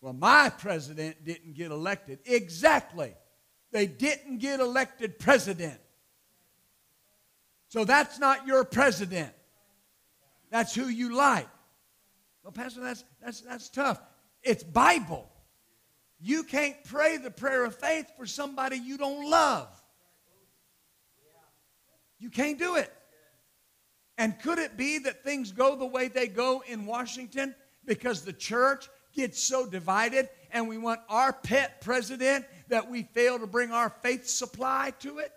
Well, 0.00 0.12
my 0.12 0.50
president 0.50 1.24
didn't 1.24 1.54
get 1.54 1.70
elected. 1.70 2.18
Exactly. 2.24 3.14
They 3.70 3.86
didn't 3.86 4.38
get 4.38 4.60
elected 4.60 5.18
president. 5.18 5.78
So 7.68 7.84
that's 7.84 8.18
not 8.18 8.46
your 8.46 8.64
president. 8.64 9.32
That's 10.50 10.74
who 10.74 10.88
you 10.88 11.14
like. 11.16 11.48
Well, 12.42 12.52
Pastor, 12.52 12.80
that's, 12.80 13.04
that's, 13.22 13.40
that's 13.40 13.68
tough. 13.68 14.00
It's 14.42 14.62
Bible. 14.62 15.31
You 16.24 16.44
can't 16.44 16.76
pray 16.84 17.16
the 17.16 17.32
prayer 17.32 17.64
of 17.64 17.74
faith 17.74 18.06
for 18.16 18.26
somebody 18.26 18.76
you 18.76 18.96
don't 18.96 19.28
love. 19.28 19.68
You 22.20 22.30
can't 22.30 22.60
do 22.60 22.76
it. 22.76 22.92
And 24.16 24.38
could 24.38 24.60
it 24.60 24.76
be 24.76 24.98
that 24.98 25.24
things 25.24 25.50
go 25.50 25.74
the 25.74 25.84
way 25.84 26.06
they 26.06 26.28
go 26.28 26.62
in 26.64 26.86
Washington 26.86 27.56
because 27.84 28.22
the 28.22 28.32
church 28.32 28.88
gets 29.12 29.42
so 29.42 29.66
divided 29.66 30.28
and 30.52 30.68
we 30.68 30.78
want 30.78 31.00
our 31.08 31.32
pet 31.32 31.80
president 31.80 32.44
that 32.68 32.88
we 32.88 33.02
fail 33.02 33.40
to 33.40 33.48
bring 33.48 33.72
our 33.72 33.90
faith 33.90 34.28
supply 34.28 34.92
to 35.00 35.18
it? 35.18 35.32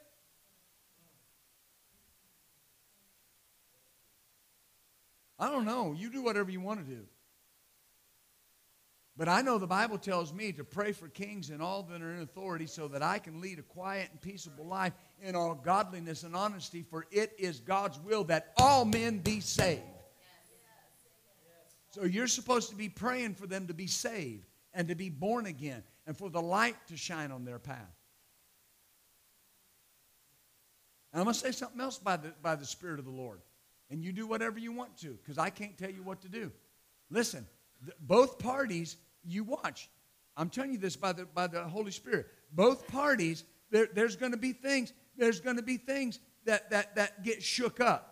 I 5.40 5.50
don't 5.50 5.66
know. 5.66 5.96
You 5.98 6.12
do 6.12 6.22
whatever 6.22 6.52
you 6.52 6.62
want 6.62 6.88
to 6.88 6.94
do. 6.94 7.02
But 9.18 9.30
I 9.30 9.41
know 9.41 9.57
the 9.57 9.68
Bible 9.68 9.97
tells 9.97 10.34
me 10.34 10.51
to 10.53 10.66
pray 10.66 10.91
for 10.91 11.07
kings 11.07 11.49
and 11.49 11.61
all 11.61 11.84
that 11.84 12.01
are 12.01 12.13
in 12.13 12.22
authority 12.22 12.66
so 12.66 12.89
that 12.89 13.01
I 13.01 13.18
can 13.20 13.39
lead 13.39 13.59
a 13.59 13.63
quiet 13.63 14.09
and 14.11 14.22
peaceable 14.22 14.66
life 14.66 14.91
in 15.22 15.36
all 15.36 15.55
godliness 15.55 16.24
and 16.24 16.36
honesty, 16.36 16.82
for 16.82 17.05
it 17.11 17.32
is 17.38 17.61
God's 17.61 17.97
will 17.99 18.26
that 18.26 18.53
all 18.57 18.84
men 18.84 19.20
be 19.20 19.39
saved. 19.39 19.82
So 21.91 22.03
you're 22.03 22.28
supposed 22.28 22.70
to 22.72 22.76
be 22.76 22.89
praying 22.89 23.36
for 23.36 23.47
them 23.47 23.68
to 23.68 23.74
be 23.74 23.88
saved 23.88 24.45
and 24.74 24.89
to 24.89 24.95
be 24.95 25.09
born 25.09 25.45
again 25.45 25.82
and 26.05 26.18
for 26.18 26.30
the 26.30 26.41
light 26.41 26.76
to 26.88 26.97
shine 26.97 27.32
on 27.32 27.45
their 27.45 27.57
path. 27.57 27.95
And 31.13 31.22
I'm 31.22 31.24
going 31.24 31.34
to 31.36 31.39
say 31.39 31.51
something 31.51 31.80
else 31.80 31.97
by 31.97 32.18
the, 32.18 32.34
by 32.41 32.57
the 32.57 32.66
Spirit 32.66 32.99
of 32.99 33.05
the 33.05 33.11
Lord. 33.11 33.39
And 33.89 34.03
you 34.03 34.11
do 34.11 34.28
whatever 34.28 34.59
you 34.59 34.74
want 34.74 34.97
to 34.97 35.11
because 35.11 35.38
I 35.38 35.49
can't 35.49 35.78
tell 35.78 35.89
you 35.89 36.03
what 36.03 36.22
to 36.24 36.28
do. 36.28 36.51
Listen, 37.09 37.47
th- 37.86 37.95
both 38.01 38.39
parties 38.39 38.97
you 39.26 39.43
watch. 39.43 39.89
I'm 40.38 40.49
telling 40.49 40.71
you 40.71 40.78
this 40.78 40.95
by 40.95 41.13
the, 41.13 41.26
by 41.26 41.47
the 41.47 41.63
Holy 41.63 41.91
Spirit. 41.91 42.28
Both 42.51 42.88
parties, 42.88 43.43
there, 43.71 43.88
there's 43.93 44.15
going 44.15 44.32
to 44.32 44.38
be 44.38 44.53
things, 44.53 44.93
there's 45.17 45.39
going 45.39 45.55
to 45.55 45.63
be 45.63 45.78
things 45.78 46.19
that, 46.45 46.69
that, 46.71 46.95
that 46.95 47.23
get 47.23 47.41
shook 47.41 47.80
up. 47.80 48.11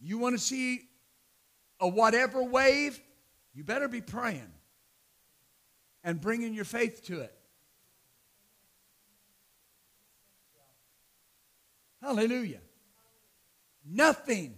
You 0.00 0.18
want 0.18 0.36
to 0.36 0.42
see 0.42 0.88
a 1.80 1.88
whatever 1.88 2.42
wave? 2.42 3.00
You 3.54 3.64
better 3.64 3.88
be 3.88 4.00
praying 4.00 4.50
and 6.02 6.20
bringing 6.20 6.54
your 6.54 6.64
faith 6.64 7.04
to 7.06 7.20
it. 7.20 7.34
Hallelujah. 12.00 12.60
Nothing 13.84 14.56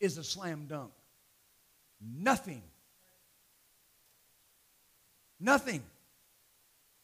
is 0.00 0.16
a 0.16 0.24
slam 0.24 0.66
dunk. 0.66 0.92
Nothing. 2.00 2.62
Nothing. 5.40 5.82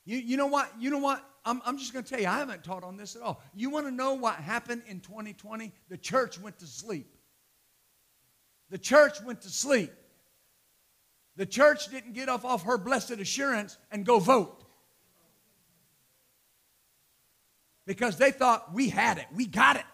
You, 0.04 0.18
you 0.18 0.36
know 0.36 0.46
what? 0.46 0.70
You 0.78 0.90
know 0.90 0.98
what? 0.98 1.24
I'm, 1.44 1.60
I'm 1.64 1.78
just 1.78 1.92
going 1.92 2.04
to 2.04 2.10
tell 2.10 2.20
you, 2.20 2.26
I 2.26 2.38
haven't 2.38 2.64
taught 2.64 2.84
on 2.84 2.96
this 2.96 3.16
at 3.16 3.22
all. 3.22 3.42
You 3.54 3.70
want 3.70 3.86
to 3.86 3.92
know 3.92 4.14
what 4.14 4.36
happened 4.36 4.82
in 4.86 5.00
2020? 5.00 5.72
The 5.88 5.96
church 5.98 6.40
went 6.40 6.58
to 6.60 6.66
sleep. 6.66 7.06
The 8.70 8.78
church 8.78 9.22
went 9.22 9.42
to 9.42 9.50
sleep. 9.50 9.92
The 11.36 11.46
church 11.46 11.88
didn't 11.88 12.12
get 12.12 12.28
off 12.28 12.44
off 12.44 12.62
her 12.64 12.78
blessed 12.78 13.12
assurance 13.12 13.76
and 13.90 14.06
go 14.06 14.18
vote. 14.18 14.64
Because 17.86 18.16
they 18.16 18.30
thought 18.30 18.72
we 18.72 18.88
had 18.88 19.18
it, 19.18 19.26
we 19.34 19.46
got 19.46 19.76
it. 19.76 19.84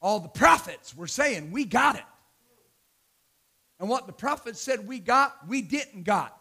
All 0.00 0.20
the 0.20 0.28
prophets 0.28 0.96
were 0.96 1.08
saying, 1.08 1.50
we 1.50 1.64
got 1.64 1.96
it. 1.96 2.04
And 3.78 3.88
what 3.88 4.06
the 4.06 4.12
prophets 4.12 4.60
said 4.60 4.86
we 4.86 4.98
got, 4.98 5.36
we 5.48 5.62
didn't 5.62 6.04
got. 6.04 6.36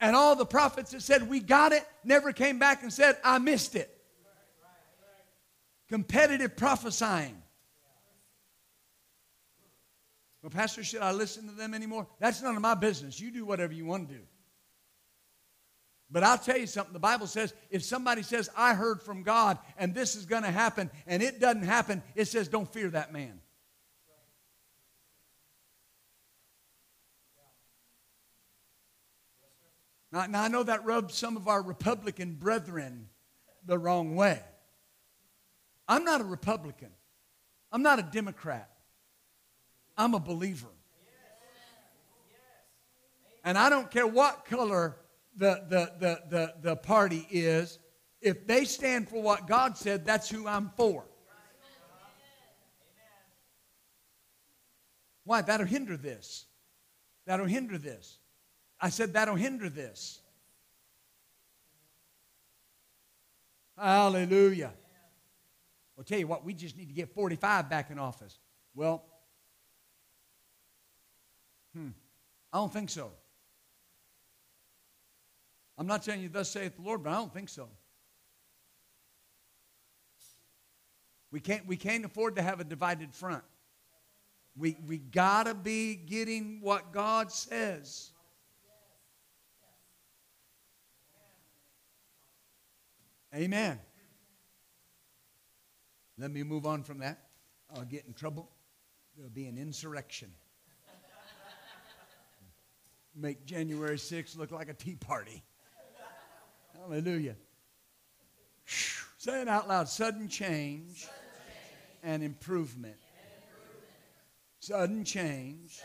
And 0.00 0.16
all 0.16 0.34
the 0.34 0.46
prophets 0.46 0.92
that 0.92 1.02
said 1.02 1.28
we 1.28 1.40
got 1.40 1.72
it 1.72 1.86
never 2.04 2.32
came 2.32 2.58
back 2.58 2.82
and 2.82 2.92
said, 2.92 3.16
I 3.22 3.38
missed 3.38 3.76
it. 3.76 3.94
Competitive 5.88 6.56
prophesying. 6.56 7.36
Well, 10.42 10.50
Pastor, 10.50 10.82
should 10.82 11.02
I 11.02 11.12
listen 11.12 11.46
to 11.48 11.52
them 11.54 11.74
anymore? 11.74 12.06
That's 12.18 12.40
none 12.40 12.56
of 12.56 12.62
my 12.62 12.74
business. 12.74 13.20
You 13.20 13.30
do 13.30 13.44
whatever 13.44 13.74
you 13.74 13.84
want 13.84 14.08
to 14.08 14.14
do. 14.14 14.20
But 16.10 16.24
I'll 16.24 16.38
tell 16.38 16.56
you 16.56 16.66
something. 16.66 16.92
The 16.92 16.98
Bible 16.98 17.26
says 17.26 17.52
if 17.70 17.84
somebody 17.84 18.22
says, 18.22 18.48
I 18.56 18.74
heard 18.74 19.02
from 19.02 19.22
God 19.22 19.58
and 19.76 19.94
this 19.94 20.16
is 20.16 20.24
going 20.24 20.42
to 20.44 20.50
happen, 20.50 20.90
and 21.06 21.22
it 21.22 21.40
doesn't 21.40 21.62
happen, 21.62 22.02
it 22.14 22.26
says, 22.26 22.48
don't 22.48 22.72
fear 22.72 22.88
that 22.90 23.12
man. 23.12 23.39
Now, 30.12 30.26
now, 30.26 30.42
I 30.42 30.48
know 30.48 30.62
that 30.62 30.84
rubs 30.84 31.14
some 31.14 31.36
of 31.36 31.46
our 31.46 31.62
Republican 31.62 32.34
brethren 32.34 33.08
the 33.64 33.78
wrong 33.78 34.16
way. 34.16 34.40
I'm 35.86 36.04
not 36.04 36.20
a 36.20 36.24
Republican, 36.24 36.90
I'm 37.72 37.82
not 37.82 37.98
a 37.98 38.02
Democrat. 38.02 38.68
I'm 39.96 40.14
a 40.14 40.20
believer. 40.20 40.68
And 43.44 43.58
I 43.58 43.68
don't 43.68 43.90
care 43.90 44.06
what 44.06 44.44
color 44.44 44.96
the, 45.36 45.62
the, 45.68 45.92
the, 45.98 46.20
the, 46.30 46.54
the 46.62 46.76
party 46.76 47.26
is. 47.30 47.78
If 48.22 48.46
they 48.46 48.64
stand 48.64 49.08
for 49.08 49.22
what 49.22 49.46
God 49.46 49.76
said, 49.76 50.06
that's 50.06 50.28
who 50.28 50.46
I'm 50.46 50.70
for. 50.76 51.04
Why? 55.24 55.42
That'll 55.42 55.66
hinder 55.66 55.96
this. 55.96 56.46
That'll 57.26 57.46
hinder 57.46 57.76
this. 57.76 58.19
I 58.80 58.88
said 58.88 59.12
that'll 59.12 59.34
hinder 59.34 59.68
this. 59.68 60.20
Hallelujah. 63.76 64.72
I'll 65.96 66.04
tell 66.04 66.18
you 66.18 66.26
what, 66.26 66.44
we 66.44 66.54
just 66.54 66.76
need 66.76 66.88
to 66.88 66.94
get 66.94 67.14
45 67.14 67.68
back 67.68 67.90
in 67.90 67.98
office. 67.98 68.38
Well, 68.74 69.04
hmm, 71.74 71.88
I 72.52 72.58
don't 72.58 72.72
think 72.72 72.88
so. 72.88 73.10
I'm 75.76 75.86
not 75.86 76.02
telling 76.02 76.20
you, 76.20 76.28
thus 76.28 76.50
saith 76.50 76.76
the 76.76 76.82
Lord, 76.82 77.02
but 77.02 77.10
I 77.10 77.14
don't 77.14 77.32
think 77.32 77.48
so. 77.48 77.68
We 81.30 81.40
can't, 81.40 81.66
we 81.66 81.76
can't 81.76 82.04
afford 82.04 82.36
to 82.36 82.42
have 82.42 82.60
a 82.60 82.64
divided 82.64 83.14
front. 83.14 83.44
We, 84.56 84.76
we 84.86 84.98
got 84.98 85.46
to 85.46 85.54
be 85.54 85.94
getting 85.94 86.60
what 86.60 86.92
God 86.92 87.30
says. 87.30 88.10
Amen. 93.34 93.78
Let 96.18 96.30
me 96.30 96.42
move 96.42 96.66
on 96.66 96.82
from 96.82 96.98
that. 96.98 97.18
I'll 97.74 97.84
get 97.84 98.04
in 98.06 98.12
trouble. 98.12 98.50
There'll 99.16 99.30
be 99.30 99.46
an 99.46 99.56
insurrection. 99.56 100.30
Make 103.14 103.44
January 103.44 103.96
6th 103.96 104.36
look 104.36 104.50
like 104.50 104.68
a 104.68 104.74
tea 104.74 104.96
party. 104.96 105.42
Hallelujah. 106.74 107.36
Say 109.18 109.42
it 109.42 109.48
out 109.48 109.68
loud 109.68 109.88
sudden 109.88 110.28
change, 110.28 111.06
and 112.02 112.22
improvement. 112.22 112.96
Sudden 114.60 115.04
change, 115.04 115.80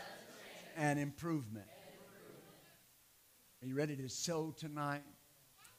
and 0.76 0.98
improvement. 0.98 1.66
Are 3.62 3.66
you 3.66 3.74
ready 3.74 3.96
to 3.96 4.08
sow 4.08 4.54
tonight? 4.56 5.02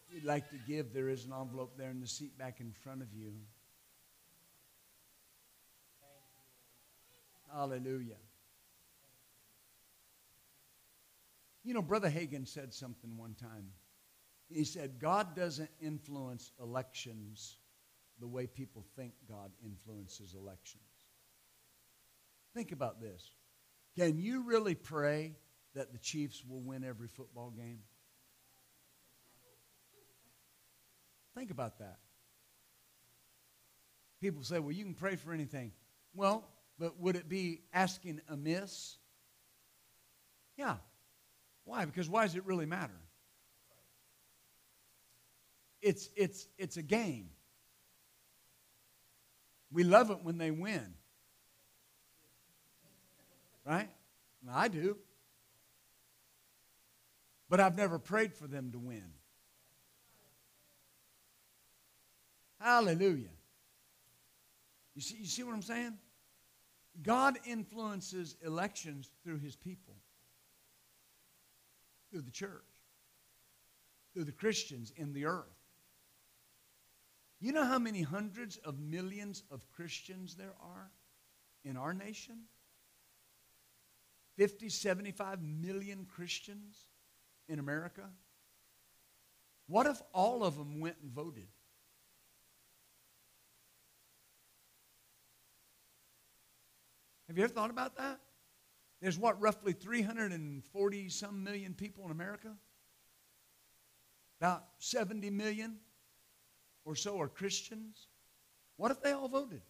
You'd 0.09 0.23
like 0.23 0.49
to 0.49 0.57
give, 0.67 0.93
there 0.93 1.09
is 1.09 1.25
an 1.25 1.33
envelope 1.33 1.77
there 1.77 1.89
in 1.89 1.99
the 1.99 2.07
seat 2.07 2.37
back 2.37 2.59
in 2.59 2.71
front 2.71 3.01
of 3.01 3.07
you. 3.13 3.33
Hallelujah. 7.53 8.15
You 11.63 11.73
know, 11.73 11.81
Brother 11.81 12.09
Hagin 12.09 12.47
said 12.47 12.73
something 12.73 13.17
one 13.17 13.33
time. 13.33 13.67
He 14.49 14.63
said, 14.63 14.99
God 14.99 15.35
doesn't 15.35 15.69
influence 15.81 16.51
elections 16.61 17.57
the 18.19 18.27
way 18.27 18.47
people 18.47 18.85
think 18.95 19.13
God 19.27 19.51
influences 19.63 20.33
elections. 20.33 20.83
Think 22.53 22.71
about 22.71 23.01
this. 23.01 23.31
Can 23.97 24.17
you 24.17 24.43
really 24.43 24.75
pray 24.75 25.35
that 25.75 25.91
the 25.91 25.99
Chiefs 25.99 26.43
will 26.47 26.61
win 26.61 26.83
every 26.83 27.07
football 27.07 27.51
game? 27.51 27.79
Think 31.38 31.51
about 31.51 31.77
that. 31.77 31.99
People 34.19 34.41
say, 34.41 34.57
well, 34.57 34.71
you 34.71 34.83
can 34.83 34.95
pray 34.95 35.15
for 35.15 35.31
anything. 35.31 35.71
Well, 36.15 36.43
but 36.79 36.99
would 36.99 37.15
it 37.15 37.29
be 37.29 37.61
asking 37.71 38.21
amiss? 38.27 38.97
Yeah. 40.57 40.77
Why? 41.63 41.85
Because 41.85 42.09
why 42.09 42.25
does 42.25 42.35
it 42.35 42.43
really 42.47 42.65
matter? 42.65 42.99
It's, 45.79 46.09
it's, 46.15 46.47
it's 46.57 46.77
a 46.77 46.81
game. 46.81 47.29
We 49.71 49.83
love 49.83 50.09
it 50.09 50.23
when 50.23 50.39
they 50.39 50.49
win. 50.49 50.95
Right? 53.63 53.89
I 54.51 54.69
do. 54.69 54.97
But 57.47 57.59
I've 57.59 57.77
never 57.77 57.99
prayed 57.99 58.33
for 58.33 58.47
them 58.47 58.71
to 58.71 58.79
win. 58.79 59.03
Hallelujah. 62.68 63.30
You 64.93 65.01
see, 65.01 65.15
you 65.22 65.26
see 65.26 65.41
what 65.41 65.53
I'm 65.55 65.61
saying? 65.61 65.93
God 67.01 67.38
influences 67.45 68.36
elections 68.45 69.09
through 69.24 69.38
his 69.38 69.55
people, 69.55 69.95
through 72.11 72.24
the 72.24 72.32
church, 72.32 72.65
through 74.13 74.26
the 74.26 74.34
Christians 74.34 74.91
in 74.97 75.13
the 75.13 75.28
earth. 75.28 75.45
You 77.39 77.53
know 77.53 77.63
how 77.63 77.80
many 77.80 78.01
hundreds 78.01 78.57
of 78.57 78.78
millions 78.80 79.43
of 79.49 79.65
Christians 79.70 80.36
there 80.36 80.55
are 80.61 80.91
in 81.63 81.78
our 81.78 81.93
nation? 81.93 82.36
50, 84.36 84.68
75 84.68 85.41
million 85.41 86.05
Christians 86.05 86.88
in 87.47 87.59
America? 87.59 88.09
What 89.68 89.86
if 89.86 90.01
all 90.13 90.43
of 90.43 90.57
them 90.57 90.82
went 90.82 90.97
and 91.01 91.13
voted? 91.13 91.47
Have 97.28 97.38
you 97.38 97.43
ever 97.43 97.53
thought 97.53 97.69
about 97.69 97.97
that? 97.97 98.19
There's 99.01 99.17
what, 99.17 99.39
roughly 99.41 99.73
340 99.73 101.09
some 101.09 101.43
million 101.43 101.73
people 101.73 102.05
in 102.05 102.11
America? 102.11 102.55
About 104.39 104.65
70 104.80 105.30
million 105.30 105.78
or 106.86 106.95
so 106.95 107.19
are 107.19 107.28
Christians. 107.28 108.07
What 108.78 108.91
if 108.91 109.01
they 109.01 109.11
all 109.11 109.28
voted? 109.28 109.61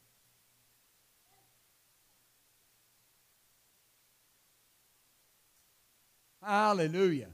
Hallelujah. 6.43 7.29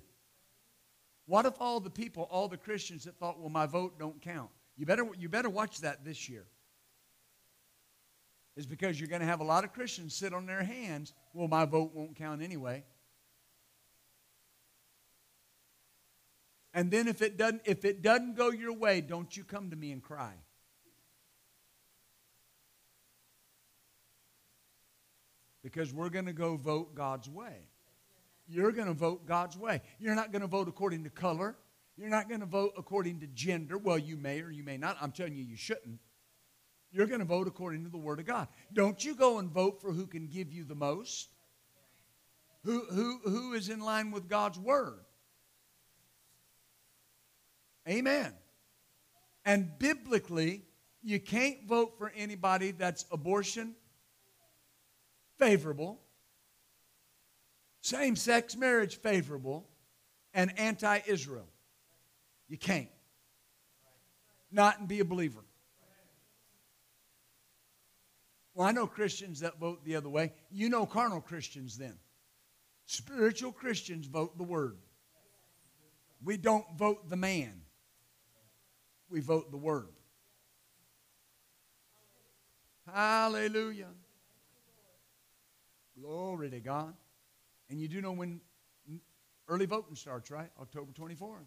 What 1.25 1.45
if 1.45 1.53
all 1.59 1.79
the 1.79 1.89
people, 1.89 2.27
all 2.31 2.47
the 2.47 2.57
Christians 2.57 3.03
that 3.03 3.17
thought, 3.17 3.39
well, 3.39 3.49
my 3.49 3.65
vote 3.65 3.99
don't 3.99 4.19
count? 4.21 4.49
You 4.75 4.85
better, 4.85 5.07
you 5.19 5.29
better 5.29 5.49
watch 5.49 5.81
that 5.81 6.03
this 6.03 6.27
year. 6.27 6.45
Is 8.55 8.67
because 8.67 8.99
you're 8.99 9.09
going 9.09 9.21
to 9.21 9.27
have 9.27 9.39
a 9.39 9.45
lot 9.45 9.63
of 9.63 9.73
Christians 9.73 10.13
sit 10.13 10.33
on 10.33 10.45
their 10.45 10.63
hands, 10.63 11.13
well, 11.33 11.47
my 11.47 11.65
vote 11.65 11.91
won't 11.93 12.15
count 12.15 12.41
anyway. 12.41 12.83
And 16.73 16.89
then 16.91 17.07
if 17.07 17.21
it 17.21 17.37
doesn't, 17.37 17.61
if 17.65 17.85
it 17.85 18.01
doesn't 18.01 18.35
go 18.35 18.51
your 18.51 18.73
way, 18.73 19.01
don't 19.01 19.35
you 19.35 19.43
come 19.43 19.69
to 19.69 19.75
me 19.75 19.91
and 19.91 20.01
cry. 20.01 20.33
Because 25.63 25.93
we're 25.93 26.09
going 26.09 26.25
to 26.25 26.33
go 26.33 26.57
vote 26.57 26.93
God's 26.93 27.29
way. 27.29 27.55
You're 28.47 28.71
going 28.71 28.87
to 28.87 28.93
vote 28.93 29.25
God's 29.25 29.57
way. 29.57 29.81
You're 29.97 30.15
not 30.15 30.31
going 30.31 30.41
to 30.41 30.47
vote 30.47 30.67
according 30.67 31.05
to 31.05 31.09
color. 31.09 31.55
You're 31.95 32.09
not 32.09 32.27
going 32.27 32.41
to 32.41 32.45
vote 32.45 32.73
according 32.77 33.21
to 33.21 33.27
gender. 33.27 33.77
Well, 33.77 33.97
you 33.97 34.17
may 34.17 34.41
or 34.41 34.51
you 34.51 34.63
may 34.63 34.77
not. 34.77 34.97
I'm 34.99 35.11
telling 35.11 35.35
you, 35.35 35.43
you 35.43 35.55
shouldn't. 35.55 35.99
You're 36.93 37.07
going 37.07 37.19
to 37.19 37.25
vote 37.25 37.47
according 37.47 37.83
to 37.85 37.89
the 37.89 37.97
Word 37.97 38.19
of 38.19 38.27
God. 38.27 38.47
Don't 38.71 39.03
you 39.03 39.15
go 39.15 39.39
and 39.39 39.49
vote 39.49 39.81
for 39.81 39.91
who 39.91 40.05
can 40.05 40.27
give 40.27 40.53
you 40.53 40.63
the 40.63 40.75
most. 40.75 41.29
Who, 42.63 42.85
who, 42.85 43.19
who 43.25 43.53
is 43.53 43.69
in 43.69 43.79
line 43.79 44.11
with 44.11 44.29
God's 44.29 44.59
Word? 44.59 44.99
Amen. 47.89 48.31
And 49.43 49.77
biblically, 49.79 50.61
you 51.01 51.19
can't 51.19 51.67
vote 51.67 51.97
for 51.97 52.13
anybody 52.15 52.71
that's 52.71 53.05
abortion 53.11 53.75
favorable, 55.39 55.99
same 57.81 58.15
sex 58.15 58.55
marriage 58.55 58.97
favorable, 58.97 59.67
and 60.33 60.57
anti 60.57 60.99
Israel. 61.07 61.47
You 62.47 62.57
can't. 62.57 62.87
Not 64.51 64.79
and 64.79 64.87
be 64.87 64.99
a 64.99 65.05
believer. 65.05 65.43
Well, 68.53 68.67
I 68.67 68.71
know 68.71 68.87
Christians 68.87 69.39
that 69.39 69.59
vote 69.59 69.83
the 69.83 69.95
other 69.95 70.09
way. 70.09 70.31
You 70.51 70.69
know 70.69 70.85
carnal 70.85 71.21
Christians 71.21 71.77
then. 71.77 71.97
Spiritual 72.85 73.51
Christians 73.51 74.07
vote 74.07 74.37
the 74.37 74.43
word. 74.43 74.77
We 76.23 76.37
don't 76.37 76.65
vote 76.77 77.09
the 77.09 77.15
man 77.15 77.63
we 79.13 79.19
vote 79.19 79.51
the 79.51 79.57
word. 79.57 79.89
Hallelujah. 82.91 83.89
Glory 86.01 86.49
to 86.49 86.59
God. 86.59 86.95
And 87.69 87.79
you 87.79 87.87
do 87.87 88.01
know 88.01 88.11
when 88.11 88.41
early 89.47 89.67
voting 89.67 89.95
starts, 89.95 90.31
right? 90.31 90.49
October 90.59 90.91
24th. 90.91 91.45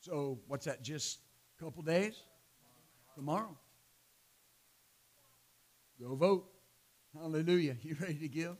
So, 0.00 0.40
what's 0.48 0.66
that? 0.66 0.82
Just 0.82 1.20
a 1.58 1.64
couple 1.64 1.84
days? 1.84 2.16
Tomorrow. 3.14 3.56
Go 6.02 6.16
vote. 6.16 6.46
Hallelujah. 7.14 7.76
You 7.82 7.96
ready 8.00 8.18
to 8.18 8.28
give? 8.28 8.56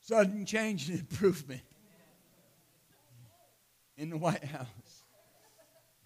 Sudden 0.00 0.44
change 0.44 0.88
and 0.88 1.00
improvement 1.00 1.62
in 3.96 4.10
the 4.10 4.18
White 4.18 4.44
House. 4.44 5.04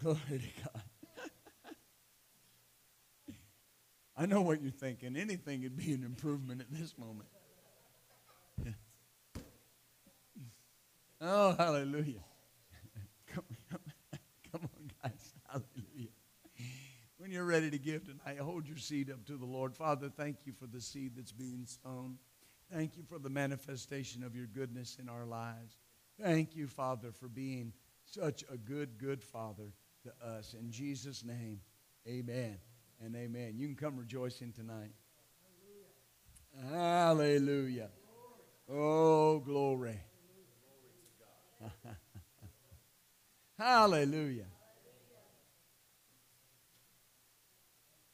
Glory 0.00 0.18
to 0.28 0.62
God. 0.64 0.82
I 4.16 4.26
know 4.26 4.42
what 4.42 4.62
you're 4.62 4.70
thinking. 4.70 5.16
Anything 5.16 5.62
would 5.62 5.76
be 5.76 5.92
an 5.92 6.04
improvement 6.04 6.60
at 6.60 6.66
this 6.70 6.96
moment. 6.96 7.28
Oh, 11.24 11.54
hallelujah. 11.56 12.24
Come, 13.32 13.44
come, 13.70 13.80
come 14.50 14.62
on, 14.62 14.90
guys. 15.02 15.34
Hallelujah. 15.48 15.81
When 17.22 17.30
you're 17.30 17.44
ready 17.44 17.70
to 17.70 17.78
give 17.78 18.02
tonight, 18.04 18.40
hold 18.40 18.66
your 18.66 18.78
seed 18.78 19.08
up 19.08 19.24
to 19.26 19.36
the 19.36 19.46
Lord. 19.46 19.76
Father, 19.76 20.08
thank 20.08 20.38
you 20.44 20.52
for 20.52 20.66
the 20.66 20.80
seed 20.80 21.12
that's 21.14 21.30
being 21.30 21.68
sown. 21.84 22.18
Thank 22.74 22.96
you 22.96 23.04
for 23.04 23.20
the 23.20 23.30
manifestation 23.30 24.24
of 24.24 24.34
your 24.34 24.46
goodness 24.46 24.98
in 25.00 25.08
our 25.08 25.24
lives. 25.24 25.78
Thank 26.20 26.56
you, 26.56 26.66
Father, 26.66 27.12
for 27.12 27.28
being 27.28 27.74
such 28.06 28.42
a 28.52 28.56
good, 28.56 28.98
good 28.98 29.22
Father 29.22 29.72
to 30.02 30.12
us. 30.26 30.56
In 30.58 30.72
Jesus' 30.72 31.22
name, 31.24 31.60
amen 32.08 32.58
and 33.00 33.14
amen. 33.14 33.52
You 33.54 33.68
can 33.68 33.76
come 33.76 33.96
rejoicing 33.96 34.50
tonight. 34.50 34.90
Hallelujah. 36.72 37.90
Oh, 38.68 39.38
glory. 39.38 40.00
Hallelujah. 43.56 44.46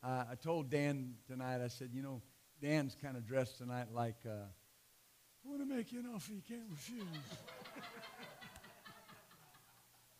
Uh, 0.02 0.24
I 0.30 0.34
told 0.36 0.70
Dan 0.70 1.14
tonight, 1.26 1.60
I 1.62 1.68
said, 1.68 1.90
you 1.92 2.02
know, 2.02 2.22
Dan's 2.62 2.96
kind 3.00 3.16
of 3.16 3.26
dressed 3.26 3.58
tonight 3.58 3.86
like, 3.92 4.16
uh, 4.24 4.30
I 4.30 5.48
want 5.48 5.60
to 5.60 5.66
make 5.66 5.92
you 5.92 6.00
an 6.00 6.06
offer 6.14 6.32
you 6.32 6.42
can't 6.46 6.68
refuse. 6.70 7.02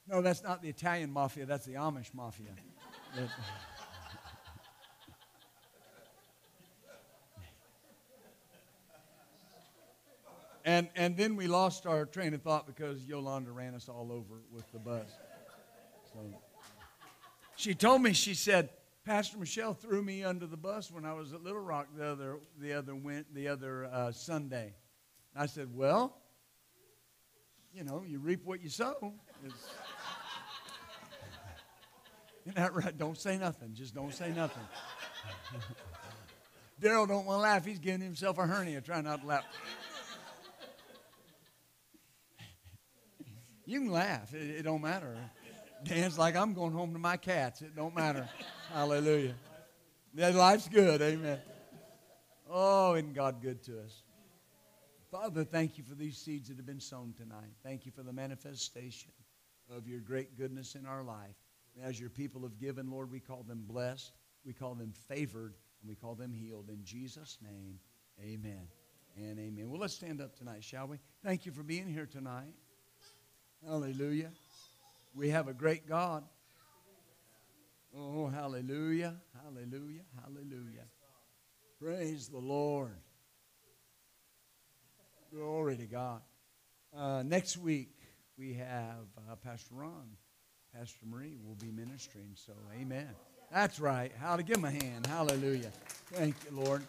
No, 0.09 0.23
that's 0.23 0.43
not 0.43 0.63
the 0.63 0.69
Italian 0.69 1.13
mafia, 1.13 1.47
that's 1.47 1.67
the 1.67 1.75
Amish 1.75 2.15
mafia. 2.15 2.51
And, 10.65 10.87
and 10.97 11.17
then 11.17 11.35
we 11.35 11.47
lost 11.47 11.87
our 11.87 12.05
train 12.05 12.35
of 12.35 12.43
thought 12.43 12.67
because 12.67 13.03
Yolanda 13.03 13.51
ran 13.53 13.75
us 13.75 13.89
all 13.89 14.13
over 14.13 14.35
with 14.53 14.71
the 14.71 14.79
bus. 14.79 15.09
So 16.13 16.19
she 17.57 17.75
told 17.75 18.03
me, 18.03 18.13
she 18.13 18.35
said, 18.35 18.69
Pastor 19.09 19.39
Michelle 19.39 19.73
threw 19.73 20.03
me 20.03 20.23
under 20.23 20.45
the 20.47 20.59
bus 20.59 20.91
when 20.93 21.07
I 21.07 21.15
was 21.15 21.33
at 21.33 21.43
Little 21.43 21.63
Rock 21.63 21.87
the 21.97 22.07
other, 22.07 22.41
the 22.61 22.75
other, 22.75 22.95
went, 22.95 23.35
the 23.35 23.49
other 23.49 23.87
uh, 23.87 24.13
Sunday. 24.13 24.75
I 25.35 25.47
said, 25.47 25.75
Well, 25.75 26.15
you 27.73 27.85
know, 27.85 28.05
you 28.07 28.19
reap 28.19 28.45
what 28.45 28.61
you 28.61 28.69
sow. 28.69 29.15
Isn't 32.45 32.57
that 32.57 32.75
right? 32.75 32.99
Don't 32.99 33.17
say 33.17 33.39
nothing. 33.39 33.71
Just 33.73 33.95
don't 33.95 34.13
say 34.13 34.31
nothing. 34.31 34.65
Daryl 36.83 37.09
don't 37.09 37.25
want 37.25 37.39
to 37.39 37.43
laugh. 37.43 37.65
He's 37.65 37.79
giving 37.79 38.03
himself 38.03 38.37
a 38.37 38.47
hernia. 38.47 38.83
Try 38.83 39.01
not 39.01 39.23
to 39.23 39.27
laugh. 39.27 39.45
you 43.65 43.81
can 43.81 43.91
laugh. 43.91 44.35
It, 44.35 44.57
it 44.57 44.63
don't 44.65 44.83
matter. 44.83 45.17
Dan's 45.83 46.19
like, 46.19 46.37
I'm 46.37 46.53
going 46.53 46.73
home 46.75 46.93
to 46.93 46.99
my 46.99 47.17
cats. 47.17 47.63
It 47.63 47.75
don't 47.75 47.95
matter. 47.97 48.29
Hallelujah. 48.73 49.35
That 50.15 50.35
life's 50.35 50.69
good. 50.69 51.01
Amen. 51.01 51.39
Oh, 52.51 52.95
isn't 52.95 53.15
God 53.15 53.41
good 53.41 53.63
to 53.65 53.81
us? 53.81 54.03
Father, 55.11 55.43
thank 55.43 55.79
you 55.79 55.85
for 55.85 55.95
these 55.95 56.19
seeds 56.19 56.49
that 56.49 56.59
have 56.59 56.67
been 56.67 56.81
sown 56.81 57.15
tonight. 57.17 57.53
Thank 57.63 57.87
you 57.87 57.93
for 57.93 58.03
the 58.03 58.13
manifestation 58.13 59.11
of 59.75 59.89
your 59.89 60.01
great 60.01 60.37
goodness 60.37 60.75
in 60.75 60.85
our 60.85 61.03
life. 61.03 61.35
As 61.83 61.99
your 61.99 62.11
people 62.11 62.43
have 62.43 62.59
given, 62.59 62.91
Lord, 62.91 63.11
we 63.11 63.21
call 63.21 63.43
them 63.43 63.65
blessed, 63.67 64.13
we 64.45 64.53
call 64.53 64.75
them 64.75 64.93
favored, 65.09 65.55
and 65.81 65.89
we 65.89 65.95
call 65.95 66.15
them 66.15 66.33
healed. 66.33 66.69
In 66.69 66.85
Jesus' 66.85 67.39
name, 67.43 67.79
amen 68.21 68.69
and 69.17 69.39
amen. 69.39 69.71
Well, 69.71 69.81
let's 69.81 69.95
stand 69.95 70.21
up 70.21 70.37
tonight, 70.37 70.63
shall 70.63 70.89
we? 70.89 70.99
Thank 71.25 71.47
you 71.47 71.53
for 71.53 71.63
being 71.63 71.89
here 71.89 72.07
tonight. 72.07 72.55
Hallelujah. 73.67 74.31
We 75.15 75.31
have 75.31 75.49
a 75.49 75.55
great 75.55 75.89
God. 75.89 76.25
Oh, 77.97 78.27
hallelujah, 78.27 79.15
hallelujah, 79.43 80.03
hallelujah. 80.23 80.85
Praise 81.81 82.29
the 82.29 82.39
Lord. 82.39 82.99
Glory 85.33 85.77
to 85.77 85.87
God. 85.87 86.21
Uh, 86.95 87.23
next 87.25 87.57
week, 87.57 87.95
we 88.39 88.55
have 88.55 89.07
uh, 89.17 89.37
Pastor 89.37 89.75
Ron. 89.75 90.09
Pastor 90.77 91.07
Marie 91.07 91.39
will 91.43 91.55
be 91.55 91.71
ministering, 91.71 92.33
so 92.35 92.53
amen. 92.79 93.09
That's 93.51 93.81
right. 93.81 94.13
How 94.21 94.37
to 94.37 94.43
give 94.43 94.59
him 94.59 94.67
a 94.67 94.71
hand. 94.71 95.07
Hallelujah. 95.07 95.73
Thank 96.13 96.35
you, 96.45 96.57
Lord. 96.57 96.83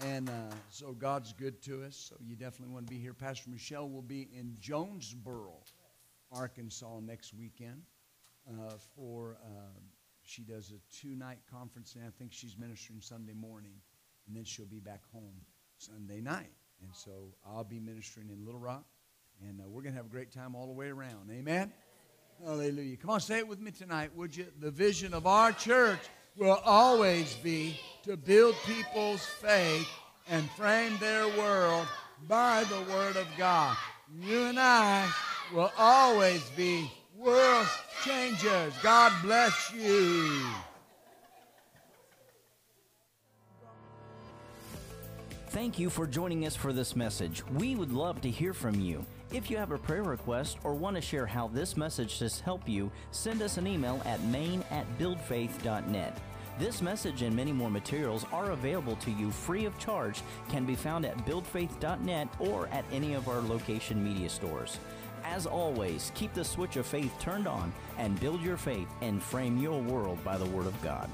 And 0.00 0.28
uh, 0.28 0.32
so 0.68 0.92
God's 0.92 1.32
good 1.32 1.62
to 1.62 1.84
us, 1.84 1.96
so 1.96 2.16
you 2.22 2.36
definitely 2.36 2.74
want 2.74 2.86
to 2.86 2.92
be 2.92 3.00
here. 3.00 3.14
Pastor 3.14 3.48
Michelle 3.48 3.88
will 3.88 4.02
be 4.02 4.28
in 4.36 4.56
Jonesboro, 4.60 5.54
Arkansas 6.30 7.00
next 7.00 7.32
weekend 7.32 7.82
uh, 8.48 8.72
for, 8.94 9.36
uh, 9.44 9.80
she 10.22 10.42
does 10.42 10.72
a 10.72 10.80
two-night 10.94 11.38
conference, 11.50 11.94
and 11.94 12.04
I 12.04 12.10
think 12.18 12.32
she's 12.32 12.56
ministering 12.58 13.00
Sunday 13.00 13.34
morning, 13.34 13.74
and 14.26 14.36
then 14.36 14.44
she'll 14.44 14.66
be 14.66 14.80
back 14.80 15.02
home 15.12 15.40
Sunday 15.78 16.20
night. 16.20 16.52
And 16.82 16.90
so 16.92 17.34
I'll 17.46 17.64
be 17.64 17.80
ministering 17.80 18.28
in 18.30 18.44
Little 18.44 18.60
Rock, 18.60 18.84
and 19.46 19.60
uh, 19.60 19.64
we're 19.68 19.82
going 19.82 19.94
to 19.94 19.96
have 19.96 20.06
a 20.06 20.10
great 20.10 20.32
time 20.32 20.54
all 20.54 20.66
the 20.66 20.72
way 20.72 20.88
around. 20.88 21.30
Amen? 21.30 21.72
Hallelujah. 22.44 22.96
Come 22.96 23.10
on, 23.10 23.20
say 23.20 23.38
it 23.38 23.48
with 23.48 23.60
me 23.60 23.70
tonight, 23.70 24.10
would 24.14 24.36
you? 24.36 24.46
The 24.60 24.70
vision 24.70 25.14
of 25.14 25.26
our 25.26 25.52
church 25.52 26.00
will 26.36 26.60
always 26.64 27.34
be 27.36 27.80
to 28.02 28.16
build 28.16 28.54
people's 28.66 29.24
faith 29.24 29.88
and 30.28 30.48
frame 30.50 30.98
their 30.98 31.26
world 31.38 31.86
by 32.28 32.64
the 32.64 32.92
Word 32.92 33.16
of 33.16 33.26
God. 33.38 33.76
You 34.20 34.42
and 34.44 34.58
I 34.58 35.08
will 35.54 35.72
always 35.78 36.42
be 36.50 36.90
world 37.18 37.66
changers. 38.04 38.74
God 38.82 39.12
bless 39.22 39.72
you. 39.72 40.40
Thank 45.48 45.78
you 45.78 45.88
for 45.88 46.06
joining 46.06 46.46
us 46.46 46.54
for 46.54 46.72
this 46.72 46.94
message. 46.94 47.42
We 47.54 47.76
would 47.76 47.90
love 47.90 48.20
to 48.20 48.30
hear 48.30 48.52
from 48.52 48.78
you. 48.78 49.06
If 49.32 49.50
you 49.50 49.56
have 49.56 49.72
a 49.72 49.78
prayer 49.78 50.02
request 50.02 50.58
or 50.64 50.74
want 50.74 50.96
to 50.96 51.02
share 51.02 51.24
how 51.26 51.48
this 51.48 51.76
message 51.76 52.18
has 52.18 52.40
helped 52.40 52.68
you, 52.68 52.92
send 53.10 53.40
us 53.40 53.56
an 53.56 53.66
email 53.66 54.02
at 54.04 54.22
main 54.24 54.62
at 54.70 54.86
buildfaith.net. 54.98 56.18
This 56.58 56.80
message 56.80 57.22
and 57.22 57.34
many 57.34 57.52
more 57.52 57.70
materials 57.70 58.24
are 58.32 58.52
available 58.52 58.96
to 58.96 59.10
you 59.10 59.30
free 59.30 59.64
of 59.64 59.78
charge, 59.78 60.22
can 60.48 60.64
be 60.64 60.74
found 60.74 61.04
at 61.04 61.16
buildfaith.net 61.26 62.28
or 62.38 62.66
at 62.68 62.84
any 62.92 63.14
of 63.14 63.28
our 63.28 63.40
location 63.40 64.02
media 64.02 64.28
stores. 64.28 64.78
As 65.28 65.44
always, 65.44 66.12
keep 66.14 66.32
the 66.34 66.44
switch 66.44 66.76
of 66.76 66.86
faith 66.86 67.12
turned 67.18 67.48
on 67.48 67.72
and 67.98 68.18
build 68.20 68.40
your 68.40 68.56
faith 68.56 68.88
and 69.02 69.20
frame 69.20 69.58
your 69.58 69.82
world 69.82 70.22
by 70.22 70.38
the 70.38 70.46
Word 70.46 70.66
of 70.66 70.82
God. 70.82 71.10